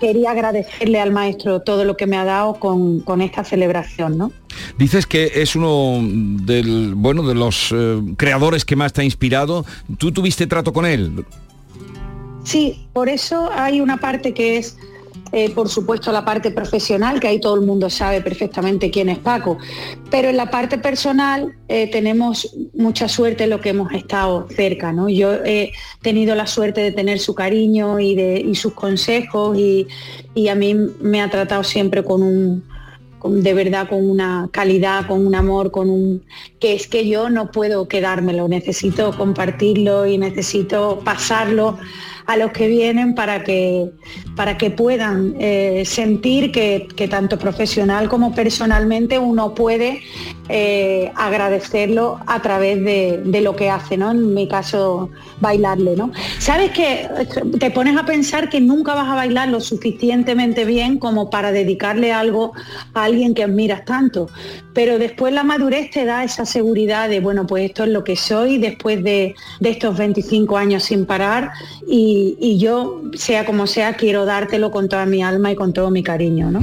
quería 0.00 0.32
agradecerle 0.32 1.00
al 1.00 1.12
maestro 1.12 1.60
todo 1.60 1.84
lo 1.84 1.96
que 1.96 2.06
me 2.06 2.18
ha 2.18 2.24
dado 2.24 2.54
con, 2.54 3.20
esta 3.22 3.42
celebración, 3.42 4.18
¿no? 4.18 4.32
Dices 4.78 5.06
que 5.06 5.30
es 5.34 5.56
uno 5.56 6.00
del, 6.02 6.94
bueno, 6.94 7.22
de 7.22 7.34
los 7.34 7.72
eh, 7.72 8.00
creadores 8.16 8.64
que 8.64 8.76
más 8.76 8.92
te 8.92 9.00
ha 9.02 9.04
inspirado. 9.04 9.64
¿Tú 9.98 10.12
tuviste 10.12 10.46
trato 10.46 10.72
con 10.72 10.86
él? 10.86 11.24
Sí, 12.44 12.86
por 12.92 13.08
eso 13.08 13.50
hay 13.52 13.80
una 13.80 13.96
parte 13.96 14.34
que 14.34 14.58
es 14.58 14.76
eh, 15.36 15.50
por 15.50 15.68
supuesto 15.68 16.12
la 16.12 16.24
parte 16.24 16.52
profesional, 16.52 17.18
que 17.18 17.26
ahí 17.26 17.40
todo 17.40 17.56
el 17.56 17.62
mundo 17.62 17.90
sabe 17.90 18.20
perfectamente 18.20 18.88
quién 18.92 19.08
es 19.08 19.18
Paco, 19.18 19.58
pero 20.08 20.28
en 20.28 20.36
la 20.36 20.48
parte 20.48 20.78
personal 20.78 21.56
eh, 21.66 21.90
tenemos 21.90 22.54
mucha 22.72 23.08
suerte 23.08 23.42
en 23.42 23.50
lo 23.50 23.60
que 23.60 23.70
hemos 23.70 23.92
estado 23.92 24.46
cerca, 24.54 24.92
¿no? 24.92 25.08
Yo 25.08 25.32
he 25.44 25.72
tenido 26.02 26.36
la 26.36 26.46
suerte 26.46 26.82
de 26.82 26.92
tener 26.92 27.18
su 27.18 27.34
cariño 27.34 27.98
y, 27.98 28.14
de, 28.14 28.48
sus 28.54 28.74
consejos 28.74 29.58
y, 29.58 29.88
a 30.48 30.54
mí 30.54 30.76
me 31.00 31.20
ha 31.20 31.28
tratado 31.28 31.64
siempre 31.64 32.04
con 32.04 32.22
un, 32.22 32.62
de 33.24 33.54
verdad 33.54 33.88
con 33.88 34.08
una 34.08 34.48
calidad, 34.52 35.06
con 35.06 35.26
un 35.26 35.34
amor, 35.34 35.70
con 35.70 35.90
un 35.90 36.24
que 36.60 36.74
es 36.74 36.86
que 36.86 37.08
yo 37.08 37.30
no 37.30 37.50
puedo 37.50 37.88
quedármelo, 37.88 38.48
necesito 38.48 39.16
compartirlo 39.16 40.06
y 40.06 40.18
necesito 40.18 41.00
pasarlo 41.04 41.78
a 42.26 42.36
los 42.36 42.52
que 42.52 42.68
vienen 42.68 43.14
para 43.14 43.44
que, 43.44 43.90
para 44.34 44.56
que 44.56 44.70
puedan 44.70 45.34
eh, 45.38 45.84
sentir 45.84 46.52
que, 46.52 46.88
tanto 47.08 47.38
profesional 47.38 48.08
como 48.08 48.34
personalmente 48.34 49.18
uno 49.18 49.54
puede 49.54 50.00
eh, 50.48 51.10
agradecerlo 51.14 52.20
a 52.26 52.42
través 52.42 52.84
de, 52.84 53.40
lo 53.40 53.56
que 53.56 53.70
hace, 53.70 53.96
¿no? 53.96 54.10
En 54.10 54.34
mi 54.34 54.46
caso, 54.46 55.10
bailarle, 55.40 55.96
¿no? 55.96 56.12
Sabes 56.38 56.70
que 56.72 57.08
te 57.58 57.70
pones 57.70 57.96
a 57.96 58.04
pensar 58.04 58.48
que 58.50 58.60
nunca 58.60 58.94
vas 58.94 59.08
a 59.08 59.14
bailar 59.14 59.48
lo 59.48 59.60
suficientemente 59.60 60.64
bien 60.64 60.98
como 60.98 61.30
para 61.30 61.50
dedicarle 61.50 62.12
algo 62.12 62.52
a 62.92 63.04
alguien 63.04 63.34
que 63.34 63.42
admiras 63.42 63.84
tanto. 63.84 64.28
Pero 64.74 64.98
después 64.98 65.32
la 65.32 65.44
madurez 65.44 65.90
te 65.90 66.04
da 66.04 66.24
esa 66.24 66.44
seguridad 66.44 67.08
de, 67.08 67.20
bueno, 67.20 67.46
pues 67.46 67.64
esto 67.64 67.84
es 67.84 67.90
lo 67.90 68.04
que 68.04 68.16
soy 68.16 68.58
después 68.58 69.02
de, 69.02 69.34
estos 69.60 69.96
25 69.96 70.56
años 70.58 70.84
sin 70.84 71.06
parar 71.06 71.52
y, 71.86 72.58
yo, 72.58 73.02
sea 73.14 73.46
como 73.46 73.66
sea, 73.66 73.94
quiero 73.94 74.24
dártelo 74.26 74.70
con 74.70 74.88
toda 74.88 75.06
mi 75.06 75.22
alma 75.22 75.52
y 75.52 75.54
con 75.54 75.72
todo 75.72 75.90
mi 75.90 76.02
cariño, 76.02 76.50
¿no? 76.50 76.60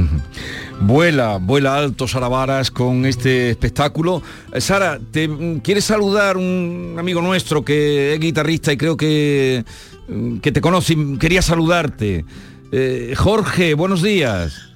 Vuela, 0.84 1.38
vuela 1.38 1.78
alto 1.78 2.08
Sara 2.08 2.28
Varas 2.28 2.72
con 2.72 3.06
este 3.06 3.52
espectáculo. 3.52 4.22
Eh, 4.52 4.60
Sara, 4.60 5.00
¿te 5.12 5.28
mm, 5.28 5.60
quieres 5.60 5.86
saludar 5.86 6.38
un 6.38 6.96
amigo 6.98 7.22
nuestro 7.22 7.64
que 7.64 8.14
es 8.14 8.20
guitarrista 8.20 8.74
y 8.74 8.78
creo 8.78 8.98
que, 8.98 9.64
mm, 10.08 10.38
que 10.38 10.52
te 10.52 10.60
conoce 10.60 10.94
y 10.94 11.18
quería 11.18 11.42
saludarte? 11.42 12.26
Eh, 12.72 13.14
Jorge, 13.16 13.76
buenos 13.76 14.02
días. 14.02 14.72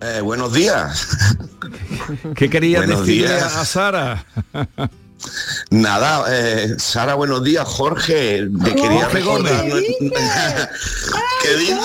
Eh, 0.00 0.20
buenos 0.20 0.52
días. 0.52 1.36
¿Qué 2.36 2.48
querías 2.48 2.86
decirle 2.86 3.34
a 3.34 3.64
Sara? 3.64 4.24
Nada, 5.70 6.24
eh, 6.28 6.74
Sara, 6.78 7.14
buenos 7.14 7.42
días, 7.42 7.66
Jorge. 7.66 8.46
Te 8.64 8.74
quería 8.74 9.08
recordar. 9.08 9.64
¿Qué 11.42 11.56
dices? 11.56 11.78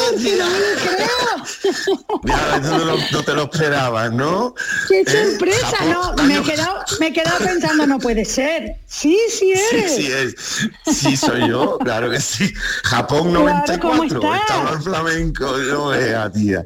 no, 3.11 3.23
te 3.23 3.33
lo 3.33 3.43
esperabas, 3.43 4.11
¿no? 4.11 4.53
¡Qué 4.87 5.01
¿Eh? 5.01 5.05
sorpresa! 5.31 5.77
no, 5.85 6.13
me 6.23 6.37
he, 6.37 6.41
quedado, 6.43 6.83
me 6.99 7.07
he 7.07 7.13
quedado 7.13 7.37
pensando, 7.39 7.87
no 7.87 7.99
puede 7.99 8.25
ser. 8.25 8.75
Sí, 8.87 9.17
sí 9.29 9.51
eres. 9.51 9.89
Sí, 9.89 10.03
sí, 10.03 10.11
es. 10.11 10.35
sí 10.97 11.17
soy 11.17 11.49
yo, 11.49 11.77
claro 11.79 12.09
que 12.09 12.19
sí. 12.19 12.51
Japón 12.83 13.33
94, 13.33 14.19
claro, 14.19 14.35
estaba 14.35 14.71
el 14.71 14.81
flamenco, 14.81 15.57
no 15.57 15.87
vea, 15.87 16.31
tía. 16.31 16.63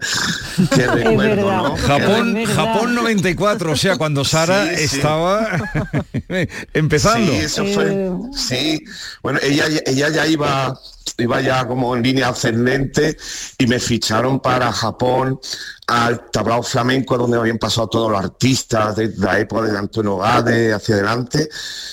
Qué 0.76 0.88
recuerdo, 0.88 1.52
¿no? 1.52 1.78
Japón, 1.78 2.46
Japón 2.46 2.96
94, 2.96 3.72
o 3.72 3.76
sea, 3.76 3.98
cuando 3.98 4.24
Sara 4.26 4.72
estaba 4.72 5.48
empezando. 6.74 7.32
Sí, 7.32 7.38
eso 7.38 7.66
fue. 7.66 7.94
Eh, 7.94 8.12
sí, 8.36 8.84
bueno, 9.22 9.40
ella, 9.42 9.66
ella 9.86 10.10
ya 10.10 10.28
iba 10.28 10.80
iba 11.18 11.42
ya 11.42 11.68
como 11.68 11.96
en 11.96 12.04
línea 12.04 12.30
ascendente 12.30 13.18
y 13.58 13.68
me 13.68 13.80
ficharon 13.80 14.40
para 14.40 14.72
Japón 14.72 15.40
al 15.88 16.32
tablao 16.32 16.64
flamenco 16.64 17.18
donde 17.18 17.38
habían 17.38 17.58
pasado 17.58 17.88
todos 17.88 18.12
los 18.12 18.20
artistas 18.20 18.96
de 18.96 19.14
la 19.18 19.40
época 19.40 19.64
de 19.64 19.78
Antonio 19.78 20.18
Gade 20.18 20.74
hacia 20.74 20.96
adelante 20.96 21.50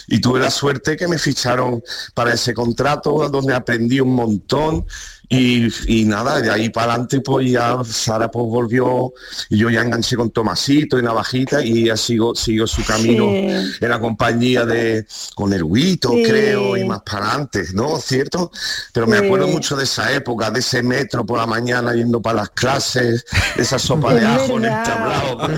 y 0.06 0.20
tuve 0.20 0.40
la 0.40 0.50
suerte 0.50 0.96
que 0.96 1.08
me 1.08 1.18
ficharon 1.18 1.82
para 2.14 2.32
ese 2.32 2.54
contrato 2.54 3.28
donde 3.28 3.54
aprendí 3.54 4.00
un 4.00 4.14
montón 4.14 4.86
y, 5.32 6.04
nada, 6.06 6.40
de 6.40 6.50
ahí 6.50 6.70
para 6.70 6.94
adelante 6.94 7.20
pues 7.20 7.48
ya 7.48 7.78
Sara 7.84 8.32
pues 8.32 8.46
volvió 8.46 9.12
y 9.48 9.58
yo 9.58 9.70
ya 9.70 9.82
enganché 9.82 10.16
con 10.16 10.32
Tomasito 10.32 10.98
y 10.98 11.02
Navajita 11.02 11.64
y 11.64 11.84
ya 11.84 11.96
sigo, 11.96 12.34
sigo 12.34 12.66
su 12.66 12.84
camino 12.84 13.30
en 13.30 13.88
la 13.88 14.00
compañía 14.00 14.66
de 14.66 15.06
con 15.36 15.52
el 15.52 15.62
Huito, 15.62 16.10
creo, 16.10 16.76
y 16.76 16.84
más 16.84 17.02
para 17.02 17.28
adelante, 17.28 17.64
¿no? 17.74 18.00
¿Cierto? 18.00 18.50
Pero 18.92 19.06
me 19.06 19.18
acuerdo 19.18 19.46
mucho 19.46 19.76
de 19.76 19.84
esa 19.84 20.12
época, 20.12 20.50
de 20.50 20.58
ese 20.58 20.82
metro 20.82 21.24
por 21.24 21.38
la 21.38 21.46
mañana 21.46 21.94
yendo 21.94 22.20
para 22.20 22.38
las 22.38 22.50
clases, 22.50 23.24
esa 23.56 23.78
sopa 23.78 24.14
de 24.14 24.26
ajo 24.26 24.56
en 24.56 24.64
el 24.64 24.82
tablao. 24.82 25.38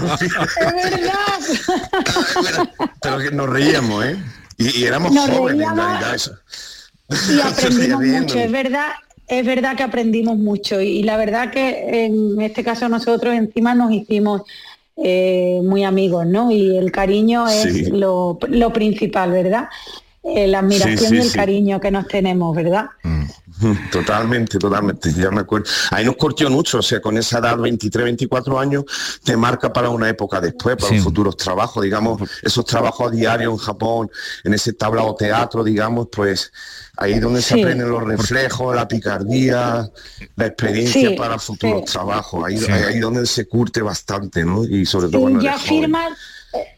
pero, 3.01 3.19
que 3.19 3.31
nos 3.31 3.49
reíamos, 3.49 4.05
¿eh? 4.05 4.23
Y, 4.59 4.85
éramos 4.85 5.17
jóvenes 5.31 5.67
en 5.67 5.77
realidad. 5.77 6.15
Eso. 6.15 6.37
Y 7.31 7.41
aprendimos 7.41 8.03
mucho, 8.21 8.39
es 8.39 8.53
verdad, 8.53 8.93
es 9.39 9.47
verdad 9.47 9.77
que 9.77 9.83
aprendimos 9.83 10.37
mucho 10.37 10.81
y, 10.81 11.03
la 11.03 11.17
verdad 11.17 11.51
que 11.51 12.05
en 12.05 12.41
este 12.41 12.63
caso 12.63 12.89
nosotros 12.89 13.35
encima 13.35 13.75
nos 13.75 13.93
hicimos 13.93 14.43
eh, 14.97 15.61
muy 15.65 15.85
amigos, 15.85 16.27
¿no? 16.27 16.51
Y 16.51 16.77
el 16.77 16.93
cariño 16.93 17.49
es 17.49 17.89
lo, 17.89 18.39
principal, 18.73 19.33
¿verdad? 19.33 19.69
Eh, 20.23 20.47
la 20.47 20.59
admiración 20.59 21.15
y 21.15 21.19
el 21.19 21.33
cariño 21.33 21.81
que 21.81 21.91
nos 21.91 22.07
tenemos, 22.09 22.55
¿verdad? 22.55 22.87
Mm. 23.03 23.25
Totalmente, 23.91 24.59
totalmente, 24.59 25.13
ya 25.13 25.31
me 25.31 25.41
acuerdo. 25.41 25.67
Ahí 25.91 26.05
nos 26.05 26.17
cortió 26.17 26.51
mucho, 26.51 26.79
o 26.79 26.83
sea, 26.83 27.01
con 27.01 27.17
esa 27.17 27.39
edad, 27.39 27.57
23, 27.57 28.05
24 28.05 28.59
años, 28.59 28.85
te 29.25 29.37
marca 29.37 29.73
para 29.73 29.89
una 29.91 30.09
época 30.09 30.41
después, 30.41 30.77
para 30.77 30.95
los 30.95 31.05
futuros 31.05 31.37
trabajos, 31.37 31.83
digamos, 31.83 32.23
esos 32.43 32.65
trabajos 32.65 33.13
diarios 33.13 33.53
en 33.53 33.59
Japón, 33.59 34.11
en 34.45 34.55
ese 34.55 34.73
tablao 34.73 35.15
teatro, 35.15 35.65
digamos, 35.65 36.09
pues 36.11 36.53
ahí 36.97 37.19
donde 37.19 37.43
se 37.43 37.61
aprenden 37.61 37.89
los 37.89 38.03
reflejos, 38.05 38.75
la 38.75 38.87
picardía, 38.87 39.91
la 40.37 40.47
experiencia 40.47 41.15
para 41.17 41.39
futuros 41.39 41.85
trabajos, 41.85 42.45
ahí, 42.47 42.59
ahí 42.71 42.99
donde 42.99 43.27
se 43.27 43.47
curte 43.47 43.83
bastante, 43.83 44.45
¿no? 44.45 44.65
Y 44.65 44.85
sobre 44.87 45.09
todo 45.09 45.41
ya 45.41 45.59
firmas 45.59 46.13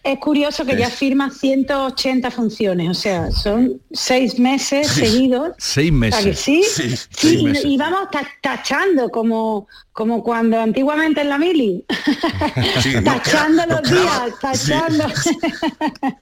Es 0.04 0.18
curioso 0.18 0.64
que 0.64 0.76
ya 0.76 0.88
firma 0.88 1.30
180 1.30 2.30
funciones, 2.30 2.90
o 2.90 2.94
sea, 2.94 3.30
son 3.32 3.80
seis 3.90 4.38
meses 4.38 4.86
seguidos. 4.88 5.52
Seis 5.58 5.90
O 5.90 5.94
meses. 5.94 6.20
sea 6.22 6.30
que 6.30 6.36
sí, 6.36 6.62
Sí, 6.62 6.90
sí, 6.96 7.06
seis 7.10 7.40
y- 7.40 7.44
meses. 7.44 7.64
y 7.64 7.76
vamos 7.76 8.10
ta- 8.12 8.28
tachando 8.40 9.10
como, 9.10 9.66
como 9.94 10.24
cuando 10.24 10.60
antiguamente 10.60 11.20
en 11.22 11.28
la 11.30 11.38
mili. 11.38 11.84
Sí, 12.82 12.92
nos 12.94 13.04
tachando 13.04 13.62
queda- 13.62 13.80
los 13.80 13.90
días, 13.90 14.22
tachando. 14.40 15.04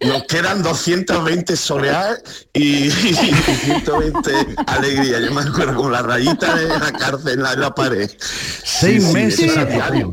Nos 0.00 0.22
quedan 0.24 0.62
220 0.62 1.56
solear 1.56 2.16
y, 2.52 2.86
y 2.86 2.90
120 2.92 4.30
alegría. 4.66 5.20
Yo 5.20 5.32
me 5.32 5.40
acuerdo 5.42 5.74
con 5.74 5.90
la 5.90 6.02
rayita 6.02 6.54
de 6.54 6.68
la 6.68 6.92
cárcel 6.92 7.32
en 7.34 7.42
la, 7.42 7.52
en 7.54 7.60
la 7.60 7.74
pared. 7.74 8.10
Seis 8.20 9.12
meses 9.12 9.56
a 9.56 9.64
diario. 9.64 10.12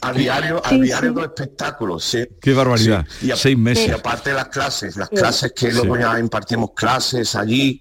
A 0.00 0.12
diario, 0.12 0.62
a 0.64 0.70
Sí, 0.70 0.80
diario 0.80 1.10
sí. 1.10 1.16
los 1.16 1.24
espectáculos, 1.26 2.04
sí. 2.04 2.26
Qué 2.40 2.52
barbaridad. 2.54 3.04
Sí. 3.20 3.26
Y 3.26 3.30
a- 3.30 3.36
Seis 3.36 3.58
meses. 3.58 3.88
Y 3.88 3.90
aparte 3.90 4.32
las 4.32 4.48
clases, 4.48 4.96
las 4.96 5.08
Sí. 5.10 5.16
clases 5.16 5.52
que 5.54 5.70
luego 5.72 5.96
Sí. 5.96 6.00
ya 6.02 6.18
impartimos 6.18 6.70
clases 6.74 7.34
allí, 7.36 7.78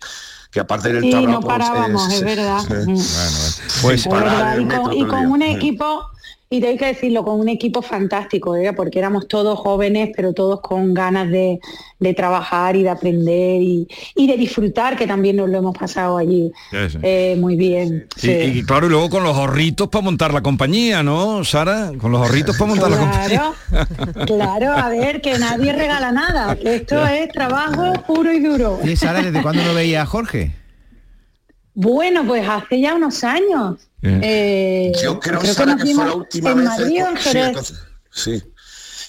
que 0.52 0.60
aparte 0.60 0.92
del 0.92 1.04
Sí, 1.04 1.12
tablao, 1.12 1.42
no 1.42 1.48
parábamos, 1.48 2.12
es 2.12 2.24
verdad. 2.24 2.64
Mm. 2.88 3.00
Pues 3.82 4.06
Es 4.06 4.12
verdad, 4.12 4.58
y 4.58 4.66
con, 4.66 4.94
y 4.94 5.06
con 5.06 5.26
un 5.28 5.42
equipo, 5.42 6.06
y 6.52 6.66
hay 6.66 6.78
que 6.78 6.88
decirlo, 6.88 7.24
con 7.24 7.40
un 7.40 7.48
equipo 7.48 7.84
fantástico, 7.84 8.56
¿eh? 8.56 8.74
porque 8.74 8.98
éramos 8.98 9.28
todos 9.28 9.60
jóvenes, 9.60 10.10
pero 10.16 10.34
todos 10.34 10.62
con 10.62 10.96
ganas 10.96 11.30
de, 11.30 11.60
de 12.00 12.14
trabajar 12.16 12.76
y 12.76 12.82
de 12.82 12.90
aprender 12.90 13.62
y, 13.62 13.88
y 14.16 14.26
de 14.26 14.36
disfrutar, 14.36 14.98
que 14.98 15.06
también 15.06 15.36
nos 15.36 15.48
lo 15.48 15.60
hemos 15.60 15.78
pasado 15.78 16.18
allí 16.18 16.52
Sí, 16.72 16.78
sí. 16.90 16.98
eh, 17.04 17.36
muy 17.40 17.56
bien. 17.56 18.08
Sí. 18.16 18.32
y 18.32 18.64
claro, 18.64 18.88
y 18.88 18.90
luego 18.90 19.12
con 19.12 19.24
los 19.24 19.38
ahorritos 19.38 19.90
para 19.90 20.04
montar 20.04 20.34
la 20.34 20.42
compañía, 20.42 21.04
¿no, 21.04 21.44
Sara? 21.44 21.92
Con 22.00 22.12
los 22.12 22.20
ahorritos 22.22 22.58
para 22.58 22.70
montar 22.70 22.90
la 22.90 22.98
compañía. 22.98 23.28
Claro, 23.70 24.26
claro, 24.26 24.72
a 24.74 24.90
ver, 24.90 25.22
que 25.22 25.38
nadie 25.38 25.72
regala 25.72 26.12
nada, 26.12 26.56
que 26.56 26.78
esto 26.78 27.06
es 27.06 27.30
trabajo 27.30 27.94
puro 28.08 28.34
y 28.34 28.40
duro. 28.40 28.80
Y 28.84 28.96
Sara, 28.96 29.22
¿desde 29.22 29.44
cuándo 29.44 29.64
no 29.64 29.76
veía 29.76 30.02
a 30.02 30.06
Jorge? 30.08 30.52
Bueno, 31.76 32.26
pues 32.26 32.44
hace 32.50 32.82
ya 32.82 32.96
unos 32.96 33.24
años. 33.24 33.89
Eh, 34.02 34.92
Yo 35.04 35.20
creo, 35.20 35.40
creo 35.40 35.54
Sara, 35.54 35.76
nos 35.76 35.84
que 35.84 35.94
fue 35.96 36.06
la 36.06 36.14
última 36.14 36.52
en 36.52 36.58
vez. 36.58 36.66
Madrid 36.68 37.02
sí, 37.20 37.38
el 37.38 37.56
conci- 37.56 37.80
sí. 38.12 38.44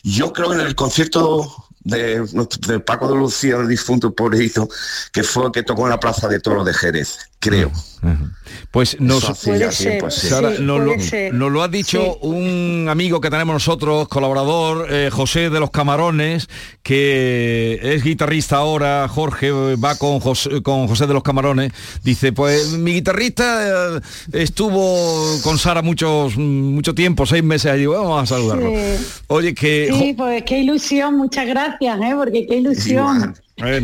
Yo 0.03 0.32
creo 0.32 0.49
que 0.51 0.55
en 0.57 0.61
el 0.62 0.74
concierto 0.74 1.66
de, 1.80 2.26
de 2.66 2.80
Paco 2.80 3.09
de 3.09 3.16
Lucía, 3.16 3.57
el 3.57 3.68
difunto 3.68 4.14
pobrecito, 4.14 4.68
que 5.12 5.22
fue 5.22 5.53
que 5.53 5.62
tocó 5.62 5.82
en 5.84 5.91
la 5.91 6.01
Plaza 6.01 6.26
de 6.28 6.41
Toros 6.41 6.64
de 6.66 6.74
Jerez, 6.74 7.18
creo. 7.41 7.72
Pues 8.70 9.01
nos, 9.01 9.24
Puede 9.45 9.72
ser. 9.72 10.11
Sara, 10.11 10.57
sí, 10.57 10.62
nos, 10.62 10.80
puede 10.80 10.97
lo, 10.97 11.03
ser. 11.03 11.34
nos 11.34 11.53
lo 11.53 11.62
ha 11.62 11.68
dicho 11.68 12.16
un 12.18 12.86
amigo 12.88 13.20
que 13.20 13.28
tenemos 13.28 13.53
nosotros, 13.53 14.09
colaborador, 14.09 14.86
eh, 14.91 15.11
José 15.11 15.51
de 15.51 15.61
los 15.61 15.70
Camarones, 15.70 16.49
que 16.82 17.78
es 17.82 18.03
guitarrista 18.03 18.57
ahora, 18.57 19.07
Jorge 19.09 19.51
va 19.76 19.97
con 19.97 20.20
José, 20.20 20.62
con 20.62 20.86
José 20.88 21.07
de 21.07 21.14
los 21.14 21.22
Camarones, 21.22 21.72
dice, 22.03 22.32
pues 22.32 22.72
mi 22.72 22.93
guitarrista 22.95 23.97
eh, 23.97 24.01
estuvo 24.32 25.41
con 25.43 25.59
Sara 25.59 25.82
muchos, 25.82 26.36
mucho 26.36 26.95
tiempo, 26.95 27.26
seis 27.26 27.43
meses 27.43 27.72
allí, 27.72 27.86
vamos 27.86 28.22
a 28.22 28.26
saludarlo. 28.26 28.70
Sí. 28.70 29.07
Oye, 29.26 29.55
que... 29.55 29.91
Sí, 29.93 30.14
pues 30.16 30.43
qué 30.45 30.61
ilusión, 30.61 31.16
muchas 31.16 31.47
gracias, 31.47 32.01
¿eh? 32.01 32.14
porque 32.16 32.47
qué 32.47 32.57
ilusión. 32.57 33.18
Bueno, 33.18 33.34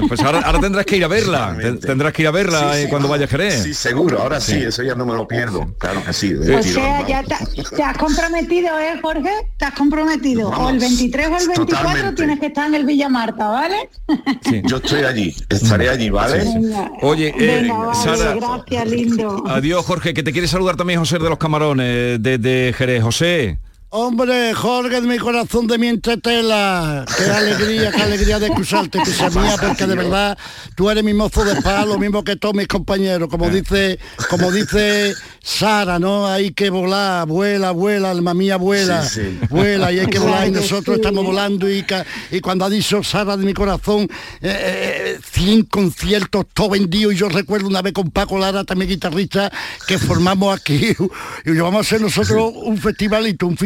pues 0.08 0.20
ahora, 0.20 0.40
ahora 0.40 0.60
tendrás 0.60 0.86
que 0.86 0.96
ir 0.96 1.04
a 1.04 1.08
verla, 1.08 1.56
ten- 1.60 1.78
tendrás 1.80 2.12
que 2.12 2.22
ir 2.22 2.28
a 2.28 2.30
verla 2.30 2.74
Sí, 2.74 2.82
sí, 2.82 2.88
cuando 2.88 3.08
vayas 3.08 3.28
a 3.28 3.30
Jerez. 3.30 3.62
Sí, 3.62 3.74
seguro, 3.74 4.20
ahora 4.20 4.40
sí, 4.40 4.54
eso 4.56 4.82
ya 4.82 4.94
no 4.94 5.04
me 5.06 5.14
lo 5.14 5.26
pierdo. 5.28 5.74
Claro 5.78 6.02
que 6.04 6.12
sí. 6.12 6.32
de 6.32 6.56
O 6.56 6.60
tirón, 6.60 6.62
sea, 6.74 6.92
vamos. 6.92 7.08
ya 7.08 7.22
te, 7.22 7.62
te 7.76 7.82
has 7.82 7.96
comprometido, 7.98 8.78
¿eh, 8.78 8.98
Jorge? 9.02 9.30
Te 9.58 9.64
has 9.64 9.74
comprometido. 9.74 10.48
o 10.50 10.70
el 10.70 10.78
23 10.78 11.26
o 11.26 11.36
el 11.38 11.46
24 11.48 11.66
totalmente. 11.66 12.12
tienes 12.16 12.40
que 12.40 12.46
estar 12.46 12.66
en 12.68 12.74
el 12.74 12.84
Villa 12.86 13.08
Marta, 13.08 13.48
¿vale? 13.48 13.88
Yo 14.64 14.76
estoy 14.78 15.02
allí, 15.02 15.34
estaré 15.48 15.88
allí, 15.88 16.10
¿vale? 16.10 16.38
Venga. 16.38 16.90
Oye, 17.02 17.28
eh, 17.38 17.60
Venga, 17.62 17.74
vale, 17.76 17.94
Sara, 18.16 18.34
gracias, 18.34 18.88
lindo. 18.90 19.44
Adiós, 19.46 19.84
Jorge, 19.84 20.14
que 20.14 20.22
te 20.22 20.32
quiere 20.32 20.48
saludar 20.48 20.76
también 20.76 20.98
José 21.00 21.18
de 21.18 21.28
los 21.28 21.38
Camarones, 21.38 22.22
desde 22.22 22.72
Jerez. 22.76 23.02
José. 23.02 23.58
Hombre, 23.90 24.52
Jorge 24.52 25.00
de 25.00 25.06
mi 25.06 25.16
corazón, 25.16 25.68
de 25.68 25.78
mi 25.78 25.86
entretela. 25.86 27.04
Qué 27.16 27.24
alegría, 27.30 27.92
qué 27.92 28.02
alegría 28.02 28.38
de 28.40 28.46
escucharte, 28.46 28.98
cosa 28.98 29.30
mía, 29.30 29.54
porque 29.60 29.86
de 29.86 29.94
verdad 29.94 30.36
tú 30.74 30.90
eres 30.90 31.04
mi 31.04 31.14
mozo 31.14 31.44
de 31.44 31.62
paz, 31.62 31.86
lo 31.86 31.96
mismo 31.96 32.24
que 32.24 32.34
todos 32.34 32.54
mis 32.54 32.66
compañeros. 32.66 33.28
Como 33.30 33.48
dice, 33.48 34.00
como 34.28 34.50
dice 34.50 35.14
Sara, 35.40 36.00
¿no? 36.00 36.26
Hay 36.26 36.50
que 36.50 36.68
volar, 36.68 37.28
vuela, 37.28 37.70
vuela, 37.70 38.10
alma 38.10 38.34
mía, 38.34 38.56
vuela, 38.56 39.04
Sí, 39.04 39.20
sí. 39.20 39.46
vuela, 39.50 39.92
y 39.92 40.00
hay 40.00 40.06
que 40.06 40.18
volar, 40.18 40.48
y 40.48 40.50
nosotros 40.50 40.96
estamos 40.96 41.24
volando, 41.24 41.70
y, 41.70 41.86
y 42.32 42.40
cuando 42.40 42.64
ha 42.64 42.70
dicho 42.70 43.04
Sara 43.04 43.36
de 43.36 43.46
mi 43.46 43.54
corazón, 43.54 44.08
eh, 44.42 45.16
eh, 45.16 45.18
100 45.30 45.62
conciertos, 45.66 46.46
todo 46.52 46.70
vendido, 46.70 47.12
y 47.12 47.16
yo 47.16 47.28
recuerdo 47.28 47.68
una 47.68 47.82
vez 47.82 47.92
con 47.92 48.10
Paco 48.10 48.36
Lara, 48.36 48.64
también 48.64 48.90
guitarrista, 48.90 49.50
que 49.86 49.96
formamos 49.98 50.54
aquí, 50.54 50.88
y 51.46 51.50
llevamos 51.52 51.78
a 51.78 51.80
hacer 51.82 52.00
nosotros 52.00 52.52
un 52.56 52.78
festivalito, 52.78 53.46
un 53.46 53.56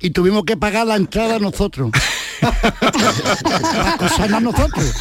y 0.00 0.10
tuvimos 0.10 0.44
que 0.44 0.56
pagar 0.56 0.86
la 0.86 0.96
entrada 0.96 1.38
nosotros. 1.38 1.90
Nosotros. 4.40 4.94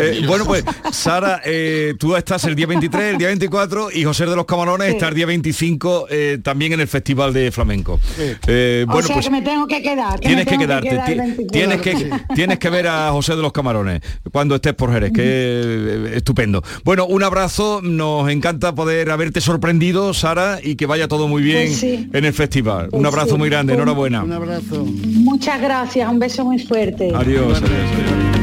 Eh, 0.00 0.22
bueno, 0.26 0.44
pues 0.44 0.64
Sara, 0.90 1.40
eh, 1.44 1.94
tú 1.98 2.16
estás 2.16 2.44
el 2.44 2.54
día 2.56 2.66
23, 2.66 3.12
el 3.12 3.18
día 3.18 3.28
24 3.28 3.90
y 3.92 4.04
José 4.04 4.26
de 4.26 4.34
los 4.34 4.46
Camarones 4.46 4.92
está 4.92 5.08
el 5.08 5.14
día 5.14 5.26
25 5.26 6.06
eh, 6.10 6.38
también 6.42 6.72
en 6.72 6.80
el 6.80 6.88
Festival 6.88 7.32
de 7.32 7.52
Flamenco. 7.52 8.00
Eh, 8.18 8.84
o 8.88 8.92
bueno, 8.92 9.06
sea 9.06 9.14
pues 9.16 9.26
que 9.26 9.30
me 9.30 9.42
tengo 9.42 9.66
que 9.66 9.82
quedar. 9.82 10.18
que 10.20 10.28
me 10.28 10.44
tienes 10.44 10.46
que 10.46 10.58
quedarte, 10.58 10.88
quedar 10.88 11.06
ti- 11.06 11.12
el 11.12 11.18
24. 11.18 11.52
tienes 11.52 11.80
que 11.82 12.10
tienes 12.34 12.58
que 12.58 12.70
ver 12.70 12.88
a 12.88 13.10
José 13.12 13.36
de 13.36 13.42
los 13.42 13.52
Camarones 13.52 14.00
cuando 14.32 14.54
estés 14.56 14.74
por 14.74 14.92
Jerez, 14.92 15.12
que 15.12 15.22
eh, 15.24 16.12
estupendo. 16.16 16.62
Bueno, 16.84 17.06
un 17.06 17.22
abrazo, 17.22 17.80
nos 17.82 18.28
encanta 18.30 18.74
poder 18.74 19.10
haberte 19.10 19.40
sorprendido, 19.40 20.14
Sara, 20.14 20.58
y 20.62 20.76
que 20.76 20.86
vaya 20.86 21.08
todo 21.08 21.28
muy 21.28 21.42
bien 21.42 21.66
Pues 21.68 21.78
sí. 21.78 22.08
en 22.12 22.24
el 22.24 22.32
festival. 22.32 22.86
un 22.86 22.90
Pues 22.90 23.02
abrazo 23.36 23.38
muy 23.38 23.48
grande, 23.50 23.72
Un- 23.74 23.78
enhorabuena. 23.80 24.22
Un 24.22 24.32
abrazo. 24.32 24.84
Muchas 24.84 25.60
gracias, 25.60 26.08
un 26.10 26.18
beso 26.18 26.44
muy 26.44 26.58
fuerte. 26.58 27.12
Adiós, 27.14 27.58
adiós, 27.58 27.62
adiós. 27.62 28.36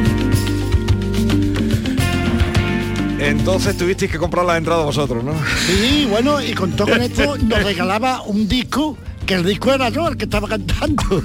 Entonces 3.19 3.77
tuvisteis 3.77 4.11
que 4.11 4.17
comprar 4.17 4.45
la 4.45 4.57
entrada 4.57 4.83
vosotros, 4.83 5.23
¿no? 5.23 5.33
Sí, 5.65 6.07
bueno, 6.09 6.41
y 6.41 6.53
con 6.53 6.71
todo 6.71 6.93
esto 6.95 7.37
nos 7.37 7.63
regalaba 7.63 8.21
un 8.23 8.47
disco, 8.49 8.97
que 9.25 9.35
el 9.35 9.43
disco 9.45 9.73
era 9.73 9.89
yo 9.89 10.07
el 10.07 10.17
que 10.17 10.25
estaba 10.25 10.47
cantando. 10.47 11.03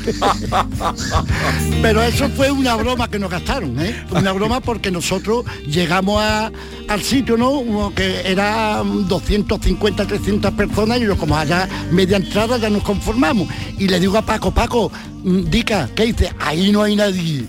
Pero 1.82 2.02
eso 2.02 2.28
fue 2.30 2.50
una 2.50 2.74
broma 2.76 3.08
que 3.08 3.18
nos 3.18 3.30
gastaron, 3.30 3.78
¿eh? 3.80 4.04
Una 4.10 4.32
broma 4.32 4.60
porque 4.60 4.90
nosotros 4.90 5.44
llegamos 5.66 6.20
a- 6.22 6.50
al 6.88 7.02
sitio, 7.02 7.36
¿no? 7.36 7.92
Que 7.94 8.22
era 8.30 8.82
250, 8.84 10.06
300 10.06 10.52
personas 10.54 10.98
y 10.98 11.04
yo 11.04 11.16
como 11.16 11.36
allá 11.36 11.68
media 11.90 12.16
entrada 12.16 12.56
ya 12.58 12.70
nos 12.70 12.82
conformamos. 12.82 13.48
Y 13.78 13.88
le 13.88 14.00
digo 14.00 14.16
a 14.18 14.22
Paco, 14.22 14.50
Paco, 14.52 14.90
mm, 15.24 15.44
Dica, 15.50 15.88
¿qué 15.94 16.06
dice? 16.06 16.32
Ahí 16.40 16.72
no 16.72 16.82
hay 16.82 16.96
nadie. 16.96 17.44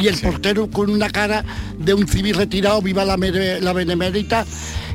Y 0.00 0.06
el 0.08 0.18
portero 0.20 0.70
con 0.70 0.90
una 0.90 1.10
cara 1.10 1.44
de 1.78 1.92
un 1.94 2.08
civil 2.08 2.34
retirado, 2.34 2.80
viva 2.80 3.04
la, 3.04 3.16
la 3.16 3.72
benemérita. 3.72 4.44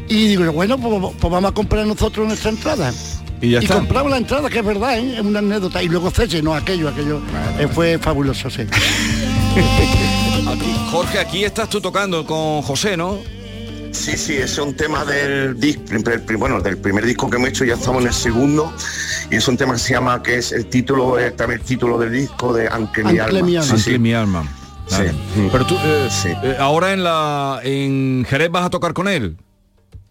Y 0.09 0.27
digo, 0.27 0.51
bueno, 0.53 0.77
pues, 0.77 1.13
pues 1.19 1.31
vamos 1.31 1.51
a 1.51 1.53
comprar 1.53 1.85
nosotros 1.85 2.27
nuestra 2.27 2.49
entrada. 2.51 2.93
Y 3.41 3.51
ya 3.51 3.59
está. 3.59 3.75
compramos 3.75 4.11
la 4.11 4.17
entrada, 4.17 4.49
que 4.49 4.59
es 4.59 4.65
verdad, 4.65 4.97
¿eh? 4.97 5.15
es 5.15 5.21
una 5.21 5.39
anécdota. 5.39 5.81
Y 5.83 5.89
luego 5.89 6.09
se 6.11 6.27
llenó 6.27 6.55
aquello, 6.55 6.89
aquello 6.89 7.21
eh, 7.59 7.67
fue 7.67 7.97
fabuloso, 7.99 8.49
sí. 8.49 8.63
Aquí, 10.47 10.75
Jorge, 10.91 11.19
aquí 11.19 11.43
estás 11.43 11.69
tú 11.69 11.79
tocando 11.81 12.25
con 12.25 12.61
José, 12.61 12.97
¿no? 12.97 13.17
Sí, 13.91 14.17
sí, 14.17 14.33
ese 14.33 14.43
es 14.43 14.57
un 14.59 14.75
tema 14.75 15.05
del 15.05 15.59
disco, 15.59 15.83
bueno, 16.37 16.61
del 16.61 16.77
primer 16.77 17.05
disco 17.05 17.29
que 17.29 17.37
hemos 17.37 17.49
hecho, 17.49 17.65
ya 17.65 17.75
estamos 17.75 18.01
en 18.01 18.07
el 18.09 18.13
segundo, 18.13 18.71
y 19.31 19.35
es 19.37 19.47
un 19.47 19.57
tema 19.57 19.73
que 19.73 19.79
se 19.79 19.93
llama, 19.93 20.21
que 20.21 20.37
es 20.37 20.51
el 20.51 20.67
título, 20.67 21.17
es 21.17 21.35
también 21.35 21.61
el 21.61 21.65
título 21.65 21.97
del 21.97 22.11
disco 22.11 22.53
de 22.53 22.67
Aunque 22.67 23.03
mi 23.03 23.17
Aunque 23.17 23.37
alma. 23.37 23.41
mi 23.47 23.55
alma. 23.55 23.77
Sí, 23.77 23.97
mi 23.97 24.13
alma. 24.13 24.43
Sí. 24.87 25.03
Pero 25.51 25.65
tú, 25.65 25.75
eh, 25.83 26.09
eh, 26.43 26.55
ahora 26.59 26.93
en 26.93 27.03
la 27.03 27.59
en 27.63 28.25
Jerez 28.29 28.49
vas 28.51 28.65
a 28.65 28.69
tocar 28.69 28.93
con 28.93 29.07
él. 29.07 29.37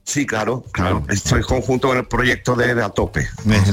Sí, 0.07 0.25
claro, 0.25 0.65
claro. 0.71 1.05
Estoy 1.11 1.43
conjunto 1.43 1.89
con 1.89 1.97
el 1.99 2.07
proyecto 2.07 2.55
de, 2.55 2.77
de 2.77 2.83
A 2.83 2.89
Tope. 2.91 3.27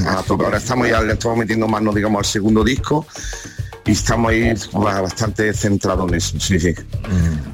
A 0.08 0.22
Tope. 0.24 0.44
Ahora 0.44 0.58
estamos 0.58 0.88
ya, 0.88 1.00
le 1.00 1.12
estamos 1.12 1.38
metiendo 1.38 1.68
manos, 1.68 1.94
digamos, 1.94 2.18
al 2.18 2.24
segundo 2.24 2.64
disco 2.64 3.06
y 3.86 3.92
estamos 3.92 4.32
ahí 4.32 4.52
ba- 4.72 5.00
bastante 5.00 5.54
centrados 5.54 6.08
en 6.10 6.14
eso. 6.16 6.40
Sí, 6.40 6.58
sí. 6.58 6.74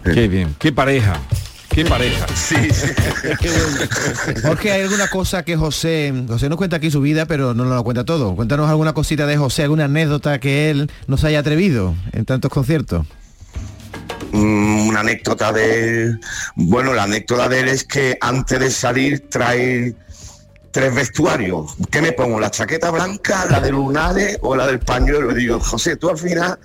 Qué 0.03 0.29
bien, 0.29 0.57
qué 0.59 0.73
pareja, 0.73 1.21
qué 1.69 1.85
pareja. 1.85 2.27
Sí, 2.35 2.57
Jorge, 4.43 4.73
¿hay 4.73 4.81
alguna 4.83 5.09
cosa 5.09 5.45
que 5.45 5.57
José, 5.59 6.13
José 6.27 6.49
nos 6.49 6.57
cuenta 6.57 6.77
aquí 6.77 6.91
su 6.91 7.03
vida, 7.03 7.27
pero 7.27 7.53
no 7.53 7.65
nos 7.65 7.75
lo 7.75 7.85
cuenta 7.85 8.05
todo? 8.07 8.35
Cuéntanos 8.35 8.69
alguna 8.71 8.95
cosita 8.95 9.27
de 9.27 9.37
José, 9.37 9.65
alguna 9.65 9.85
anécdota 9.85 10.41
que 10.41 10.71
él 10.71 10.91
no 11.07 11.19
se 11.19 11.27
haya 11.27 11.41
atrevido 11.41 11.95
en 12.13 12.25
tantos 12.25 12.51
conciertos. 12.51 13.07
Mm, 14.33 14.89
una 14.89 15.01
anécdota 15.01 15.53
de 15.53 16.17
bueno 16.55 16.95
la 16.95 17.03
anécdota 17.03 17.49
de 17.49 17.61
él 17.61 17.69
es 17.69 17.83
que 17.83 18.17
antes 18.21 18.61
de 18.61 18.71
salir 18.71 19.29
trae 19.29 19.93
tres 20.71 20.95
vestuarios 20.95 21.75
¿qué 21.91 22.01
me 22.01 22.13
pongo? 22.13 22.39
la 22.39 22.51
chaqueta 22.51 22.93
blanca 22.93 23.45
la 23.47 23.59
de 23.59 23.73
lunares 23.73 24.39
o 24.43 24.55
la 24.55 24.69
del 24.69 24.79
pañuelo 24.79 25.35
digo 25.35 25.59
José 25.59 25.97
tú 25.97 26.11
al 26.11 26.19
final 26.19 26.61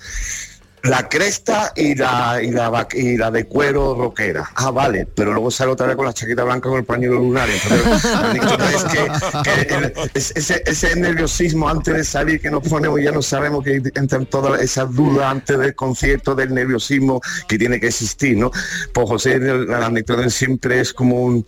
la 0.86 1.10
cresta 1.10 1.74
y 1.76 1.96
la, 1.96 2.40
y 2.42 2.52
la, 2.52 2.88
y 2.94 3.18
la 3.18 3.32
de 3.32 3.46
cuero 3.46 3.96
roquera. 3.96 4.50
Ah, 4.56 4.72
vale, 4.72 5.08
pero 5.16 5.34
luego 5.34 5.52
sale 5.52 5.72
otra 5.72 5.88
vez 5.88 5.96
con 5.96 6.06
la 6.06 6.14
chaqueta 6.14 6.44
blanca 6.44 6.70
con 6.70 6.78
el 6.80 6.86
pañuelo 6.86 7.16
lunar. 7.16 7.48
Entonces, 7.50 8.04
la 8.04 8.72
es 8.72 8.84
que, 8.84 9.68
que 9.68 9.76
el- 9.76 9.94
es- 10.14 10.32
ese, 10.36 10.64
ese 10.66 10.96
nerviosismo 10.96 11.68
antes 11.70 11.94
de 11.96 12.04
salir 12.04 12.40
que 12.42 12.50
nos 12.52 12.68
ponemos, 12.68 13.02
ya 13.02 13.12
no 13.12 13.22
sabemos 13.22 13.64
que 13.64 13.82
entran 13.96 14.26
todas 14.26 14.62
esas 14.62 14.94
dudas 14.94 15.26
antes 15.32 15.58
del 15.58 15.76
concierto, 15.76 16.36
del 16.36 16.54
nerviosismo 16.54 17.22
que 17.48 17.58
tiene 17.58 17.80
que 17.80 17.88
existir, 17.88 18.38
¿no? 18.38 18.52
Pues 18.94 19.08
José, 19.10 19.40
la 19.40 19.86
anécdota 19.86 20.30
siempre 20.30 20.80
es 20.82 20.94
como 20.94 21.22
un 21.24 21.46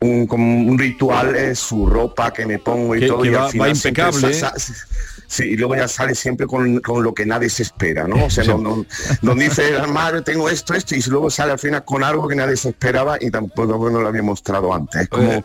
un, 0.00 0.26
como 0.26 0.68
un 0.68 0.76
ritual 0.80 1.36
es 1.36 1.60
su 1.60 1.86
ropa 1.86 2.32
que 2.32 2.44
me 2.44 2.58
pongo 2.58 2.96
y 2.96 3.00
Que- 3.00 3.06
todo 3.06 3.22
que 3.22 3.28
y 3.28 3.30
va- 3.30 3.44
al 3.44 3.50
final 3.52 3.70
va 3.70 3.74
siempre 3.76 4.02
impecable, 4.02 4.34
sa- 4.34 4.58
sa- 4.58 4.74
Sí, 5.32 5.44
y 5.44 5.56
luego 5.56 5.74
ya 5.74 5.88
sale 5.88 6.14
siempre 6.14 6.46
con, 6.46 6.80
con 6.80 7.02
lo 7.02 7.14
que 7.14 7.24
nadie 7.24 7.48
se 7.48 7.62
espera, 7.62 8.06
¿no? 8.06 8.26
O 8.26 8.28
sea, 8.28 8.44
no, 8.44 8.58
no, 8.58 8.84
no 9.22 9.34
dice, 9.34 9.62
madre, 9.88 10.20
tengo 10.20 10.46
esto, 10.50 10.74
esto, 10.74 10.94
y 10.94 11.00
luego 11.08 11.30
sale 11.30 11.52
al 11.52 11.58
final 11.58 11.86
con 11.86 12.04
algo 12.04 12.28
que 12.28 12.34
nadie 12.36 12.54
se 12.54 12.68
esperaba 12.68 13.16
y 13.18 13.30
tampoco 13.30 13.88
no 13.88 14.02
lo 14.02 14.08
había 14.08 14.22
mostrado 14.22 14.74
antes. 14.74 15.00
Es 15.02 15.08
como 15.08 15.42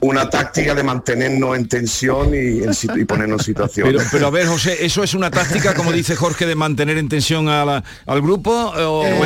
una 0.00 0.28
táctica 0.28 0.74
de 0.74 0.82
mantenernos 0.82 1.56
en 1.56 1.66
tensión 1.66 2.34
y, 2.34 2.62
en 2.62 2.72
y 3.00 3.04
ponernos 3.06 3.40
en 3.40 3.44
situación. 3.46 3.88
Pero, 3.90 4.00
pero 4.12 4.26
a 4.26 4.30
ver, 4.30 4.46
José, 4.48 4.84
¿eso 4.84 5.02
es 5.02 5.14
una 5.14 5.30
táctica, 5.30 5.72
como 5.72 5.92
dice 5.92 6.14
Jorge, 6.14 6.44
de 6.44 6.54
mantener 6.54 6.98
en 6.98 7.08
tensión 7.08 7.48
a 7.48 7.64
la- 7.64 7.84
al 8.04 8.20
grupo? 8.20 8.50
¿O, 8.52 9.06
Eh, 9.06 9.18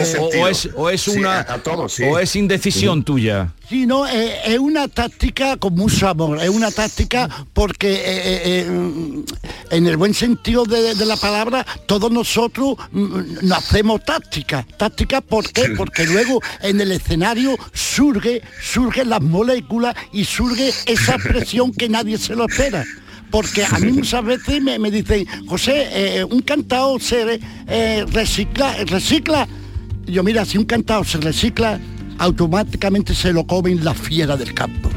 es, 0.50 0.68
o 0.76 0.88
es 0.88 1.00
Sí, 1.00 1.18
una 1.18 1.40
a- 1.40 1.54
a 1.54 1.59
todos, 1.59 1.94
sí. 1.94 2.04
o 2.04 2.16
es 2.20 2.36
indecisión 2.36 3.02
tuya? 3.02 3.48
Sí, 3.68 3.84
no, 3.86 4.07
eh, 4.07 4.36
es 4.46 4.61
una 4.61 4.86
táctica 4.86 5.57
con 5.57 5.74
mucho 5.74 6.07
amor, 6.09 6.40
es 6.40 6.48
una 6.48 6.70
táctica 6.70 7.28
porque 7.52 7.92
eh, 7.94 8.61
eh, 8.61 9.24
en 9.70 9.86
el 9.88 9.95
buen 9.97 10.14
sentido 10.14 10.64
de, 10.64 10.94
de 10.94 11.07
la 11.07 11.16
palabra, 11.16 11.64
todos 11.86 12.11
nosotros 12.11 12.76
mm, 12.92 13.20
no 13.42 13.55
hacemos 13.55 14.05
táctica. 14.05 14.66
Táctica, 14.76 15.20
¿por 15.20 15.53
qué? 15.53 15.70
Porque 15.76 16.05
luego 16.05 16.40
en 16.62 16.80
el 16.80 16.92
escenario 16.92 17.57
surge, 17.72 18.42
surgen 18.62 19.11
las 19.11 19.22
moléculas 19.22 19.94
y 20.12 20.24
surge 20.24 20.72
esa 20.86 21.18
presión 21.22 21.72
que 21.72 21.88
nadie 21.88 22.18
se 22.18 22.34
lo 22.34 22.47
espera. 22.47 22.84
Porque 23.30 23.64
a 23.64 23.78
mí 23.78 23.92
muchas 23.92 24.24
veces 24.24 24.62
me, 24.62 24.78
me 24.78 24.90
dicen, 24.90 25.26
José, 25.47 25.88
eh, 25.90 26.24
un 26.24 26.40
cantado 26.40 26.99
se 27.01 27.40
eh, 27.66 28.05
recicla, 28.11 28.76
recicla. 28.84 29.49
Y 30.07 30.12
yo, 30.12 30.22
mira, 30.22 30.44
si 30.44 30.59
un 30.59 30.64
cantado 30.64 31.03
se 31.05 31.18
recicla, 31.18 31.80
automáticamente 32.18 33.14
se 33.14 33.32
lo 33.32 33.47
comen 33.47 33.84
la 33.84 33.94
fiera 33.94 34.36
del 34.36 34.55
campo. 34.55 34.90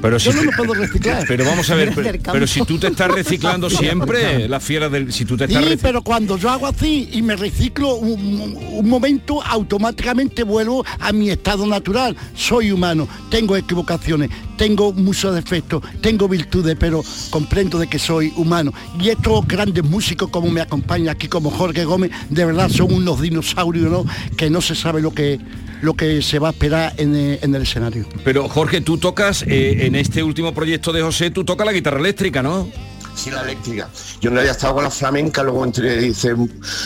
Pero 0.00 0.18
Yo 0.18 0.32
si, 0.32 0.38
no 0.38 0.44
lo 0.44 0.52
puedo 0.52 0.74
reciclar. 0.74 1.24
Pero 1.28 1.44
vamos 1.44 1.68
a 1.70 1.74
ver, 1.74 1.92
pero, 1.94 2.46
si 2.46 2.62
tú 2.64 2.78
te 2.78 2.86
estás 2.88 3.10
reciclando 3.10 3.68
siempre, 3.68 4.48
la 4.48 4.60
fiera 4.60 4.88
del... 4.88 5.12
Si 5.12 5.24
tú 5.24 5.36
te 5.36 5.44
estás 5.44 5.64
Sí, 5.64 5.76
pero 5.80 6.02
cuando 6.02 6.38
yo 6.38 6.48
hago 6.50 6.66
así 6.66 7.08
y 7.12 7.22
me 7.22 7.36
reciclo 7.36 7.96
un, 7.96 8.56
un- 8.72 8.88
momento, 8.88 9.42
automáticamente 9.42 10.42
vuelvo 10.42 10.84
a 10.98 11.12
mi 11.12 11.30
estado 11.30 11.66
natural. 11.66 12.16
Soy 12.34 12.72
humano, 12.72 13.06
tengo 13.30 13.56
equivocaciones, 13.56 14.30
tengo 14.56 14.92
muchos 14.92 15.34
defectos, 15.34 15.82
tengo 16.00 16.28
virtudes, 16.28 16.76
pero 16.78 17.02
comprendo 17.30 17.78
de 17.78 17.86
que 17.86 17.98
soy 17.98 18.32
humano. 18.36 18.72
Y 18.98 19.10
estos 19.10 19.46
grandes 19.46 19.84
músicos 19.84 20.30
como 20.30 20.50
me 20.50 20.60
acompaña 20.60 21.12
aquí, 21.12 21.28
como 21.28 21.50
Jorge 21.50 21.84
Gómez, 21.84 22.10
de 22.30 22.44
verdad 22.44 22.68
son 22.68 22.92
unos 22.92 23.20
dinosaurios, 23.20 23.90
¿no? 23.90 24.04
Que 24.36 24.50
no 24.50 24.60
se 24.60 24.74
sabe 24.74 25.00
lo 25.02 25.12
que 25.12 25.38
lo 25.82 25.94
que 25.94 26.22
se 26.22 26.38
va 26.38 26.48
a 26.48 26.50
esperar 26.52 26.94
en 26.96 27.14
el, 27.14 27.38
en 27.42 27.54
el 27.54 27.62
escenario. 27.62 28.06
Pero 28.24 28.48
Jorge, 28.48 28.80
tú 28.80 28.98
tocas, 28.98 29.42
eh, 29.42 29.86
en 29.86 29.94
este 29.94 30.22
último 30.22 30.52
proyecto 30.52 30.92
de 30.92 31.02
José, 31.02 31.30
tú 31.30 31.44
tocas 31.44 31.66
la 31.66 31.72
guitarra 31.72 31.98
eléctrica, 31.98 32.42
¿no? 32.42 32.68
Sí, 33.14 33.30
la 33.30 33.42
eléctrica. 33.42 33.88
Yo 34.20 34.30
no 34.30 34.40
había 34.40 34.52
estado 34.52 34.74
con 34.74 34.84
la 34.84 34.90
flamenca, 34.90 35.42
luego 35.42 35.64
entre, 35.64 36.06
hice 36.06 36.34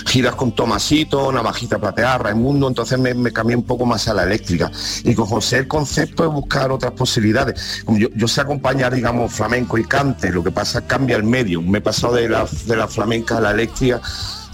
giras 0.07 0.35
con 0.35 0.53
Tomasito, 0.53 1.31
Navajita 1.31 1.79
Plateada, 1.79 2.19
Raimundo, 2.19 2.67
entonces 2.67 2.99
me, 2.99 3.15
me 3.15 3.33
cambié 3.33 3.55
un 3.55 3.63
poco 3.63 3.87
más 3.87 4.09
a 4.09 4.15
la 4.15 4.25
eléctrica. 4.25 4.71
Y 5.05 5.15
con 5.15 5.27
José 5.27 5.59
el 5.59 5.69
concepto 5.69 6.25
es 6.25 6.31
buscar 6.33 6.73
otras 6.73 6.93
posibilidades. 6.93 7.83
Como 7.85 7.99
yo, 7.99 8.09
yo 8.17 8.27
sé 8.27 8.41
acompañar, 8.41 8.95
digamos, 8.95 9.33
flamenco 9.33 9.79
y 9.79 9.85
cante, 9.85 10.31
lo 10.31 10.43
que 10.43 10.51
pasa 10.51 10.87
cambia 10.87 11.17
el 11.17 11.25
medio. 11.25 11.63
Me 11.63 11.79
he 11.79 11.83
pasado 11.83 12.15
de 12.15 12.29
la, 12.29 12.49
de 12.67 12.77
la 12.77 12.89
flamenca 12.89 13.39
a 13.39 13.41
la 13.41 13.51
eléctrica 13.53 14.01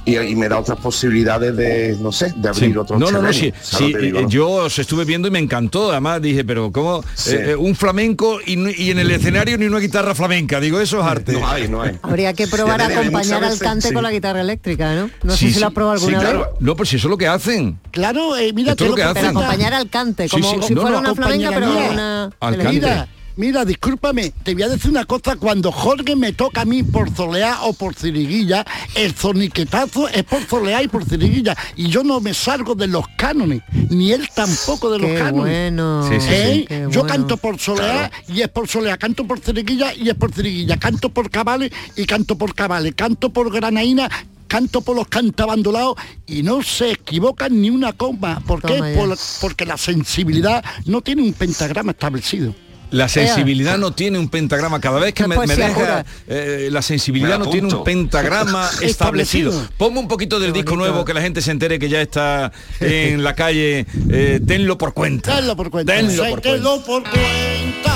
y, 0.04 0.16
y 0.18 0.34
me 0.36 0.48
da 0.48 0.58
otras 0.58 0.78
posibilidades 0.78 1.56
de, 1.56 1.96
no 2.00 2.10
sé, 2.12 2.32
de 2.36 2.48
abrir 2.48 2.72
Sí. 2.72 2.76
otros 2.76 2.98
No, 2.98 3.10
no, 3.10 3.20
no, 3.22 3.32
sí, 3.32 3.50
terrenos. 3.52 3.66
¿Sabes 3.66 3.86
sí, 3.86 3.92
lo 3.92 3.98
que 3.98 4.04
digo, 4.06 4.18
eh, 4.18 4.22
no? 4.22 4.28
yo 4.28 4.48
os 4.50 4.78
estuve 4.78 5.04
viendo 5.04 5.28
y 5.28 5.30
me 5.30 5.38
encantó, 5.38 5.90
además 5.90 6.22
dije, 6.22 6.44
pero 6.44 6.72
¿cómo? 6.72 7.02
Sí. 7.14 7.34
Eh, 7.34 7.50
eh, 7.50 7.56
un 7.56 7.74
flamenco 7.74 8.38
y, 8.44 8.82
y 8.82 8.90
en 8.90 8.98
el 8.98 9.10
escenario 9.10 9.58
ni 9.58 9.66
una 9.66 9.78
guitarra 9.78 10.14
flamenca, 10.14 10.60
digo, 10.60 10.80
eso 10.80 11.00
es 11.00 11.04
arte. 11.06 11.32
No 11.32 11.48
hay, 11.48 11.68
no 11.68 11.82
hay. 11.82 11.98
Habría 12.02 12.32
que 12.32 12.46
probar 12.46 12.80
a 12.82 12.86
acompañar 12.86 13.44
al 13.44 13.58
cante 13.58 13.88
sí. 13.88 13.94
con 13.94 14.02
la 14.02 14.10
guitarra 14.10 14.40
eléctrica, 14.40 14.94
¿no? 14.94 15.10
No 15.22 15.32
Sí, 15.34 15.38
sé 15.38 15.46
si 15.48 15.54
sí, 15.54 15.60
lo 15.60 15.66
has 15.68 15.72
probado 15.72 15.98
sí, 15.98 16.04
alguna 16.06 16.20
claro. 16.22 16.38
vez. 16.40 16.48
No, 16.60 16.76
pues 16.76 16.88
si 16.88 16.96
eso 16.96 17.08
es 17.08 17.10
lo 17.10 17.18
que 17.18 17.28
hacen. 17.28 17.78
Claro, 17.90 18.36
eh, 18.36 18.52
mira, 18.52 18.74
lo 18.78 18.94
que 18.94 19.02
hacen. 19.02 19.14
Pero 19.14 19.28
acompañar 19.38 19.74
al 19.74 19.88
cante, 19.90 20.28
como 20.28 20.50
sí, 20.50 20.56
si 20.66 20.74
no, 20.74 20.82
fuera 20.82 20.96
no, 20.96 21.10
una 21.10 21.14
flamenca, 21.14 21.50
pero 21.52 21.66
una... 21.90 22.30
Al 22.40 22.54
eléctrica. 22.54 23.08
Mira, 23.36 23.64
discúlpame, 23.64 24.32
te 24.42 24.54
voy 24.54 24.64
a 24.64 24.68
decir 24.68 24.90
una 24.90 25.04
cosa, 25.04 25.36
cuando 25.36 25.72
Jorge 25.72 26.14
me 26.16 26.32
toca 26.32 26.62
a 26.62 26.64
mí 26.64 26.82
por 26.82 27.10
zoleá 27.10 27.62
o 27.62 27.72
por 27.72 27.94
ciriguilla, 27.94 28.66
el 28.94 29.12
zoniquetazo 29.14 30.08
es 30.08 30.24
por 30.24 30.42
zoleá 30.42 30.82
y 30.82 30.88
por 30.88 31.04
ciriguilla, 31.04 31.56
y 31.76 31.88
yo 31.88 32.02
no 32.02 32.20
me 32.20 32.34
salgo 32.34 32.74
de 32.74 32.86
los 32.88 33.04
cánones, 33.16 33.62
ni 33.88 34.12
él 34.12 34.28
tampoco 34.34 34.90
de 34.90 34.98
los 34.98 35.10
Qué 35.10 35.16
cánones. 35.18 35.40
bueno. 35.72 36.08
Sí, 36.08 36.14
sí, 36.20 36.26
sí. 36.26 36.32
¿Eh? 36.34 36.64
Qué 36.68 36.78
Yo 36.90 37.00
bueno. 37.00 37.06
canto 37.06 37.36
por 37.38 37.58
soleá 37.58 38.10
y 38.28 38.42
es 38.42 38.48
por 38.48 38.68
soleá, 38.68 38.98
canto 38.98 39.24
por 39.26 39.38
ciriguilla 39.40 39.94
y 39.94 40.08
es 40.10 40.14
por 40.16 40.32
ciriguilla, 40.32 40.76
canto 40.76 41.08
por 41.08 41.30
cabales 41.30 41.70
y 41.96 42.04
canto 42.04 42.36
por 42.36 42.54
cabales, 42.54 42.94
canto 42.94 43.30
por 43.30 43.50
granaína 43.52 44.08
canto 44.48 44.80
por 44.80 44.96
los 44.96 45.06
cantabandolados 45.06 45.94
y 46.26 46.42
no 46.42 46.60
se 46.64 46.90
equivocan 46.90 47.62
ni 47.62 47.70
una 47.70 47.92
coma. 47.92 48.42
¿Por 48.44 48.60
qué? 48.60 48.74
Toma 48.78 48.90
ya. 48.90 48.98
Por- 48.98 49.16
porque 49.40 49.64
la 49.64 49.76
sensibilidad 49.78 50.64
no 50.86 51.02
tiene 51.02 51.22
un 51.22 51.32
pentagrama 51.34 51.92
establecido. 51.92 52.52
La 52.90 53.08
sensibilidad 53.08 53.78
no 53.78 53.92
tiene 53.92 54.18
un 54.18 54.28
pentagrama. 54.28 54.80
Cada 54.80 54.98
vez 55.00 55.14
que 55.14 55.26
me, 55.26 55.36
me 55.36 55.56
deja, 55.56 56.04
eh, 56.28 56.68
la 56.70 56.82
sensibilidad 56.82 57.38
Me 57.38 57.44
no 57.44 57.50
tiene 57.50 57.68
un 57.74 57.84
pentagrama 57.84 58.68
establecido. 58.82 59.52
Ponme 59.76 60.00
un 60.00 60.08
poquito 60.08 60.40
del 60.40 60.52
disco 60.52 60.76
nuevo 60.76 61.04
que 61.04 61.14
la 61.14 61.20
gente 61.20 61.40
se 61.42 61.50
entere 61.50 61.78
que 61.78 61.88
ya 61.88 62.00
está 62.00 62.52
en 62.80 63.22
la 63.22 63.34
calle. 63.34 63.86
eh, 64.10 64.40
tenlo 64.46 64.76
por 64.78 64.94
cuenta. 64.94 65.36
Tenlo 65.36 65.56
por 65.56 65.70
cuenta. 65.70 65.94
Tenlo 65.94 66.24
por 66.30 66.42
cuenta. 66.42 66.62
lo 66.62 66.84
por 66.84 67.02
cuenta. 67.02 67.94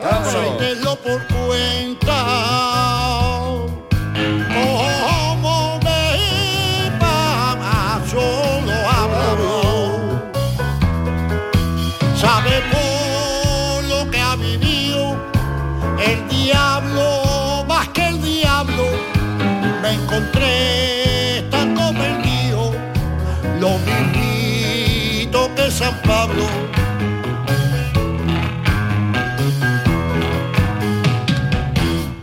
Vámonos. 0.00 0.30
Sé 0.30 0.38
que 0.58 0.74
lo 0.82 0.96
por 0.96 1.26
cuenta. 1.28 2.73
Encontré 19.94 21.38
estando 21.38 21.92
perdido 21.92 22.72
lo 23.60 23.78
mismito 23.78 25.50
que 25.54 25.70
San 25.70 25.94
Pablo. 26.02 26.44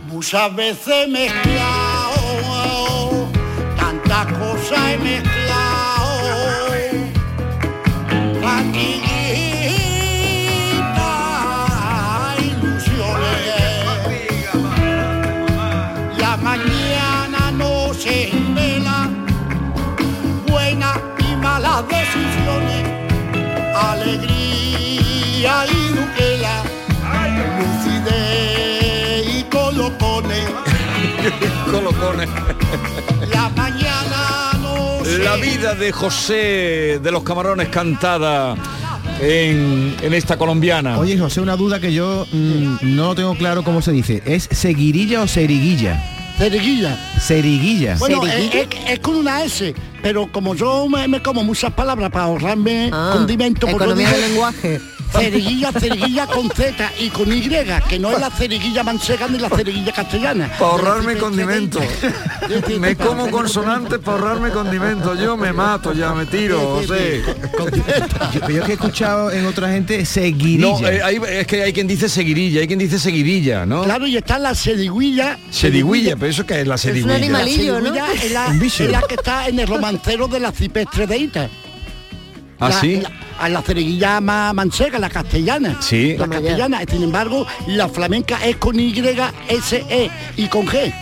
Muchas 0.08 0.54
veces 0.54 0.88
he 0.88 1.06
mezclado, 1.08 2.18
tantas 3.76 4.26
cosas 4.38 4.78
he 4.92 4.98
mezclado. 4.98 5.31
Colocones. 31.70 32.28
La 33.32 33.48
mañana 33.50 34.50
no 34.60 35.04
se 35.04 35.18
La 35.18 35.36
vida 35.36 35.74
de 35.74 35.92
José 35.92 37.00
de 37.02 37.10
los 37.10 37.22
Camarones 37.22 37.68
cantada 37.68 38.54
en, 39.20 39.94
en 40.02 40.14
esta 40.14 40.36
colombiana. 40.36 40.98
Oye, 40.98 41.18
José, 41.18 41.40
una 41.40 41.56
duda 41.56 41.80
que 41.80 41.92
yo 41.92 42.26
mm, 42.32 42.76
no 42.96 43.14
tengo 43.14 43.34
claro 43.36 43.62
cómo 43.62 43.82
se 43.82 43.92
dice. 43.92 44.22
¿Es 44.26 44.48
seguirilla 44.50 45.22
o 45.22 45.28
seriguilla? 45.28 46.02
Ceriguilla. 46.38 46.98
Seriguilla. 47.20 47.96
Bueno, 47.98 48.26
es, 48.26 48.54
es- 48.54 48.68
es 48.88 48.98
con 49.00 49.14
una 49.16 49.44
S, 49.44 49.74
pero 50.02 50.30
como 50.32 50.54
yo 50.54 50.88
me, 50.88 51.06
me 51.06 51.22
como 51.22 51.44
muchas 51.44 51.72
palabras 51.72 52.10
para 52.10 52.24
ahorrarme 52.24 52.90
Ah, 52.92 53.10
condimentos, 53.12 53.70
pues 53.70 53.72
yo 53.72 53.84
economía 53.84 54.10
del 54.10 54.20
lenguaje. 54.30 54.80
Ceriguilla, 55.12 55.72
ceriguilla 55.72 56.26
con 56.26 56.50
Z 56.50 56.92
y 56.98 57.10
con 57.10 57.32
Y, 57.32 57.48
que 57.88 57.98
no 57.98 58.10
es 58.12 58.20
la 58.20 58.30
ceriguilla 58.30 58.82
manchega 58.82 59.28
ni 59.28 59.38
la 59.38 59.48
ceriguilla 59.50 59.92
castellana. 59.92 60.48
Para 60.58 60.72
ahorrarme 60.72 61.16
condimentos. 61.16 61.82
me 62.78 62.96
como 62.96 63.30
consonantes 63.30 63.98
para 63.98 64.18
ahorrarme 64.18 64.50
condimentos. 64.50 65.18
Yo 65.18 65.36
me 65.36 65.52
mato, 65.52 65.92
ya 65.92 66.12
me 66.14 66.26
tiro, 66.26 66.60
José. 66.76 67.22
Yo, 67.22 68.48
yo 68.48 68.64
que 68.64 68.72
he 68.72 68.74
escuchado 68.74 69.30
en 69.30 69.46
otra 69.46 69.70
gente 69.70 70.04
seguirilla. 70.04 70.66
No, 70.80 70.88
eh, 70.88 71.02
hay- 71.02 71.20
es 71.28 71.46
que 71.46 71.62
hay 71.62 71.72
quien 71.72 71.86
dice 71.86 72.08
seguirilla, 72.08 72.60
hay 72.60 72.66
quien 72.66 72.78
dice 72.78 72.98
seguidilla, 72.98 73.66
¿no? 73.66 73.84
Claro, 73.84 74.06
y 74.06 74.16
está 74.16 74.38
la 74.38 74.54
seriguilla. 74.54 75.38
Seriguilla, 75.50 76.16
pero 76.16 76.30
eso 76.30 76.46
que 76.46 76.60
es 76.60 76.66
la. 76.66 76.72
La 76.72 76.78
seriguilla 76.78 77.16
es 78.14 78.30
la, 78.32 78.46
Un 78.48 78.58
bicho. 78.58 78.84
es 78.84 78.90
la 78.90 79.02
que 79.02 79.14
está 79.14 79.46
en 79.46 79.58
el 79.58 79.68
romancero 79.68 80.26
de 80.26 80.40
la 80.40 80.52
cipestre 80.52 81.06
de 81.06 81.16
Ita. 81.18 81.48
¿Ah, 82.62 82.68
la, 82.68 82.80
sí? 82.80 83.00
La, 83.00 83.10
a 83.38 83.48
la 83.48 83.62
ceriguilla 83.62 84.20
más 84.20 84.54
manchega, 84.54 84.98
la 84.98 85.10
castellana. 85.10 85.76
Sí. 85.80 86.16
La 86.18 86.28
castellana. 86.28 86.80
Sin 86.88 87.02
embargo, 87.02 87.46
la 87.66 87.88
flamenca 87.88 88.38
es 88.46 88.56
con 88.56 88.78
Y, 88.78 88.94
S, 89.48 89.84
E 89.88 90.10
y 90.36 90.46
con 90.46 90.66
G. 90.66 90.92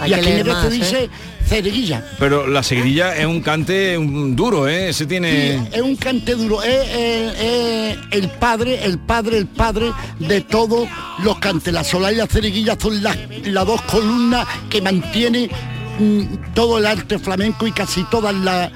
Hay 0.00 0.10
y 0.10 0.14
aquí 0.14 0.28
en 0.30 0.38
el 0.38 0.44
más, 0.46 0.62
se 0.64 0.70
dice 0.70 1.04
¿eh? 1.04 1.10
ceriguilla. 1.46 2.04
Pero 2.18 2.46
la 2.46 2.62
seguidilla 2.62 3.16
es 3.16 3.26
un 3.26 3.40
cante 3.40 3.94
duro, 3.96 4.66
¿eh? 4.68 4.88
Ese 4.88 5.06
tiene... 5.06 5.58
Sí, 5.58 5.68
es 5.72 5.80
un 5.82 5.96
cante 5.96 6.34
duro, 6.34 6.62
es, 6.62 6.88
es- 6.88 7.32
es 7.40 7.98
el 8.12 8.28
padre, 8.30 8.84
el 8.84 8.98
padre, 8.98 9.38
el 9.38 9.46
padre 9.46 9.92
de 10.18 10.40
todos 10.40 10.88
los 11.22 11.38
cantes. 11.40 11.72
La 11.74 11.84
sola 11.84 12.10
y 12.12 12.16
la 12.16 12.26
ceriguilla 12.26 12.76
son 12.80 13.02
las, 13.02 13.16
las 13.44 13.66
dos 13.66 13.82
columnas 13.82 14.46
que 14.70 14.80
mantienen 14.80 15.50
mm, 15.98 16.54
todo 16.54 16.78
el 16.78 16.86
arte 16.86 17.18
flamenco 17.18 17.66
y 17.66 17.72
casi 17.72 18.04
todas 18.04 18.34
las 18.34 18.70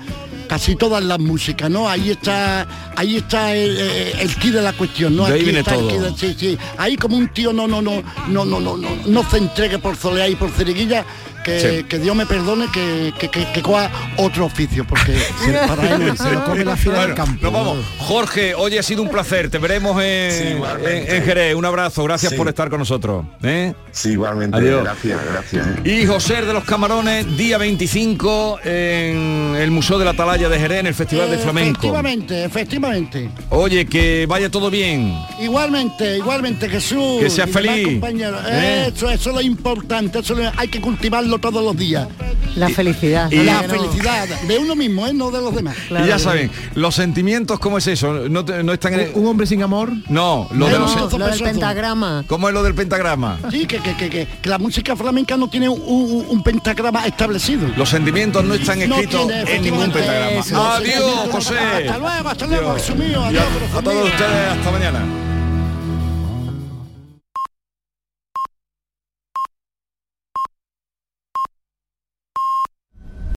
casi 0.49 0.76
todas 0.76 1.03
las 1.05 1.18
músicas, 1.18 1.70
¿no? 1.70 1.88
Ahí 1.88 2.11
está, 2.11 2.66
ahí 2.97 3.16
está 3.16 3.55
el, 3.55 3.76
el, 3.76 4.18
el 4.20 4.36
quid 4.36 4.55
de 4.55 4.62
la 4.62 4.72
cuestión, 4.72 5.16
¿no? 5.16 5.24
De 5.26 5.32
ahí 5.34 5.36
Aquí 5.40 5.44
viene 5.44 5.61
está 5.61 5.74
todo. 5.74 5.88
quid 5.88 5.99
de- 6.01 6.16
sí, 6.16 6.36
sí. 6.38 6.59
Ahí 6.78 6.97
como 6.97 7.16
un 7.16 7.28
tío 7.28 7.53
no, 7.53 7.66
no, 7.66 7.82
no, 7.82 8.03
no, 8.28 8.44
no, 8.44 8.61
no, 8.61 8.76
no, 8.76 8.88
no 9.07 9.30
se 9.30 9.38
entregue 9.38 9.78
por 9.78 9.97
soleá 9.97 10.28
y 10.28 10.36
por 10.36 10.51
ceriguilla, 10.51 11.05
que, 11.47 11.61
Sí. 11.61 11.84
que 11.84 11.99
Dios 12.01 12.16
me 12.16 12.26
perdone 12.26 12.66
que, 12.72 13.14
que, 13.18 13.28
que, 13.30 13.47
que 13.53 13.62
coja 13.62 13.88
otro 14.16 14.47
oficio, 14.47 14.84
porque 14.84 15.16
para 15.68 15.94
él 15.94 16.16
Se 16.18 16.32
lo 16.32 16.44
come 16.44 16.64
la 16.64 16.76
fiera 16.76 17.07
del 17.07 17.14
campo. 17.14 17.38
nos 17.42 17.53
vamos. 17.53 17.78
Jorge, 17.99 18.55
hoy 18.57 18.76
ha 18.76 18.82
sido 18.82 19.03
un 19.03 19.09
placer. 19.09 19.49
Te 19.49 19.59
veremos 19.59 20.03
en, 20.03 20.61
en, 20.84 21.14
en 21.14 21.22
Jerez. 21.24 21.55
Un 21.55 21.64
abrazo. 21.64 22.03
Gracias 22.05 22.32
Sí. 22.32 22.36
por 22.36 22.49
estar 22.49 22.68
con 22.68 22.80
nosotros. 22.80 23.24
¿eh? 23.44 23.72
Sí, 23.92 24.11
igualmente. 24.11 24.57
Adiós. 24.57 24.82
Gracias, 24.82 25.20
gracias. 25.32 25.66
Y 25.84 26.05
José 26.07 26.42
de 26.42 26.53
los 26.53 26.64
Camarones, 26.64 27.36
día 27.36 27.59
25 27.59 28.59
en 28.64 29.55
el 29.59 29.70
Museo 29.70 29.99
de 29.99 30.05
la 30.05 30.11
Atalaya 30.11 30.49
de 30.49 30.59
Jerez, 30.59 30.80
en 30.80 30.86
el 30.88 30.94
Festival 30.94 31.30
de 31.30 31.38
Flamenco. 31.38 31.78
Efectivamente, 31.78 32.44
efectivamente. 32.44 33.30
Oye, 33.51 33.86
que 33.86 34.26
vaya 34.28 34.51
todo 34.51 34.68
bien. 34.70 35.14
Igualmente, 35.40 36.16
igualmente 36.18 36.68
Jesús. 36.68 37.20
Que 37.20 37.30
seas 37.30 37.53
demás 37.53 37.62
feliz. 37.62 38.03
¿Eh? 38.49 38.92
Eso, 38.94 39.09
eso 39.11 39.30
es 39.30 39.34
lo 39.36 39.40
importante, 39.40 40.18
eso 40.18 40.34
lo- 40.34 40.51
hay 40.57 40.68
que 40.68 40.80
cultivarlo 40.80 41.36
todos 41.39 41.62
los 41.64 41.76
días. 41.76 42.09
La 42.57 42.68
felicidad. 42.70 43.30
Y- 43.30 43.37
la 43.43 43.62
no- 43.62 43.68
felicidad 43.68 44.26
de 44.26 44.59
uno 44.59 44.74
mismo, 44.74 45.07
¿eh? 45.07 45.12
no 45.12 45.30
de 45.30 45.41
los 45.43 45.55
demás. 45.55 45.76
y 45.91 46.07
ya 46.07 46.18
saben, 46.18 46.51
los 46.74 46.95
sentimientos, 46.95 47.59
¿cómo 47.59 47.76
es 47.78 47.87
eso? 47.87 48.28
No, 48.30 48.45
te- 48.45 48.62
no 48.62 48.72
están 48.72 48.95
en 48.95 49.01
el- 49.01 49.11
Un 49.14 49.26
hombre 49.26 49.47
sin 49.47 49.62
amor. 49.62 49.93
No, 50.09 50.49
lo 50.53 50.66
de 50.66 50.78
los 50.78 51.12
Lo 51.18 51.26
del 51.28 51.41
pentagrama. 51.41 52.24
¿Cómo 52.26 52.49
es 52.49 52.55
lo 52.55 52.62
del 52.62 52.74
pentagrama? 52.74 53.39
Sí, 53.51 53.66
que, 53.66 53.78
que, 53.80 53.95
que, 53.97 54.09
que- 54.09 54.26
que 54.41 54.49
la 54.49 54.59
música 54.59 54.97
flamenca 54.97 55.37
no 55.37 55.49
tiene 55.49 55.68
un, 55.68 55.80
un- 55.84 56.26
un 56.28 56.43
pentagrama 56.43 57.07
establecido. 57.07 57.68
Los 57.76 57.91
sentimientos 57.91 58.43
no 58.45 58.55
están 58.55 58.78
No 58.89 58.97
escritos 58.97 59.26
tiene, 59.26 59.55
en 59.55 59.62
ningún 59.62 59.91
pentagrama. 59.93 60.30
eso. 60.41 60.62
Adiós, 60.72 61.28
José. 61.30 61.59
Hasta 61.59 61.99
luego, 61.99 62.28
hasta 62.28 62.47
luego, 62.47 62.74
Jesús 62.74 62.97
mío. 62.97 63.20
Y 63.22 63.37
Adiós, 63.37 63.45
a, 63.76 63.82
todos 63.82 64.05
ustedes, 64.09 64.51
hasta 64.53 64.70
mañana. 64.70 65.05